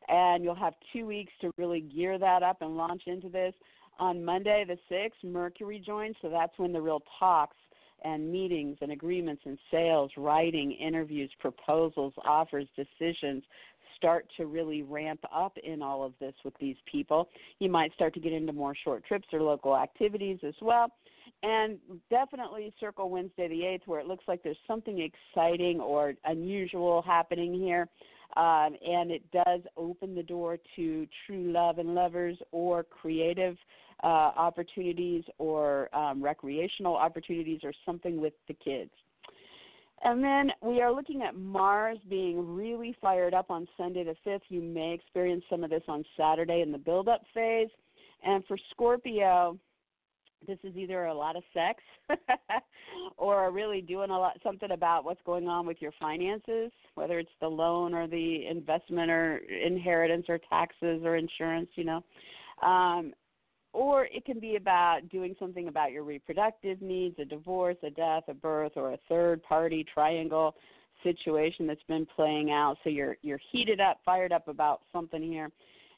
and 0.07 0.43
you'll 0.43 0.55
have 0.55 0.73
two 0.93 1.05
weeks 1.05 1.33
to 1.41 1.51
really 1.57 1.81
gear 1.81 2.17
that 2.17 2.43
up 2.43 2.61
and 2.61 2.77
launch 2.77 3.03
into 3.07 3.29
this. 3.29 3.53
On 3.97 4.23
Monday 4.23 4.65
the 4.67 4.77
sixth, 4.89 5.23
Mercury 5.23 5.81
joins, 5.85 6.15
so 6.21 6.29
that's 6.29 6.57
when 6.57 6.73
the 6.73 6.81
real 6.81 7.01
talks 7.19 7.55
and 8.03 8.31
meetings 8.31 8.77
and 8.81 8.91
agreements 8.91 9.41
and 9.45 9.57
sales, 9.71 10.11
writing, 10.17 10.71
interviews, 10.73 11.31
proposals, 11.39 12.13
offers, 12.23 12.67
decisions 12.75 13.43
start 13.95 14.25
to 14.37 14.45
really 14.45 14.83
ramp 14.83 15.21
up 15.33 15.57
in 15.63 15.81
all 15.81 16.03
of 16.03 16.13
this 16.19 16.33
with 16.43 16.53
these 16.59 16.75
people. 16.91 17.29
You 17.59 17.69
might 17.69 17.93
start 17.93 18.13
to 18.15 18.19
get 18.19 18.33
into 18.33 18.53
more 18.53 18.75
short 18.83 19.05
trips 19.05 19.27
or 19.33 19.41
local 19.41 19.75
activities 19.75 20.39
as 20.45 20.55
well. 20.61 20.91
And 21.43 21.77
definitely 22.09 22.73
circle 22.79 23.09
Wednesday 23.09 23.47
the 23.47 23.61
8th 23.61 23.87
where 23.87 23.99
it 23.99 24.07
looks 24.07 24.23
like 24.27 24.43
there's 24.43 24.57
something 24.67 24.99
exciting 24.99 25.79
or 25.79 26.13
unusual 26.25 27.01
happening 27.01 27.53
here. 27.53 27.87
Um, 28.37 28.75
and 28.85 29.11
it 29.11 29.23
does 29.31 29.61
open 29.77 30.15
the 30.15 30.23
door 30.23 30.57
to 30.75 31.07
true 31.25 31.51
love 31.51 31.77
and 31.77 31.95
lovers 31.95 32.37
or 32.51 32.83
creative 32.83 33.55
uh, 34.03 34.07
opportunities 34.07 35.23
or 35.37 35.95
um, 35.95 36.21
recreational 36.21 36.95
opportunities 36.95 37.61
or 37.63 37.71
something 37.85 38.19
with 38.19 38.33
the 38.47 38.53
kids. 38.53 38.91
And 40.03 40.23
then 40.23 40.51
we 40.61 40.81
are 40.81 40.93
looking 40.93 41.21
at 41.21 41.35
Mars 41.35 41.97
being 42.09 42.55
really 42.55 42.95
fired 43.01 43.33
up 43.33 43.49
on 43.49 43.67
Sunday 43.77 44.03
the 44.03 44.15
5th. 44.29 44.41
You 44.49 44.61
may 44.61 44.93
experience 44.93 45.43
some 45.49 45.63
of 45.63 45.69
this 45.69 45.83
on 45.87 46.03
Saturday 46.17 46.61
in 46.61 46.71
the 46.71 46.77
build 46.77 47.07
up 47.07 47.21
phase. 47.33 47.69
And 48.23 48.43
for 48.45 48.57
Scorpio, 48.71 49.57
this 50.47 50.59
is 50.63 50.75
either 50.75 51.05
a 51.05 51.13
lot 51.13 51.35
of 51.35 51.43
sex 51.53 51.81
or 53.17 53.51
really 53.51 53.81
doing 53.81 54.09
a 54.09 54.19
lot 54.19 54.37
something 54.43 54.71
about 54.71 55.05
what's 55.05 55.21
going 55.25 55.47
on 55.47 55.65
with 55.65 55.77
your 55.79 55.93
finances, 55.99 56.71
whether 56.95 57.19
it's 57.19 57.29
the 57.41 57.47
loan 57.47 57.93
or 57.93 58.07
the 58.07 58.45
investment 58.47 59.09
or 59.09 59.37
inheritance 59.37 60.25
or 60.29 60.39
taxes 60.49 61.01
or 61.03 61.15
insurance, 61.15 61.69
you 61.75 61.85
know. 61.85 62.03
Um, 62.61 63.13
or 63.75 64.05
it 64.05 64.23
can 64.23 64.39
be 64.39 64.55
about 64.55 65.09
doing 65.09 65.35
something 65.37 65.67
about 65.67 65.91
your 65.91 66.03
reproductive 66.03 66.81
needs, 66.81 67.19
a 67.19 67.25
divorce, 67.25 67.75
a 67.83 67.89
death, 67.89 68.23
a 68.29 68.33
birth, 68.33 68.71
or 68.77 68.93
a 68.93 68.99
third 69.09 69.43
party 69.43 69.85
triangle 69.93 70.55
situation 71.03 71.67
that's 71.67 71.83
been 71.89 72.07
playing 72.15 72.51
out. 72.51 72.77
So 72.83 72.89
you're 72.89 73.17
you're 73.21 73.41
heated 73.51 73.81
up, 73.81 73.99
fired 74.05 74.31
up 74.31 74.47
about 74.47 74.81
something 74.93 75.21
here, 75.21 75.51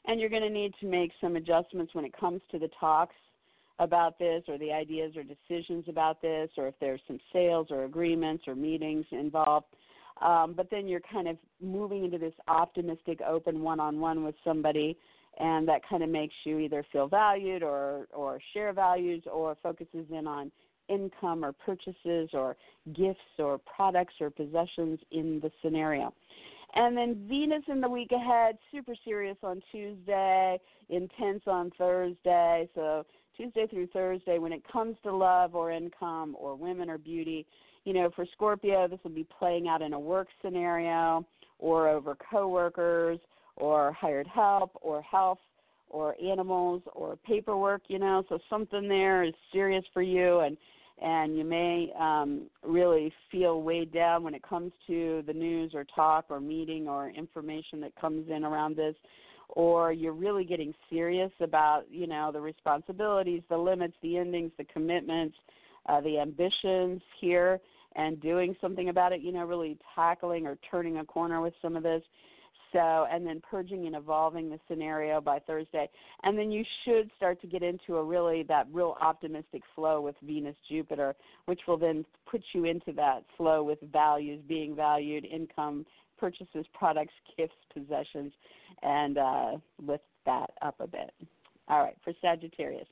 and 0.06 0.20
you're 0.20 0.28
going 0.28 0.42
to 0.42 0.50
need 0.50 0.74
to 0.80 0.86
make 0.86 1.12
some 1.20 1.36
adjustments 1.36 1.94
when 1.94 2.04
it 2.04 2.12
comes 2.18 2.40
to 2.50 2.58
the 2.58 2.68
talks 2.80 3.14
about 3.78 4.18
this 4.18 4.42
or 4.48 4.58
the 4.58 4.72
ideas 4.72 5.14
or 5.16 5.22
decisions 5.22 5.84
about 5.88 6.20
this 6.20 6.50
or 6.56 6.66
if 6.66 6.74
there's 6.80 7.00
some 7.06 7.20
sales 7.32 7.68
or 7.70 7.84
agreements 7.84 8.42
or 8.48 8.56
meetings 8.56 9.06
involved. 9.12 9.66
Um, 10.20 10.52
but 10.56 10.68
then 10.68 10.88
you're 10.88 11.00
kind 11.12 11.28
of 11.28 11.36
moving 11.62 12.04
into 12.04 12.18
this 12.18 12.34
optimistic, 12.48 13.20
open 13.20 13.62
one-on-one 13.62 14.24
with 14.24 14.34
somebody 14.42 14.98
and 15.38 15.66
that 15.68 15.86
kind 15.88 16.02
of 16.02 16.10
makes 16.10 16.34
you 16.44 16.58
either 16.58 16.84
feel 16.92 17.06
valued 17.08 17.62
or 17.62 18.06
or 18.12 18.40
share 18.52 18.72
values 18.72 19.22
or 19.30 19.56
focuses 19.62 20.06
in 20.10 20.26
on 20.26 20.50
income 20.88 21.44
or 21.44 21.52
purchases 21.52 22.30
or 22.32 22.56
gifts 22.94 23.20
or 23.38 23.58
products 23.58 24.14
or 24.20 24.30
possessions 24.30 24.98
in 25.10 25.38
the 25.40 25.50
scenario. 25.62 26.12
And 26.74 26.96
then 26.96 27.26
Venus 27.28 27.62
in 27.68 27.80
the 27.80 27.88
week 27.88 28.12
ahead, 28.12 28.58
super 28.72 28.94
serious 29.04 29.36
on 29.42 29.62
Tuesday, 29.72 30.58
intense 30.88 31.42
on 31.46 31.70
Thursday. 31.78 32.68
So 32.74 33.04
Tuesday 33.36 33.66
through 33.66 33.86
Thursday, 33.88 34.38
when 34.38 34.52
it 34.52 34.62
comes 34.70 34.96
to 35.04 35.14
love 35.14 35.54
or 35.54 35.70
income 35.70 36.36
or 36.38 36.56
women 36.56 36.90
or 36.90 36.98
beauty, 36.98 37.46
you 37.84 37.94
know, 37.94 38.10
for 38.14 38.26
Scorpio, 38.32 38.86
this 38.86 38.98
will 39.02 39.10
be 39.10 39.26
playing 39.38 39.68
out 39.68 39.80
in 39.80 39.92
a 39.92 40.00
work 40.00 40.28
scenario 40.42 41.24
or 41.58 41.88
over 41.88 42.16
coworkers 42.30 43.18
or 43.58 43.92
hired 43.92 44.26
help 44.26 44.70
or 44.80 45.02
health 45.02 45.38
or 45.90 46.14
animals 46.24 46.82
or 46.94 47.16
paperwork 47.16 47.82
you 47.88 47.98
know 47.98 48.22
so 48.28 48.38
something 48.50 48.88
there 48.88 49.22
is 49.22 49.34
serious 49.52 49.84
for 49.92 50.02
you 50.02 50.40
and 50.40 50.56
and 51.00 51.36
you 51.38 51.44
may 51.44 51.92
um, 51.98 52.48
really 52.64 53.12
feel 53.30 53.62
weighed 53.62 53.92
down 53.92 54.24
when 54.24 54.34
it 54.34 54.42
comes 54.42 54.72
to 54.86 55.22
the 55.28 55.32
news 55.32 55.72
or 55.72 55.84
talk 55.94 56.24
or 56.28 56.40
meeting 56.40 56.88
or 56.88 57.10
information 57.10 57.80
that 57.80 57.94
comes 58.00 58.28
in 58.28 58.44
around 58.44 58.76
this 58.76 58.96
or 59.50 59.92
you're 59.92 60.12
really 60.12 60.44
getting 60.44 60.74
serious 60.90 61.30
about 61.40 61.84
you 61.90 62.06
know 62.06 62.30
the 62.32 62.40
responsibilities 62.40 63.42
the 63.48 63.56
limits 63.56 63.94
the 64.02 64.16
endings 64.16 64.50
the 64.58 64.64
commitments 64.64 65.36
uh, 65.86 66.00
the 66.00 66.18
ambitions 66.18 67.00
here 67.20 67.60
and 67.96 68.20
doing 68.20 68.54
something 68.60 68.88
about 68.88 69.12
it 69.12 69.20
you 69.20 69.32
know 69.32 69.44
really 69.44 69.78
tackling 69.94 70.46
or 70.46 70.58
turning 70.70 70.98
a 70.98 71.04
corner 71.04 71.40
with 71.40 71.54
some 71.62 71.76
of 71.76 71.82
this 71.82 72.02
so 72.72 73.06
and 73.10 73.26
then 73.26 73.40
purging 73.48 73.86
and 73.86 73.96
evolving 73.96 74.50
the 74.50 74.58
scenario 74.68 75.20
by 75.20 75.38
Thursday. 75.38 75.88
And 76.22 76.38
then 76.38 76.50
you 76.50 76.64
should 76.84 77.10
start 77.16 77.40
to 77.40 77.46
get 77.46 77.62
into 77.62 77.96
a 77.96 78.04
really 78.04 78.42
that 78.44 78.66
real 78.72 78.96
optimistic 79.00 79.62
flow 79.74 80.00
with 80.00 80.16
Venus 80.22 80.56
Jupiter, 80.68 81.14
which 81.46 81.60
will 81.66 81.78
then 81.78 82.04
put 82.30 82.42
you 82.52 82.64
into 82.64 82.92
that 82.92 83.24
flow 83.36 83.62
with 83.62 83.78
values, 83.92 84.40
being 84.48 84.74
valued, 84.74 85.24
income, 85.24 85.86
purchases, 86.18 86.66
products, 86.74 87.14
gifts, 87.36 87.54
possessions, 87.72 88.32
and 88.82 89.18
uh, 89.18 89.52
lift 89.80 90.04
that 90.26 90.50
up 90.62 90.74
a 90.80 90.86
bit. 90.86 91.12
All 91.68 91.82
right, 91.82 91.96
for 92.02 92.12
Sagittarius. 92.20 92.88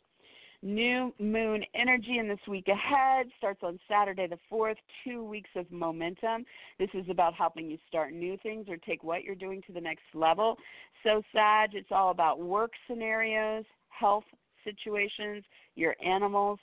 New 0.63 1.13
moon 1.19 1.65
energy 1.75 2.19
in 2.19 2.29
this 2.29 2.39
week 2.49 2.67
ahead 2.69 3.27
starts 3.39 3.61
on 3.63 3.79
Saturday 3.89 4.27
the 4.27 4.39
4th, 4.51 4.77
two 5.05 5.23
weeks 5.23 5.51
of 5.55 5.71
momentum. 5.71 6.45
This 6.79 6.89
is 6.95 7.05
about 7.11 7.35
helping 7.35 7.71
you 7.71 7.79
start 7.89 8.13
new 8.13 8.37
things 8.43 8.67
or 8.69 8.77
take 8.77 9.05
what 9.05 9.23
you're 9.23 9.35
doing 9.35 9.63
to 9.67 9.73
the 9.73 9.81
next 9.81 10.05
level. 10.15 10.57
So, 11.03 11.23
Sag, 11.33 11.71
it's 11.75 11.91
all 11.91 12.11
about 12.11 12.41
work 12.41 12.73
scenarios, 12.89 13.65
health 13.89 14.25
situations, 14.65 15.45
your 15.75 15.95
animals, 16.05 16.59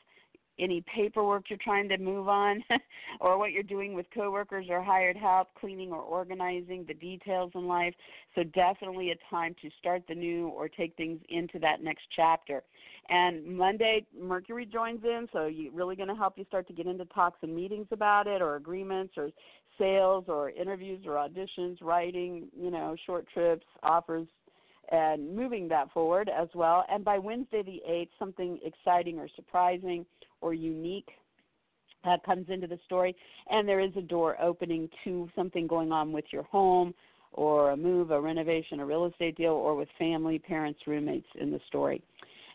any 0.60 0.84
paperwork 0.94 1.50
you're 1.50 1.60
trying 1.64 1.90
to 1.90 1.98
move 1.98 2.28
on 2.28 2.64
or 3.20 3.38
what 3.38 3.52
you're 3.52 3.64
doing 3.64 3.94
with 3.94 4.06
coworkers 4.14 4.68
or 4.70 4.82
hired 4.82 5.18
help, 5.18 5.50
cleaning 5.60 5.92
or 5.92 6.02
organizing, 6.02 6.86
the 6.88 6.94
details 6.94 7.52
in 7.56 7.68
life. 7.68 7.94
So 8.36 8.44
definitely 8.44 9.12
a 9.12 9.16
time 9.30 9.56
to 9.62 9.70
start 9.80 10.04
the 10.08 10.16
new 10.16 10.48
or 10.50 10.70
take 10.70 10.96
things 10.96 11.20
into 11.30 11.60
that 11.60 11.84
next 11.84 12.04
chapter. 12.16 12.64
And 13.10 13.46
Monday 13.58 14.06
Mercury 14.18 14.66
joins 14.66 15.04
in, 15.04 15.28
so 15.34 15.48
you 15.48 15.72
really 15.74 15.96
going 15.96 16.10
to 16.10 16.16
help 16.16 16.38
you 16.38 16.46
start 16.46 16.68
to 16.68 16.74
get 16.74 16.88
into 16.88 17.06
talks 17.06 17.40
and 17.42 17.54
meetings 17.54 17.88
about 17.92 18.28
it 18.28 18.42
or 18.42 18.56
agreements 18.56 19.16
or 19.18 19.30
sales 19.78 20.26
or 20.28 20.52
interviews 20.52 21.04
or 21.06 21.14
auditions, 21.14 21.82
writing, 21.82 22.48
you 22.58 22.72
know, 22.72 22.96
short 23.06 23.26
trips, 23.34 23.66
offers, 23.82 24.28
and 24.92 25.36
moving 25.36 25.68
that 25.70 25.92
forward 25.92 26.30
as 26.30 26.48
well. 26.54 26.86
And 26.90 27.04
by 27.04 27.18
Wednesday 27.18 27.64
the 27.64 27.82
8th, 27.90 28.10
something 28.20 28.60
exciting 28.64 29.20
or 29.20 29.28
surprising 29.36 30.06
or 30.44 30.54
unique 30.54 31.10
uh, 32.04 32.18
comes 32.26 32.46
into 32.50 32.68
the 32.68 32.80
story, 32.86 33.16
and 33.50 33.68
there 33.68 33.80
is 33.80 33.92
a 33.96 34.02
door 34.02 34.36
opening 34.42 34.90
to 35.04 35.30
something 35.36 35.68
going 35.68 35.92
on 35.92 36.12
with 36.12 36.26
your 36.32 36.44
home 36.44 36.94
or 37.32 37.72
a 37.72 37.78
move, 37.78 38.12
a 38.12 38.20
renovation, 38.20 38.80
a 38.80 38.86
real 38.86 39.06
estate 39.06 39.36
deal, 39.36 39.54
or 39.54 39.76
with 39.76 39.88
family, 39.98 40.38
parents, 40.38 40.80
roommates 40.86 41.28
in 41.40 41.52
the 41.52 41.60
story. 41.68 42.04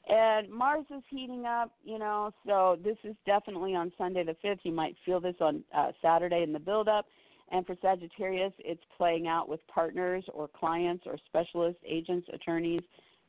And 0.09 0.51
Mars 0.51 0.87
is 0.95 1.03
heating 1.11 1.45
up, 1.45 1.73
you 1.85 1.99
know, 1.99 2.31
so 2.47 2.79
this 2.83 2.97
is 3.05 3.15
definitely 3.27 3.75
on 3.75 3.93
Sunday 3.99 4.25
the 4.25 4.37
5th. 4.45 4.61
You 4.63 4.73
might 4.73 4.97
feel 5.05 5.21
this 5.21 5.35
on 5.41 5.63
uh, 5.77 5.93
Saturday 6.01 6.43
in 6.43 6.53
the 6.53 6.59
build 6.59 6.89
up. 6.89 7.07
And 7.51 7.67
for 7.67 7.77
Sagittarius, 7.83 8.53
it's 8.59 8.83
playing 8.97 9.27
out 9.27 9.49
with 9.49 9.61
partners 9.67 10.25
or 10.33 10.49
clients 10.49 11.05
or 11.07 11.17
specialists, 11.27 11.81
agents, 11.87 12.29
attorneys, 12.33 12.83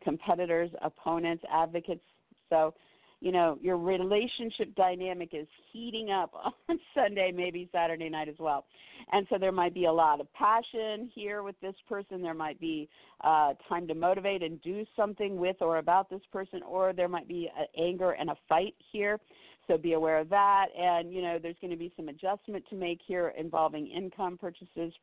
competitors, 0.04 0.70
opponents, 0.82 1.44
advocates. 1.52 2.04
So 2.50 2.74
you 3.22 3.32
know 3.32 3.58
your 3.62 3.78
relationship 3.78 4.74
dynamic 4.76 5.30
is 5.34 5.48
heating 5.72 6.12
up 6.12 6.32
on 6.70 6.80
Sunday, 6.96 7.32
maybe 7.36 7.70
Saturday 7.72 8.10
night 8.10 8.30
as 8.30 8.36
well, 8.40 8.66
and 9.12 9.26
so 9.30 9.38
there 9.38 9.52
might 9.52 9.74
be 9.74 9.86
a 9.86 9.92
lot 9.92 10.22
of 10.22 10.28
passion 10.34 11.10
here 11.14 11.44
with 11.44 11.56
this 11.62 11.76
person. 11.88 12.22
There 12.22 12.34
might 12.34 12.60
be 12.60 12.90
uh, 13.24 13.54
time 13.68 13.88
to 13.88 13.96
motivate 13.96 14.44
and 14.44 14.62
do 14.62 14.86
something 14.96 15.38
with 15.38 15.58
or 15.62 15.78
about 15.78 16.10
this 16.10 16.22
person, 16.32 16.62
or 16.64 16.94
there 16.94 17.10
might 17.10 17.28
be 17.28 17.50
anger 17.78 18.12
and 18.12 18.30
a 18.30 18.36
fight 18.48 18.76
here. 18.92 19.20
So 19.68 19.78
be 19.78 19.94
aware 19.94 20.18
of 20.18 20.30
that, 20.30 20.68
and 20.78 21.14
you 21.14 21.22
know 21.22 21.38
there's 21.42 21.58
going 21.62 21.72
to 21.72 21.78
be 21.78 21.94
some 21.96 22.10
adjustment 22.10 22.66
to 22.70 22.76
make 22.76 23.00
here 23.06 23.34
involving 23.38 23.88
income 23.88 24.38
purchases, 24.38 24.94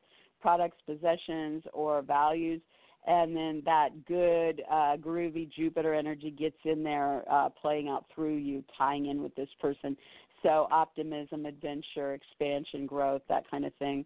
products, 0.40 0.78
possessions, 0.86 1.62
or 1.72 2.02
values 2.02 2.60
and 3.06 3.36
then 3.36 3.62
that 3.64 3.90
good 4.06 4.62
uh, 4.70 4.96
groovy 4.96 5.50
Jupiter 5.52 5.94
energy 5.94 6.30
gets 6.30 6.56
in 6.64 6.82
there, 6.82 7.22
uh, 7.30 7.48
playing 7.48 7.88
out 7.88 8.04
through 8.14 8.36
you, 8.36 8.64
tying 8.76 9.06
in 9.06 9.22
with 9.22 9.34
this 9.36 9.48
person. 9.60 9.96
So 10.42 10.68
optimism, 10.70 11.46
adventure, 11.46 12.14
expansion, 12.14 12.86
growth, 12.86 13.22
that 13.28 13.48
kind 13.50 13.64
of 13.64 13.72
thing. 13.74 14.04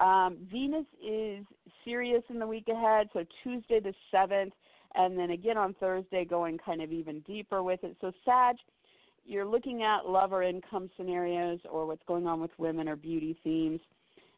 Um, 0.00 0.38
Venus 0.50 0.86
is 1.04 1.44
serious 1.84 2.22
in 2.30 2.38
the 2.38 2.46
week 2.46 2.68
ahead, 2.68 3.08
so 3.12 3.24
Tuesday 3.42 3.78
the 3.80 3.94
seventh, 4.10 4.54
and 4.94 5.18
then 5.18 5.30
again 5.30 5.56
on 5.56 5.74
Thursday, 5.74 6.24
going 6.24 6.58
kind 6.58 6.82
of 6.82 6.92
even 6.92 7.20
deeper 7.20 7.62
with 7.62 7.84
it. 7.84 7.96
So 8.00 8.12
Sag, 8.24 8.56
you're 9.24 9.44
looking 9.44 9.82
at 9.82 10.06
love 10.06 10.32
or 10.32 10.42
income 10.42 10.90
scenarios, 10.96 11.60
or 11.70 11.86
what's 11.86 12.02
going 12.08 12.26
on 12.26 12.40
with 12.40 12.50
women 12.58 12.88
or 12.88 12.96
beauty 12.96 13.36
themes, 13.44 13.80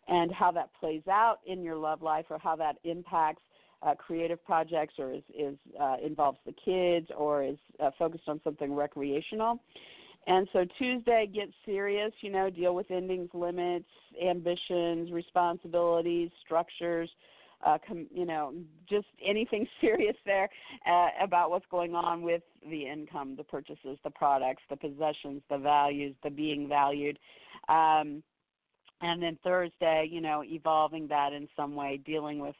and 0.08 0.32
how 0.32 0.50
that 0.52 0.70
plays 0.78 1.02
out 1.10 1.38
in 1.46 1.62
your 1.62 1.76
love 1.76 2.02
life, 2.02 2.26
or 2.30 2.38
how 2.38 2.56
that 2.56 2.76
impacts 2.84 3.42
uh, 3.84 3.94
creative 3.94 4.44
projects 4.44 4.94
or 4.98 5.12
is, 5.12 5.22
is 5.36 5.56
uh, 5.80 5.96
involves 6.04 6.38
the 6.46 6.54
kids 6.64 7.08
or 7.16 7.42
is 7.42 7.58
uh, 7.80 7.90
focused 7.98 8.24
on 8.28 8.40
something 8.44 8.74
recreational. 8.74 9.60
And 10.26 10.48
so 10.52 10.64
Tuesday, 10.78 11.30
get 11.32 11.50
serious, 11.66 12.12
you 12.20 12.30
know, 12.30 12.48
deal 12.48 12.74
with 12.74 12.90
endings, 12.90 13.28
limits, 13.34 13.88
ambitions, 14.26 15.12
responsibilities, 15.12 16.30
structures, 16.44 17.10
uh, 17.64 17.78
com, 17.86 18.06
you 18.10 18.24
know, 18.24 18.54
just 18.88 19.06
anything 19.24 19.66
serious 19.80 20.16
there 20.24 20.48
uh, 20.86 21.08
about 21.22 21.50
what's 21.50 21.66
going 21.70 21.94
on 21.94 22.22
with 22.22 22.42
the 22.68 22.86
income, 22.88 23.34
the 23.36 23.44
purchases, 23.44 23.98
the 24.02 24.10
products, 24.10 24.62
the 24.70 24.76
possessions, 24.76 25.42
the 25.50 25.58
values, 25.58 26.14
the 26.22 26.30
being 26.30 26.68
valued. 26.68 27.18
Um, 27.68 28.22
and 29.00 29.22
then 29.22 29.38
Thursday, 29.44 30.08
you 30.10 30.22
know, 30.22 30.42
evolving 30.44 31.08
that 31.08 31.32
in 31.32 31.48
some 31.54 31.74
way, 31.74 32.00
dealing 32.04 32.38
with 32.38 32.54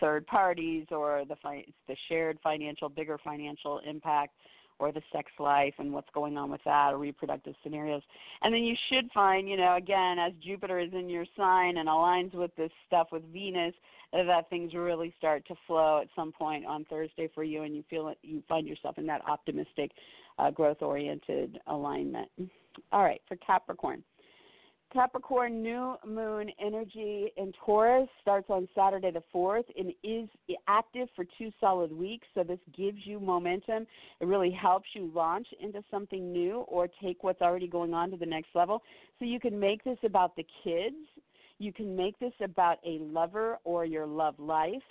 third 0.00 0.26
parties 0.26 0.86
or 0.90 1.24
the 1.28 1.36
fi- 1.42 1.66
the 1.88 1.96
shared 2.08 2.38
financial 2.42 2.88
bigger 2.88 3.18
financial 3.22 3.80
impact 3.88 4.32
or 4.78 4.92
the 4.92 5.02
sex 5.12 5.30
life 5.38 5.74
and 5.78 5.92
what's 5.92 6.08
going 6.12 6.36
on 6.36 6.50
with 6.50 6.60
that 6.64 6.92
or 6.92 6.98
reproductive 6.98 7.54
scenarios. 7.62 8.02
And 8.42 8.52
then 8.52 8.62
you 8.62 8.74
should 8.90 9.10
find 9.12 9.48
you 9.48 9.56
know 9.56 9.76
again 9.76 10.18
as 10.18 10.32
jupiter 10.42 10.78
is 10.78 10.92
in 10.92 11.08
your 11.08 11.24
sign 11.36 11.78
and 11.78 11.88
aligns 11.88 12.34
with 12.34 12.54
this 12.56 12.70
stuff 12.86 13.08
with 13.12 13.22
venus 13.32 13.74
that 14.12 14.48
things 14.48 14.72
really 14.72 15.12
start 15.18 15.46
to 15.46 15.54
flow 15.66 16.00
at 16.00 16.08
some 16.16 16.32
point 16.32 16.64
on 16.64 16.86
thursday 16.86 17.28
for 17.34 17.44
you 17.44 17.62
and 17.64 17.76
you 17.76 17.84
feel 17.90 18.08
it, 18.08 18.16
you 18.22 18.42
find 18.48 18.66
yourself 18.66 18.96
in 18.96 19.06
that 19.06 19.20
optimistic 19.28 19.90
uh, 20.38 20.50
growth 20.50 20.80
oriented 20.80 21.58
alignment. 21.66 22.28
All 22.92 23.02
right 23.02 23.20
for 23.28 23.36
capricorn 23.36 24.02
Capricorn 24.92 25.62
new 25.62 25.96
moon 26.06 26.50
energy 26.60 27.32
in 27.36 27.52
Taurus 27.64 28.08
starts 28.22 28.46
on 28.48 28.68
Saturday 28.74 29.10
the 29.10 29.22
4th 29.34 29.64
and 29.76 29.92
is 30.02 30.28
active 30.68 31.08
for 31.16 31.24
two 31.36 31.50
solid 31.60 31.92
weeks. 31.92 32.26
So, 32.34 32.44
this 32.44 32.60
gives 32.76 32.98
you 33.04 33.18
momentum. 33.18 33.86
It 34.20 34.26
really 34.26 34.50
helps 34.50 34.86
you 34.94 35.10
launch 35.14 35.48
into 35.60 35.82
something 35.90 36.32
new 36.32 36.60
or 36.68 36.88
take 37.02 37.24
what's 37.24 37.42
already 37.42 37.66
going 37.66 37.94
on 37.94 38.10
to 38.12 38.16
the 38.16 38.26
next 38.26 38.48
level. 38.54 38.82
So, 39.18 39.24
you 39.24 39.40
can 39.40 39.58
make 39.58 39.82
this 39.84 39.98
about 40.04 40.36
the 40.36 40.46
kids. 40.62 40.96
You 41.58 41.72
can 41.72 41.96
make 41.96 42.18
this 42.18 42.34
about 42.40 42.78
a 42.86 42.98
lover 43.00 43.58
or 43.64 43.84
your 43.84 44.06
love 44.06 44.38
life. 44.38 44.82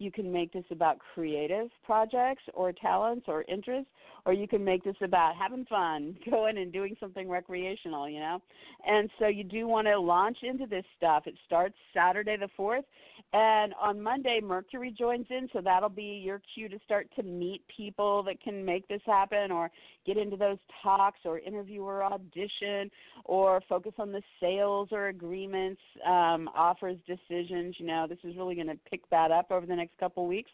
You 0.00 0.10
can 0.10 0.32
make 0.32 0.50
this 0.52 0.64
about 0.70 0.98
creative 1.14 1.68
projects 1.84 2.42
or 2.54 2.72
talents 2.72 3.26
or 3.28 3.44
interests, 3.48 3.90
or 4.24 4.32
you 4.32 4.48
can 4.48 4.64
make 4.64 4.82
this 4.82 4.96
about 5.02 5.34
having 5.36 5.66
fun, 5.66 6.16
going 6.30 6.56
and 6.56 6.72
doing 6.72 6.96
something 6.98 7.28
recreational, 7.28 8.08
you 8.08 8.18
know. 8.18 8.40
And 8.86 9.10
so 9.18 9.28
you 9.28 9.44
do 9.44 9.68
want 9.68 9.86
to 9.88 10.00
launch 10.00 10.38
into 10.42 10.66
this 10.66 10.84
stuff. 10.96 11.24
It 11.26 11.34
starts 11.46 11.74
Saturday 11.94 12.38
the 12.38 12.48
4th, 12.58 12.84
and 13.32 13.74
on 13.80 14.00
Monday, 14.00 14.40
Mercury 14.42 14.94
joins 14.96 15.26
in, 15.30 15.48
so 15.52 15.60
that'll 15.62 15.88
be 15.88 16.20
your 16.24 16.40
cue 16.54 16.68
to 16.68 16.78
start 16.84 17.08
to 17.16 17.22
meet 17.22 17.62
people 17.74 18.22
that 18.24 18.42
can 18.42 18.64
make 18.64 18.88
this 18.88 19.02
happen 19.06 19.52
or 19.52 19.70
get 20.04 20.16
into 20.16 20.36
those 20.36 20.58
talks 20.82 21.20
or 21.24 21.38
interview 21.38 21.82
or 21.82 22.02
audition 22.02 22.90
or 23.24 23.62
focus 23.68 23.92
on 23.98 24.10
the 24.10 24.22
sales 24.40 24.88
or 24.90 25.08
agreements, 25.08 25.80
um, 26.06 26.48
offers, 26.56 26.96
decisions. 27.06 27.76
You 27.78 27.86
know, 27.86 28.06
this 28.08 28.18
is 28.24 28.36
really 28.36 28.56
going 28.56 28.66
to 28.66 28.78
pick 28.90 29.08
that 29.10 29.30
up 29.30 29.50
over 29.50 29.66
the 29.66 29.76
next 29.76 29.89
couple 29.98 30.26
weeks. 30.26 30.50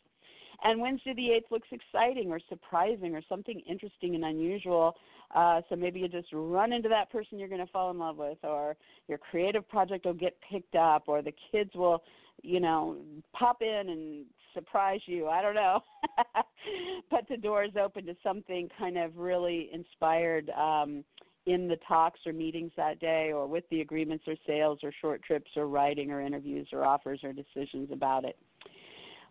And 0.62 0.80
Wednesday 0.80 1.12
the 1.14 1.28
8th 1.28 1.50
looks 1.50 1.68
exciting 1.70 2.30
or 2.30 2.40
surprising 2.48 3.14
or 3.14 3.22
something 3.28 3.60
interesting 3.68 4.14
and 4.14 4.24
unusual. 4.24 4.96
Uh, 5.34 5.60
so 5.68 5.76
maybe 5.76 6.00
you 6.00 6.08
just 6.08 6.28
run 6.32 6.72
into 6.72 6.88
that 6.88 7.10
person 7.10 7.38
you're 7.38 7.48
going 7.48 7.64
to 7.64 7.72
fall 7.72 7.90
in 7.90 7.98
love 7.98 8.16
with, 8.16 8.38
or 8.42 8.76
your 9.08 9.18
creative 9.18 9.68
project 9.68 10.06
will 10.06 10.14
get 10.14 10.36
picked 10.50 10.76
up, 10.76 11.04
or 11.08 11.20
the 11.20 11.34
kids 11.52 11.70
will, 11.74 12.02
you 12.42 12.60
know, 12.60 12.96
pop 13.32 13.60
in 13.60 13.88
and 13.88 14.24
surprise 14.54 15.00
you. 15.06 15.26
I 15.26 15.42
don't 15.42 15.54
know. 15.54 15.80
but 17.10 17.26
the 17.28 17.36
door 17.36 17.64
is 17.64 17.72
open 17.80 18.06
to 18.06 18.16
something 18.22 18.68
kind 18.78 18.96
of 18.96 19.16
really 19.16 19.68
inspired. 19.72 20.50
Um, 20.50 21.04
in 21.46 21.68
the 21.68 21.76
talks 21.86 22.18
or 22.26 22.32
meetings 22.32 22.72
that 22.76 22.98
day 22.98 23.30
or 23.32 23.46
with 23.46 23.62
the 23.70 23.80
agreements 23.80 24.24
or 24.26 24.34
sales 24.46 24.80
or 24.82 24.92
short 25.00 25.22
trips 25.22 25.50
or 25.56 25.68
writing 25.68 26.10
or 26.10 26.20
interviews 26.20 26.66
or 26.72 26.84
offers 26.84 27.20
or 27.22 27.32
decisions 27.32 27.88
about 27.92 28.24
it. 28.24 28.36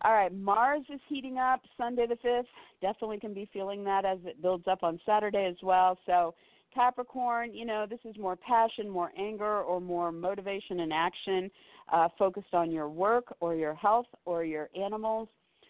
All 0.03 0.13
right, 0.13 0.33
Mars 0.33 0.83
is 0.93 0.99
heating 1.07 1.37
up 1.37 1.61
Sunday 1.77 2.05
the 2.07 2.15
5th. 2.15 2.45
Definitely 2.81 3.19
can 3.19 3.33
be 3.33 3.49
feeling 3.53 3.83
that 3.85 4.05
as 4.05 4.19
it 4.25 4.41
builds 4.41 4.67
up 4.67 4.83
on 4.83 4.99
Saturday 5.05 5.45
as 5.45 5.55
well. 5.63 5.97
So, 6.05 6.35
Capricorn, 6.73 7.53
you 7.53 7.65
know, 7.65 7.85
this 7.89 7.99
is 8.03 8.17
more 8.17 8.35
passion, 8.35 8.89
more 8.89 9.11
anger, 9.17 9.61
or 9.61 9.79
more 9.79 10.11
motivation 10.11 10.81
and 10.81 10.91
action 10.91 11.49
uh, 11.91 12.09
focused 12.19 12.53
on 12.53 12.69
your 12.69 12.89
work 12.89 13.33
or 13.39 13.55
your 13.55 13.73
health 13.73 14.07
or 14.25 14.43
your 14.43 14.69
animals 14.77 15.29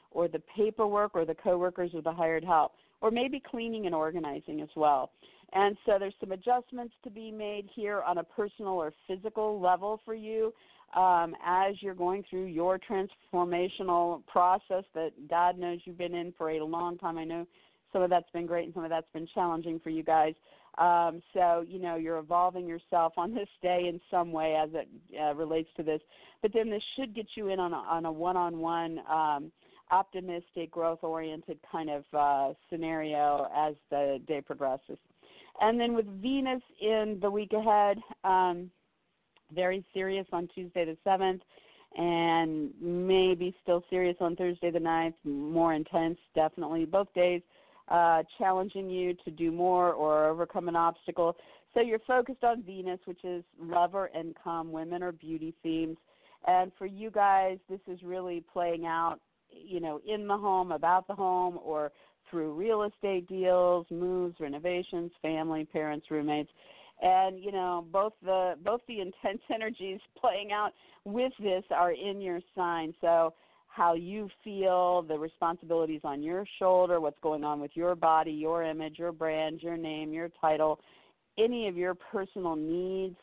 or 0.10 0.28
the 0.28 0.42
paperwork 0.56 1.12
or 1.14 1.26
the 1.26 1.36
coworkers 1.36 1.92
or 1.94 2.02
the 2.02 2.12
hired 2.12 2.44
help, 2.44 2.72
or 3.02 3.12
maybe 3.12 3.40
cleaning 3.40 3.86
and 3.86 3.94
organizing 3.94 4.62
as 4.62 4.70
well. 4.76 5.12
And 5.54 5.78
so 5.86 5.98
there's 6.00 6.16
some 6.20 6.32
adjustments 6.32 6.94
to 7.04 7.10
be 7.10 7.32
made 7.32 7.70
here 7.74 8.02
on 8.02 8.18
a 8.18 8.24
personal 8.24 8.74
or 8.74 8.92
physical 9.08 9.62
level 9.62 10.02
for 10.04 10.16
you 10.16 10.54
um, 10.96 11.36
as 11.46 11.76
you're 11.82 11.94
going 11.94 12.24
through 12.30 12.46
your 12.46 12.80
transformational 12.80 14.26
process 14.28 14.84
that 14.94 15.12
God 15.30 15.58
knows 15.58 15.80
you've 15.86 15.98
been 15.98 16.16
in 16.16 16.34
for 16.38 16.52
a 16.52 16.64
long 16.64 16.98
time. 16.98 17.18
I 17.18 17.26
know 17.26 17.46
some 17.92 18.02
of 18.02 18.10
that's 18.10 18.30
been 18.32 18.46
great 18.46 18.66
and 18.66 18.74
some 18.74 18.84
of 18.84 18.90
that's 18.90 19.12
been 19.14 19.28
challenging 19.34 19.80
for 19.80 19.90
you 19.90 20.04
guys. 20.04 20.34
Um, 20.78 21.22
so, 21.34 21.64
you 21.66 21.80
know, 21.80 21.96
you're 21.96 22.18
evolving 22.18 22.68
yourself 22.68 23.14
on 23.18 23.34
this 23.34 23.48
day 23.62 23.86
in 23.88 24.02
some 24.12 24.32
way 24.32 24.56
as 24.62 24.70
it 24.74 24.90
uh, 25.22 25.34
relates 25.34 25.70
to 25.78 25.84
this. 25.84 26.02
But 26.42 26.52
then 26.54 26.70
this 26.70 26.84
should 26.98 27.16
get 27.16 27.28
you 27.36 27.48
in 27.48 27.60
on 27.60 27.74
a, 27.74 27.78
on 27.78 28.06
a 28.06 28.12
one-on-one, 28.12 29.00
um, 29.10 29.52
optimistic, 29.92 30.72
growth-oriented 30.72 31.60
kind 31.72 31.90
of 31.90 32.04
uh, 32.14 32.54
scenario 32.70 33.48
as 33.56 33.76
the 33.90 34.20
day 34.28 34.42
progresses. 34.42 34.98
And 35.62 35.80
then 35.80 35.94
with 35.94 36.08
Venus 36.22 36.62
in 36.82 37.20
the 37.22 37.32
week 37.32 37.54
ahead, 37.54 37.98
um, 38.26 38.70
very 39.54 39.86
serious 39.94 40.26
on 40.32 40.48
Tuesday 40.54 40.86
the 40.86 40.98
7th, 41.06 41.42
and 41.98 42.72
maybe 42.82 43.56
still 43.64 43.84
serious 43.90 44.18
on 44.20 44.36
Thursday 44.36 44.72
the 44.72 44.80
9th, 44.80 45.14
more 45.24 45.74
intense, 45.74 46.18
definitely 46.34 46.86
both 46.86 47.12
days, 47.14 47.42
uh, 47.88 48.24
challenging 48.38 48.90
you 48.90 49.14
to 49.24 49.32
do 49.32 49.52
more 49.52 49.94
or 49.94 50.26
overcome 50.26 50.68
an 50.68 50.76
obstacle. 50.76 51.36
So 51.74 51.82
you're 51.82 52.00
focused 52.00 52.44
on 52.44 52.64
Venus, 52.64 53.00
which 53.06 53.24
is 53.24 53.44
lover, 53.62 54.10
income, 54.18 54.72
women, 54.72 55.04
or 55.04 55.12
beauty 55.12 55.54
themes. 55.62 55.98
And 56.48 56.72
for 56.78 56.86
you 56.86 57.12
guys, 57.12 57.58
this 57.70 57.80
is 57.88 58.02
really 58.04 58.44
playing 58.54 58.86
out, 58.86 59.20
you 59.50 59.80
know, 59.80 60.02
in 60.08 60.28
the 60.28 60.38
home, 60.38 60.72
about 60.72 61.08
the 61.08 61.16
home, 61.16 61.60
or 61.64 61.92
through 62.30 62.54
real 62.54 62.84
estate 62.84 63.28
deals, 63.28 63.86
moves, 63.90 64.40
renovations, 64.40 65.12
family, 65.22 65.66
parents, 65.66 66.08
roommates 66.10 66.50
and 67.02 67.44
you 67.44 67.52
know 67.52 67.86
both 67.92 68.14
the 68.24 68.56
both 68.64 68.82
the 68.88 69.00
intense 69.00 69.42
energies 69.54 70.00
playing 70.20 70.52
out 70.52 70.72
with 71.04 71.34
this 71.40 71.64
are 71.72 71.92
in 71.92 72.22
your 72.22 72.40
sign 72.56 72.94
so 73.02 73.34
how 73.68 73.94
you 73.94 74.30
feel 74.44 75.02
the 75.02 75.18
responsibilities 75.18 76.02
on 76.04 76.22
your 76.22 76.46
shoulder 76.60 77.00
what's 77.00 77.20
going 77.22 77.44
on 77.44 77.60
with 77.60 77.72
your 77.74 77.96
body 77.96 78.32
your 78.32 78.64
image 78.64 78.98
your 78.98 79.12
brand 79.12 79.62
your 79.62 79.78
name 79.78 80.14
your 80.14 80.30
title 80.40 80.80
any 81.38 81.68
of 81.68 81.76
your 81.76 81.94
personal 81.94 82.56
needs 82.56 83.18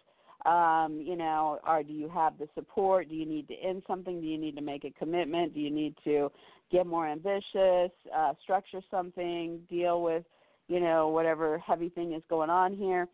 um, 0.45 1.01
you 1.01 1.15
know, 1.15 1.61
or 1.65 1.85
do 1.85 1.93
you 1.93 2.09
have 2.09 2.37
the 2.37 2.49
support? 2.57 3.09
Do 3.09 3.15
you 3.15 3.25
need 3.25 3.47
to 3.47 3.55
end 3.55 3.85
something? 3.87 4.21
Do 4.21 4.27
you 4.27 4.37
need 4.37 4.57
to 4.57 4.61
make 4.61 4.83
a 4.83 4.91
commitment? 4.91 5.55
Do 5.55 5.61
you 5.61 5.71
need 5.71 5.95
to 6.03 6.33
get 6.73 6.85
more 6.85 7.07
ambitious, 7.07 7.93
uh, 8.13 8.33
structure 8.43 8.83
something, 8.91 9.61
deal 9.71 10.03
with 10.03 10.25
you 10.69 10.81
know, 10.81 11.09
whatever 11.09 11.59
heavy 11.59 11.89
thing 11.89 12.13
is 12.13 12.23
going 12.29 12.51
on 12.51 12.75
here, 12.75 13.07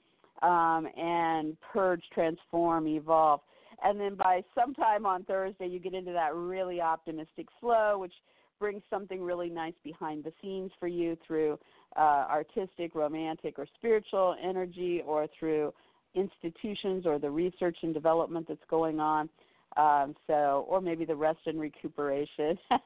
um, 0.42 0.88
and 0.96 1.56
purge, 1.72 2.02
transform, 2.12 2.86
evolve. 2.86 3.40
And 3.82 4.00
then 4.00 4.16
by 4.16 4.42
sometime 4.54 5.06
on 5.06 5.24
Thursday, 5.24 5.66
you 5.66 5.78
get 5.78 5.94
into 5.94 6.12
that 6.12 6.34
really 6.34 6.80
optimistic 6.80 7.46
flow, 7.60 7.98
which 7.98 8.12
brings 8.58 8.82
something 8.90 9.22
really 9.22 9.48
nice 9.48 9.74
behind 9.84 10.24
the 10.24 10.32
scenes 10.42 10.72
for 10.80 10.88
you 10.88 11.16
through 11.26 11.58
uh, 11.96 12.26
artistic, 12.28 12.94
romantic, 12.94 13.58
or 13.58 13.66
spiritual 13.76 14.34
energy, 14.42 15.02
or 15.06 15.28
through 15.38 15.72
institutions 16.14 17.06
or 17.06 17.18
the 17.18 17.30
research 17.30 17.76
and 17.82 17.94
development 17.94 18.46
that's 18.48 18.60
going 18.68 18.98
on. 18.98 19.28
Um, 19.76 20.14
so, 20.26 20.66
or 20.68 20.80
maybe 20.80 21.04
the 21.04 21.14
rest 21.14 21.40
and 21.46 21.60
recuperation 21.60 22.58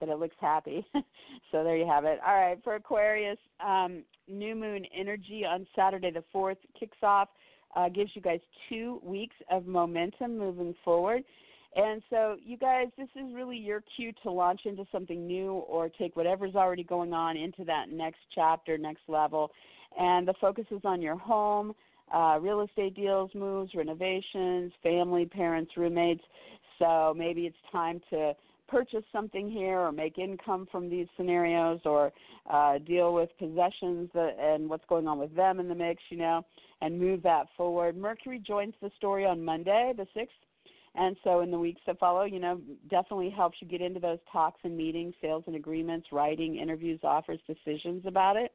but 0.00 0.08
it 0.08 0.18
looks 0.18 0.36
happy. 0.40 0.84
so 1.52 1.64
there 1.64 1.76
you 1.76 1.86
have 1.86 2.04
it. 2.04 2.18
All 2.26 2.34
right, 2.34 2.58
for 2.62 2.74
Aquarius, 2.74 3.38
um, 3.64 4.02
new 4.28 4.54
moon 4.54 4.84
energy 4.96 5.44
on 5.44 5.66
Saturday 5.74 6.10
the 6.10 6.24
fourth 6.32 6.58
kicks 6.78 6.98
off. 7.02 7.28
Uh, 7.74 7.90
gives 7.90 8.10
you 8.14 8.22
guys 8.22 8.40
two 8.70 9.00
weeks 9.02 9.36
of 9.50 9.66
momentum 9.66 10.38
moving 10.38 10.74
forward. 10.82 11.22
And 11.74 12.00
so, 12.08 12.36
you 12.42 12.56
guys, 12.56 12.86
this 12.96 13.08
is 13.14 13.34
really 13.34 13.58
your 13.58 13.82
cue 13.96 14.12
to 14.22 14.30
launch 14.30 14.62
into 14.64 14.86
something 14.90 15.26
new 15.26 15.52
or 15.52 15.90
take 15.90 16.16
whatever's 16.16 16.54
already 16.54 16.84
going 16.84 17.12
on 17.12 17.36
into 17.36 17.64
that 17.64 17.90
next 17.90 18.20
chapter, 18.34 18.78
next 18.78 19.02
level. 19.08 19.50
And 19.98 20.26
the 20.26 20.32
focus 20.40 20.64
is 20.70 20.80
on 20.84 21.02
your 21.02 21.16
home, 21.16 21.74
uh, 22.14 22.38
real 22.40 22.60
estate 22.62 22.94
deals, 22.94 23.30
moves, 23.34 23.74
renovations, 23.74 24.72
family, 24.82 25.26
parents, 25.26 25.72
roommates. 25.76 26.22
So 26.78 27.14
maybe 27.16 27.42
it's 27.46 27.56
time 27.72 28.00
to 28.10 28.34
purchase 28.68 29.04
something 29.12 29.50
here 29.50 29.78
or 29.78 29.92
make 29.92 30.18
income 30.18 30.66
from 30.70 30.88
these 30.90 31.06
scenarios 31.16 31.80
or 31.84 32.12
uh, 32.50 32.78
deal 32.78 33.14
with 33.14 33.30
possessions 33.38 34.10
and 34.14 34.68
what's 34.68 34.84
going 34.88 35.06
on 35.06 35.18
with 35.18 35.34
them 35.34 35.60
in 35.60 35.68
the 35.68 35.74
mix, 35.74 36.02
you 36.10 36.18
know, 36.18 36.44
and 36.80 36.98
move 36.98 37.22
that 37.22 37.46
forward. 37.56 37.96
Mercury 37.96 38.42
joins 38.44 38.74
the 38.82 38.90
story 38.96 39.24
on 39.24 39.44
Monday, 39.44 39.92
the 39.96 40.06
6th. 40.18 40.28
And 40.98 41.14
so 41.24 41.40
in 41.40 41.50
the 41.50 41.58
weeks 41.58 41.80
that 41.86 41.98
follow, 41.98 42.24
you 42.24 42.38
know, 42.38 42.60
definitely 42.88 43.28
helps 43.28 43.58
you 43.60 43.68
get 43.68 43.82
into 43.82 44.00
those 44.00 44.18
talks 44.32 44.60
and 44.64 44.76
meetings, 44.76 45.14
sales 45.20 45.44
and 45.46 45.54
agreements, 45.54 46.08
writing, 46.10 46.56
interviews, 46.56 47.00
offers, 47.02 47.38
decisions 47.46 48.04
about 48.06 48.36
it. 48.36 48.52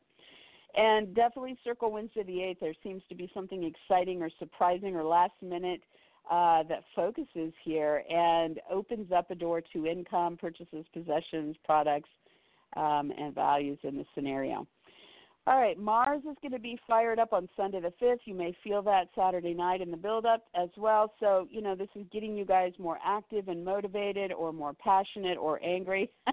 And 0.76 1.14
definitely 1.14 1.58
circle 1.64 1.92
Wednesday 1.92 2.24
the 2.24 2.32
8th. 2.32 2.60
There 2.62 2.74
seems 2.84 3.04
to 3.10 3.16
be 3.16 3.30
something 3.34 3.64
exciting 3.64 4.22
or 4.22 4.30
surprising 4.40 4.96
or 4.96 5.04
last 5.04 5.34
minute 5.42 5.82
uh, 6.30 6.64
that 6.64 6.84
focuses 6.96 7.52
here 7.64 8.04
and 8.10 8.60
opens 8.70 9.12
up 9.12 9.32
a 9.32 9.36
door 9.36 9.62
to 9.74 9.86
income, 9.86 10.38
purchases, 10.38 10.86
possessions, 10.94 11.56
products, 11.66 12.10
um, 12.78 13.12
and 13.18 13.36
values 13.36 13.80
in 13.84 13.98
the 13.98 14.06
scenario. 14.16 14.66
All 15.48 15.58
right, 15.60 15.78
Mars 15.78 16.22
is 16.30 16.38
going 16.44 16.52
to 16.52 16.60
be 16.60 16.78
fired 16.88 17.18
up 17.18 17.34
on 17.34 17.50
Sunday 17.58 17.82
the 17.82 17.92
5th. 18.00 18.20
You 18.26 18.36
may 18.36 18.56
feel 18.64 18.84
that 18.84 19.10
Saturday 19.16 19.56
night 19.56 19.82
in 19.82 19.90
the 19.90 19.98
build 19.98 20.24
up 20.24 20.44
as 20.54 20.70
well. 20.78 21.12
So, 21.20 21.48
you 21.50 21.64
know, 21.64 21.74
this 21.74 21.90
is 21.96 22.06
getting 22.14 22.38
you 22.38 22.46
guys 22.46 22.74
more 22.78 23.00
active 23.04 23.48
and 23.48 23.66
motivated 23.66 24.32
or 24.32 24.54
more 24.54 24.74
passionate 24.76 25.40
or 25.40 25.60
angry. 25.64 26.12
uh, 26.28 26.32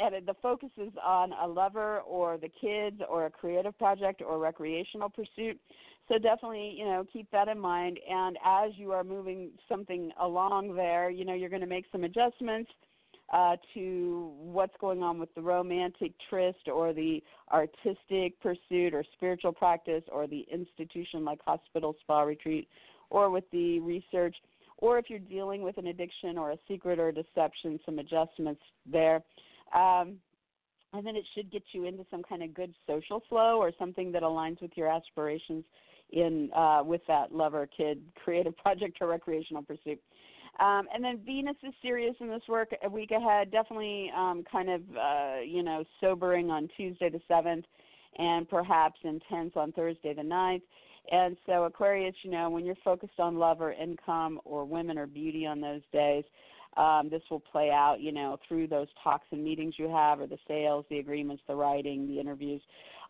and 0.00 0.24
the 0.24 0.36
focus 0.40 0.70
is 0.78 0.92
on 1.04 1.32
a 1.32 1.48
lover 1.48 1.98
or 2.02 2.38
the 2.38 2.48
kids 2.48 3.02
or 3.10 3.26
a 3.26 3.30
creative 3.30 3.76
project 3.76 4.22
or 4.22 4.38
recreational 4.38 5.08
pursuit. 5.08 5.58
So 6.06 6.16
definitely, 6.18 6.76
you 6.78 6.84
know, 6.84 7.04
keep 7.12 7.28
that 7.32 7.48
in 7.48 7.58
mind. 7.58 7.98
And 8.08 8.38
as 8.46 8.70
you 8.76 8.92
are 8.92 9.02
moving 9.02 9.50
something 9.68 10.12
along 10.20 10.76
there, 10.76 11.10
you 11.10 11.24
know, 11.24 11.34
you're 11.34 11.50
going 11.50 11.60
to 11.60 11.66
make 11.66 11.86
some 11.90 12.04
adjustments 12.04 12.70
uh, 13.32 13.56
to 13.74 14.32
what's 14.38 14.74
going 14.80 15.02
on 15.02 15.18
with 15.18 15.34
the 15.34 15.40
romantic 15.40 16.12
tryst 16.30 16.68
or 16.72 16.92
the 16.92 17.22
artistic 17.52 18.40
pursuit 18.40 18.94
or 18.94 19.04
spiritual 19.16 19.52
practice 19.52 20.04
or 20.12 20.26
the 20.26 20.46
institution 20.52 21.24
like 21.24 21.40
hospital, 21.44 21.96
spa, 22.02 22.20
retreat, 22.20 22.68
or 23.10 23.30
with 23.30 23.44
the 23.50 23.80
research, 23.80 24.36
or 24.78 24.98
if 24.98 25.06
you're 25.08 25.18
dealing 25.18 25.62
with 25.62 25.78
an 25.78 25.88
addiction 25.88 26.38
or 26.38 26.52
a 26.52 26.58
secret 26.68 26.98
or 26.98 27.08
a 27.08 27.12
deception, 27.12 27.80
some 27.84 27.98
adjustments 27.98 28.60
there. 28.90 29.22
Um, 29.74 30.16
and 30.92 31.04
then 31.04 31.16
it 31.16 31.24
should 31.34 31.50
get 31.50 31.62
you 31.72 31.84
into 31.84 32.04
some 32.10 32.22
kind 32.22 32.42
of 32.42 32.54
good 32.54 32.74
social 32.86 33.22
flow 33.28 33.58
or 33.58 33.72
something 33.78 34.12
that 34.12 34.22
aligns 34.22 34.60
with 34.62 34.70
your 34.76 34.88
aspirations 34.88 35.64
in 36.10 36.50
uh, 36.54 36.82
with 36.84 37.00
that 37.08 37.34
lover, 37.34 37.68
kid, 37.76 38.00
creative 38.22 38.56
project, 38.64 38.98
or 39.00 39.08
recreational 39.08 39.62
pursuit. 39.62 40.00
Um, 40.58 40.86
and 40.94 41.04
then 41.04 41.20
Venus 41.24 41.56
is 41.62 41.74
serious 41.82 42.14
in 42.20 42.28
this 42.28 42.42
work 42.48 42.70
a 42.82 42.88
week 42.88 43.10
ahead, 43.10 43.50
definitely 43.50 44.10
um, 44.16 44.42
kind 44.50 44.70
of, 44.70 44.80
uh, 44.96 45.40
you 45.46 45.62
know, 45.62 45.84
sobering 46.00 46.50
on 46.50 46.68
Tuesday 46.76 47.10
the 47.10 47.20
7th 47.30 47.64
and 48.18 48.48
perhaps 48.48 48.98
intense 49.04 49.52
on 49.54 49.72
Thursday 49.72 50.14
the 50.14 50.22
9th. 50.22 50.62
And 51.12 51.36
so, 51.46 51.64
Aquarius, 51.64 52.14
you 52.22 52.30
know, 52.30 52.48
when 52.50 52.64
you're 52.64 52.74
focused 52.82 53.20
on 53.20 53.36
love 53.38 53.60
or 53.60 53.72
income 53.72 54.40
or 54.44 54.64
women 54.64 54.98
or 54.98 55.06
beauty 55.06 55.46
on 55.46 55.60
those 55.60 55.82
days, 55.92 56.24
um, 56.76 57.08
this 57.10 57.22
will 57.30 57.40
play 57.40 57.70
out, 57.70 58.00
you 58.00 58.12
know, 58.12 58.38
through 58.46 58.66
those 58.66 58.88
talks 59.02 59.26
and 59.30 59.42
meetings 59.42 59.74
you 59.78 59.88
have, 59.88 60.20
or 60.20 60.26
the 60.26 60.38
sales, 60.46 60.84
the 60.90 60.98
agreements, 60.98 61.42
the 61.46 61.54
writing, 61.54 62.06
the 62.06 62.20
interviews. 62.20 62.60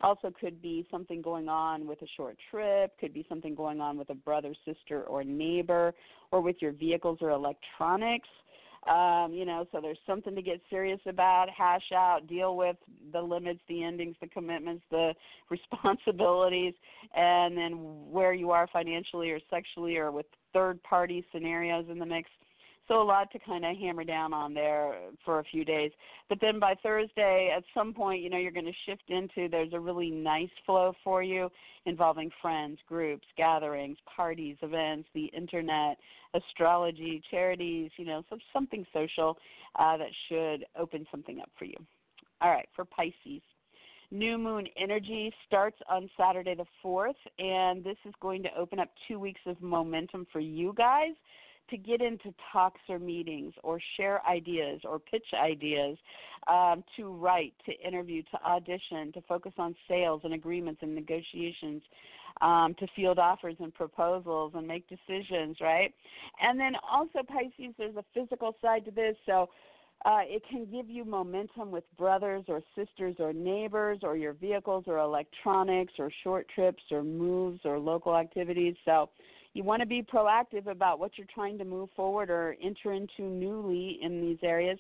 Also, 0.03 0.33
could 0.41 0.61
be 0.61 0.87
something 0.91 1.23
going 1.23 1.49
on 1.49 1.87
with 1.87 2.01
a 2.03 2.07
short 2.17 2.37
trip, 2.51 2.93
could 3.01 3.14
be 3.14 3.25
something 3.29 3.55
going 3.55 3.81
on 3.81 3.97
with 3.97 4.11
a 4.11 4.14
brother, 4.14 4.55
sister, 4.64 5.03
or 5.05 5.25
neighbor, 5.25 5.95
or 6.31 6.41
with 6.41 6.57
your 6.61 6.73
vehicles 6.73 7.19
or 7.21 7.31
electronics. 7.31 8.29
Um, 8.87 9.33
you 9.33 9.45
know, 9.45 9.67
so 9.73 9.81
there's 9.81 9.99
something 10.07 10.37
to 10.37 10.43
get 10.43 10.61
serious 10.71 11.01
about, 11.07 11.49
hash 11.51 11.91
out, 11.93 12.29
deal 12.29 12.57
with 12.57 12.77
the 13.12 13.21
limits, 13.21 13.59
the 13.69 13.83
endings, 13.83 14.14
the 14.21 14.29
commitments, 14.29 14.85
the 14.91 15.12
responsibilities, 15.51 16.75
and 17.14 17.57
then 17.57 17.73
where 18.11 18.33
you 18.33 18.53
are 18.53 18.69
financially 18.73 19.31
or 19.31 19.41
sexually 19.51 19.97
or 19.97 20.12
with 20.12 20.27
third 20.53 20.81
party 20.85 21.25
scenarios 21.33 21.87
in 21.91 21.99
the 21.99 22.07
mix. 22.07 22.31
So 22.89 23.03
a 23.03 23.03
lot 23.03 23.32
to 23.32 23.39
kind 23.41 23.64
of 23.64 23.76
hammer 23.76 24.05
down 24.05 24.32
on 24.32 24.55
there 24.55 24.95
for 25.24 25.41
a 25.41 25.45
few 25.45 25.64
days. 25.64 25.91
But 26.28 26.39
then 26.41 26.61
by 26.61 26.74
Thursday, 26.82 27.53
at 27.57 27.64
some 27.74 27.93
point, 27.93 28.22
you 28.22 28.30
know, 28.30 28.39
you're 28.39 28.53
going 28.53 28.66
to 28.66 28.72
shift 28.87 29.03
into 29.09 29.49
there's 29.49 29.72
a 29.72 29.80
really 29.80 30.11
nice 30.11 30.51
flow 30.64 30.93
for 31.03 31.22
you 31.22 31.51
involving 31.84 32.30
friends, 32.41 32.78
groups, 32.89 33.26
gatherings, 33.37 33.97
parties, 34.14 34.57
events, 34.62 35.09
the 35.14 35.26
internet, 35.37 35.97
astrology, 36.34 37.22
charities, 37.30 37.91
you 37.97 38.05
know, 38.05 38.22
so 38.30 38.39
something 38.53 38.87
social 38.93 39.37
uh, 39.78 39.97
that 39.97 40.11
should 40.28 40.64
open 40.78 41.07
something 41.11 41.41
up 41.41 41.51
for 41.59 41.64
you. 41.64 41.76
All 42.41 42.51
right, 42.51 42.68
for 42.74 42.84
Pisces. 42.84 43.43
New 44.12 44.39
moon 44.39 44.66
energy 44.80 45.32
starts 45.47 45.78
on 45.91 46.09
Saturday 46.16 46.55
the 46.55 46.66
4th, 46.84 47.14
and 47.41 47.82
this 47.82 47.97
is 48.05 48.14
going 48.20 48.43
to 48.45 48.49
open 48.57 48.78
up 48.78 48.89
two 49.09 49.18
weeks 49.18 49.41
of 49.47 49.61
momentum 49.61 50.26
for 50.32 50.39
you 50.39 50.72
guys 50.76 51.11
to 51.71 51.77
get 51.77 52.01
into 52.01 52.33
talks 52.53 52.81
or 52.89 52.99
meetings 52.99 53.53
or 53.62 53.81
share 53.97 54.25
ideas 54.27 54.81
or 54.85 54.99
pitch 54.99 55.27
ideas, 55.35 55.97
um, 56.49 56.85
to 56.97 57.12
write, 57.12 57.55
to 57.64 57.73
interview, 57.87 58.23
to 58.31 58.43
audition, 58.45 59.12
to 59.12 59.21
focus 59.23 59.53
on 59.59 59.75
sales 59.89 60.21
and 60.25 60.35
agreements 60.35 60.81
and 60.83 60.95
negotiations, 60.95 61.83
um, 62.41 62.75
to 62.79 62.87
field 62.95 63.19
offers 63.19 63.57
and 63.61 63.75
proposals 63.75 64.53
and 64.55 64.67
make 64.67 64.85
decisions, 64.89 65.57
right? 65.61 65.93
And 66.41 66.59
then 66.61 66.73
also, 66.91 67.21
Pisces, 67.27 67.75
there's 67.79 67.97
a 67.97 68.05
physical 68.14 68.57
side 68.62 68.85
to 68.85 68.91
this. 68.91 69.17
So, 69.27 69.49
uh, 70.05 70.21
it 70.25 70.43
can 70.49 70.67
give 70.67 70.91
you 70.91 71.05
momentum 71.05 71.71
with 71.71 71.85
brothers 71.97 72.45
or 72.49 72.61
sisters 72.77 73.17
or 73.19 73.33
neighbors 73.33 74.01
or 74.03 74.14
your 74.14 74.35
vehicles 74.35 74.85
or 74.87 74.99
electronics 74.99 75.95
or 75.99 76.11
short 76.23 76.47
trips 76.55 76.83
or 76.91 77.03
moves 77.03 77.61
or 77.64 77.79
local 77.79 78.14
activities. 78.14 78.77
So, 78.85 79.09
you 79.57 79.64
want 79.64 79.80
to 79.80 79.86
be 79.86 80.02
proactive 80.02 80.66
about 80.66 80.98
what 80.98 81.12
you're 81.16 81.26
trying 81.34 81.57
to 81.57 81.64
move 81.64 81.88
forward 81.96 82.28
or 82.28 82.57
enter 82.62 82.92
into 82.92 83.22
newly 83.22 83.98
in 84.02 84.20
these 84.20 84.36
areas. 84.42 84.78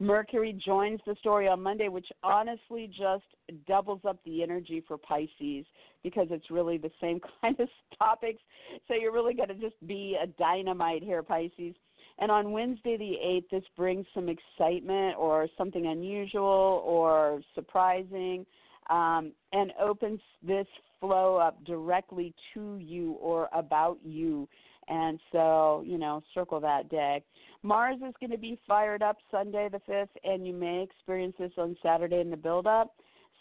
Mercury 0.00 0.52
joins 0.52 0.98
the 1.06 1.14
story 1.20 1.46
on 1.46 1.62
Monday, 1.62 1.88
which 1.88 2.08
honestly 2.24 2.88
just 2.88 3.22
doubles 3.68 4.00
up 4.04 4.18
the 4.24 4.42
energy 4.42 4.82
for 4.88 4.98
Pisces 4.98 5.64
because 6.02 6.26
it's 6.30 6.50
really 6.50 6.76
the 6.76 6.90
same 7.00 7.20
kind 7.40 7.58
of 7.60 7.68
topics. 7.96 8.40
So 8.88 8.94
you're 8.94 9.12
really 9.12 9.34
going 9.34 9.48
to 9.48 9.54
just 9.54 9.76
be 9.86 10.16
a 10.20 10.26
dynamite 10.26 11.04
here, 11.04 11.22
Pisces. 11.22 11.76
And 12.18 12.28
on 12.28 12.50
Wednesday, 12.50 12.96
the 12.96 13.14
8th, 13.24 13.50
this 13.52 13.64
brings 13.76 14.06
some 14.12 14.28
excitement 14.28 15.16
or 15.16 15.46
something 15.56 15.86
unusual 15.86 16.82
or 16.84 17.42
surprising 17.54 18.44
um, 18.90 19.32
and 19.52 19.72
opens 19.80 20.20
this 20.42 20.66
flow 21.00 21.36
up 21.36 21.62
directly 21.64 22.34
to 22.54 22.76
you 22.78 23.12
or 23.20 23.48
about 23.52 23.98
you. 24.04 24.48
And 24.88 25.18
so, 25.32 25.82
you 25.84 25.98
know, 25.98 26.22
circle 26.32 26.60
that 26.60 26.88
day. 26.88 27.22
Mars 27.62 27.96
is 27.96 28.14
going 28.20 28.30
to 28.30 28.38
be 28.38 28.58
fired 28.68 29.02
up 29.02 29.16
Sunday 29.30 29.68
the 29.70 29.80
5th, 29.90 30.08
and 30.22 30.46
you 30.46 30.52
may 30.52 30.82
experience 30.82 31.34
this 31.38 31.50
on 31.58 31.76
Saturday 31.82 32.20
in 32.20 32.30
the 32.30 32.36
build 32.36 32.66
up. 32.66 32.94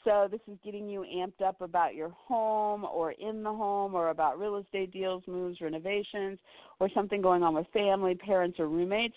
So, 0.03 0.28
this 0.30 0.41
is 0.47 0.58
getting 0.64 0.88
you 0.88 1.06
amped 1.16 1.45
up 1.45 1.62
about 1.62 1.95
your 1.95 2.10
home 2.10 2.86
or 2.86 3.12
in 3.14 3.41
the 3.41 3.49
home 3.49 3.95
or 3.95 4.10
about 4.10 4.39
real 4.39 4.58
estate 4.58 4.91
deals, 4.91 5.24
moves, 5.28 5.62
renovations, 5.62 6.38
or 6.80 6.89
something 6.93 7.22
going 7.22 7.41
on 7.41 7.56
with 7.56 7.66
family, 7.74 8.16
parents, 8.16 8.60
or 8.60 8.68
roommates. 8.68 9.16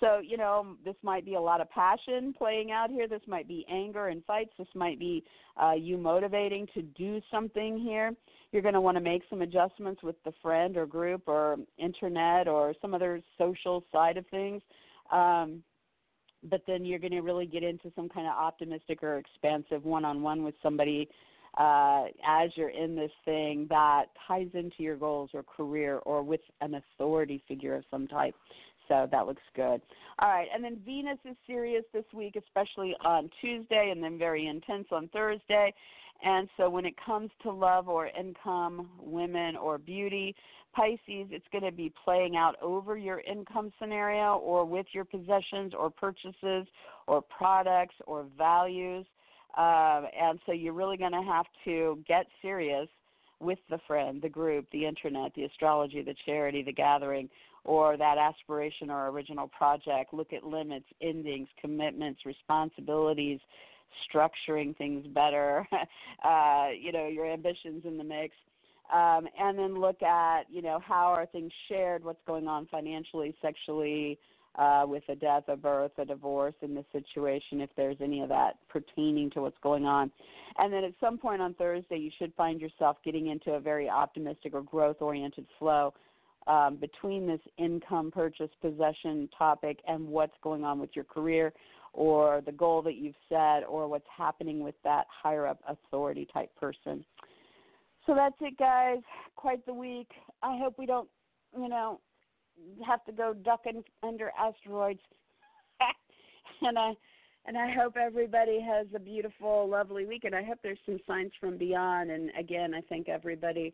So, 0.00 0.20
you 0.20 0.36
know, 0.36 0.76
this 0.84 0.94
might 1.02 1.24
be 1.24 1.34
a 1.34 1.40
lot 1.40 1.60
of 1.60 1.68
passion 1.70 2.32
playing 2.36 2.70
out 2.70 2.90
here. 2.90 3.08
This 3.08 3.22
might 3.26 3.48
be 3.48 3.66
anger 3.70 4.08
and 4.08 4.24
fights. 4.24 4.52
This 4.56 4.68
might 4.74 4.98
be 4.98 5.24
uh, 5.60 5.72
you 5.72 5.96
motivating 5.96 6.68
to 6.74 6.82
do 6.82 7.20
something 7.30 7.78
here. 7.78 8.12
You're 8.52 8.62
going 8.62 8.74
to 8.74 8.80
want 8.80 8.96
to 8.96 9.02
make 9.02 9.22
some 9.28 9.42
adjustments 9.42 10.02
with 10.02 10.16
the 10.24 10.32
friend 10.40 10.76
or 10.76 10.86
group 10.86 11.22
or 11.26 11.56
internet 11.78 12.46
or 12.46 12.74
some 12.80 12.94
other 12.94 13.20
social 13.36 13.84
side 13.92 14.16
of 14.16 14.26
things. 14.28 14.62
Um, 15.10 15.62
but 16.48 16.62
then 16.66 16.84
you're 16.84 17.00
going 17.00 17.12
to 17.12 17.20
really 17.20 17.46
get 17.46 17.64
into 17.64 17.90
some 17.96 18.08
kind 18.08 18.26
of 18.26 18.34
optimistic 18.34 19.02
or 19.02 19.18
expansive 19.18 19.84
one 19.84 20.04
on 20.04 20.22
one 20.22 20.44
with 20.44 20.54
somebody 20.62 21.08
uh, 21.56 22.04
as 22.24 22.50
you're 22.54 22.70
in 22.70 22.94
this 22.94 23.10
thing 23.24 23.66
that 23.68 24.06
ties 24.26 24.48
into 24.54 24.82
your 24.82 24.96
goals 24.96 25.30
or 25.34 25.42
career 25.42 25.98
or 26.04 26.22
with 26.22 26.40
an 26.60 26.74
authority 26.74 27.42
figure 27.48 27.74
of 27.74 27.84
some 27.90 28.06
type. 28.06 28.34
So 28.88 29.06
that 29.10 29.26
looks 29.26 29.42
good. 29.54 29.80
All 30.18 30.28
right, 30.28 30.48
and 30.52 30.64
then 30.64 30.80
Venus 30.84 31.18
is 31.24 31.36
serious 31.46 31.84
this 31.92 32.04
week, 32.12 32.36
especially 32.36 32.94
on 33.04 33.30
Tuesday, 33.40 33.90
and 33.92 34.02
then 34.02 34.18
very 34.18 34.46
intense 34.46 34.86
on 34.90 35.08
Thursday. 35.08 35.72
And 36.24 36.48
so 36.56 36.68
when 36.68 36.84
it 36.84 36.94
comes 37.04 37.30
to 37.42 37.52
love 37.52 37.88
or 37.88 38.08
income, 38.08 38.88
women 39.00 39.56
or 39.56 39.78
beauty, 39.78 40.34
Pisces, 40.74 41.28
it's 41.30 41.46
going 41.52 41.64
to 41.64 41.72
be 41.72 41.92
playing 42.04 42.36
out 42.36 42.56
over 42.60 42.96
your 42.96 43.20
income 43.20 43.72
scenario 43.80 44.34
or 44.36 44.64
with 44.64 44.86
your 44.92 45.04
possessions 45.04 45.72
or 45.78 45.90
purchases 45.90 46.66
or 47.06 47.22
products 47.22 47.94
or 48.06 48.26
values. 48.36 49.06
Uh, 49.56 50.02
and 50.20 50.38
so 50.44 50.52
you're 50.52 50.72
really 50.72 50.96
going 50.96 51.12
to 51.12 51.22
have 51.22 51.46
to 51.64 51.98
get 52.06 52.26
serious 52.42 52.88
with 53.40 53.58
the 53.70 53.78
friend, 53.86 54.20
the 54.20 54.28
group, 54.28 54.66
the 54.72 54.84
internet, 54.84 55.32
the 55.34 55.44
astrology, 55.44 56.02
the 56.02 56.14
charity, 56.26 56.62
the 56.62 56.72
gathering, 56.72 57.28
or 57.64 57.96
that 57.96 58.18
aspiration 58.18 58.90
or 58.90 59.08
original 59.08 59.48
project. 59.48 60.12
Look 60.12 60.32
at 60.32 60.44
limits, 60.44 60.86
endings, 61.02 61.48
commitments, 61.60 62.20
responsibilities, 62.24 63.40
structuring 64.12 64.76
things 64.76 65.06
better, 65.08 65.66
uh, 66.24 66.68
you 66.78 66.92
know, 66.92 67.06
your 67.08 67.26
ambitions 67.26 67.84
in 67.84 67.96
the 67.98 68.04
mix. 68.04 68.34
Um, 68.92 69.28
and 69.38 69.58
then 69.58 69.78
look 69.78 70.02
at, 70.02 70.44
you 70.50 70.62
know, 70.62 70.80
how 70.82 71.08
are 71.08 71.26
things 71.26 71.52
shared, 71.68 72.02
what's 72.02 72.22
going 72.26 72.48
on 72.48 72.66
financially, 72.70 73.36
sexually, 73.42 74.18
uh, 74.58 74.84
with 74.86 75.04
a 75.08 75.14
death, 75.14 75.44
a 75.48 75.56
birth, 75.56 75.92
a 75.98 76.04
divorce 76.04 76.54
in 76.62 76.74
this 76.74 76.86
situation, 76.90 77.60
if 77.60 77.70
there's 77.76 77.98
any 78.00 78.22
of 78.22 78.28
that 78.28 78.56
pertaining 78.68 79.30
to 79.30 79.42
what's 79.42 79.58
going 79.62 79.84
on. 79.84 80.10
And 80.58 80.72
then 80.72 80.84
at 80.84 80.92
some 81.00 81.18
point 81.18 81.40
on 81.40 81.54
Thursday, 81.54 81.98
you 81.98 82.10
should 82.18 82.32
find 82.34 82.60
yourself 82.60 82.96
getting 83.04 83.28
into 83.28 83.52
a 83.52 83.60
very 83.60 83.88
optimistic 83.88 84.54
or 84.54 84.62
growth 84.62 84.96
oriented 85.00 85.46
flow 85.58 85.94
um, 86.48 86.76
between 86.76 87.26
this 87.26 87.40
income, 87.58 88.10
purchase, 88.10 88.50
possession 88.60 89.28
topic 89.36 89.78
and 89.86 90.06
what's 90.06 90.36
going 90.42 90.64
on 90.64 90.80
with 90.80 90.90
your 90.94 91.04
career 91.04 91.52
or 91.92 92.42
the 92.44 92.52
goal 92.52 92.82
that 92.82 92.96
you've 92.96 93.14
set 93.28 93.60
or 93.68 93.86
what's 93.86 94.06
happening 94.14 94.62
with 94.62 94.74
that 94.82 95.06
higher 95.10 95.46
up 95.46 95.60
authority 95.68 96.26
type 96.32 96.50
person. 96.56 97.04
So 98.06 98.14
that's 98.14 98.36
it, 98.40 98.56
guys. 98.58 98.98
Quite 99.36 99.64
the 99.66 99.74
week. 99.74 100.08
I 100.42 100.58
hope 100.58 100.78
we 100.78 100.86
don't, 100.86 101.08
you 101.56 101.68
know, 101.68 102.00
have 102.86 103.04
to 103.04 103.12
go 103.12 103.34
ducking 103.34 103.84
under 104.02 104.30
asteroids. 104.38 105.00
and 106.62 106.78
I 106.78 106.94
and 107.46 107.56
I 107.56 107.70
hope 107.72 107.96
everybody 107.96 108.60
has 108.60 108.86
a 108.94 108.98
beautiful, 108.98 109.68
lovely 109.68 110.04
week. 110.04 110.24
And 110.24 110.34
I 110.34 110.42
hope 110.42 110.58
there's 110.62 110.78
some 110.84 110.98
signs 111.06 111.32
from 111.40 111.56
beyond. 111.56 112.10
And 112.10 112.30
again, 112.38 112.74
I 112.74 112.82
thank 112.88 113.08
everybody 113.08 113.72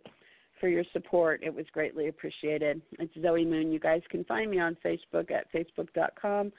for 0.61 0.69
your 0.69 0.85
support. 0.93 1.43
It 1.43 1.55
was 1.55 1.67
greatly 1.73 2.09
appreciated. 2.09 2.81
It's 2.99 3.13
Zoe 3.21 3.45
Moon. 3.45 3.73
You 3.73 3.81
guys 3.81 4.03
can 4.11 4.25
find 4.25 4.51
me 4.51 4.59
on 4.61 4.77
Facebook 4.85 5.31
at 5.31 5.53
facebook.com 5.53 6.53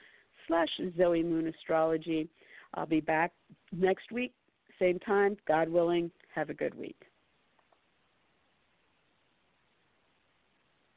slash 0.46 0.68
Zoe 0.96 1.22
Moon 1.22 1.48
Astrology. 1.48 2.28
I'll 2.74 2.86
be 2.86 3.00
back 3.00 3.32
next 3.72 4.12
week, 4.12 4.34
same 4.78 4.98
time, 5.00 5.36
God 5.48 5.68
willing. 5.68 6.10
Have 6.34 6.50
a 6.50 6.54
good 6.54 6.74
week. 6.74 7.00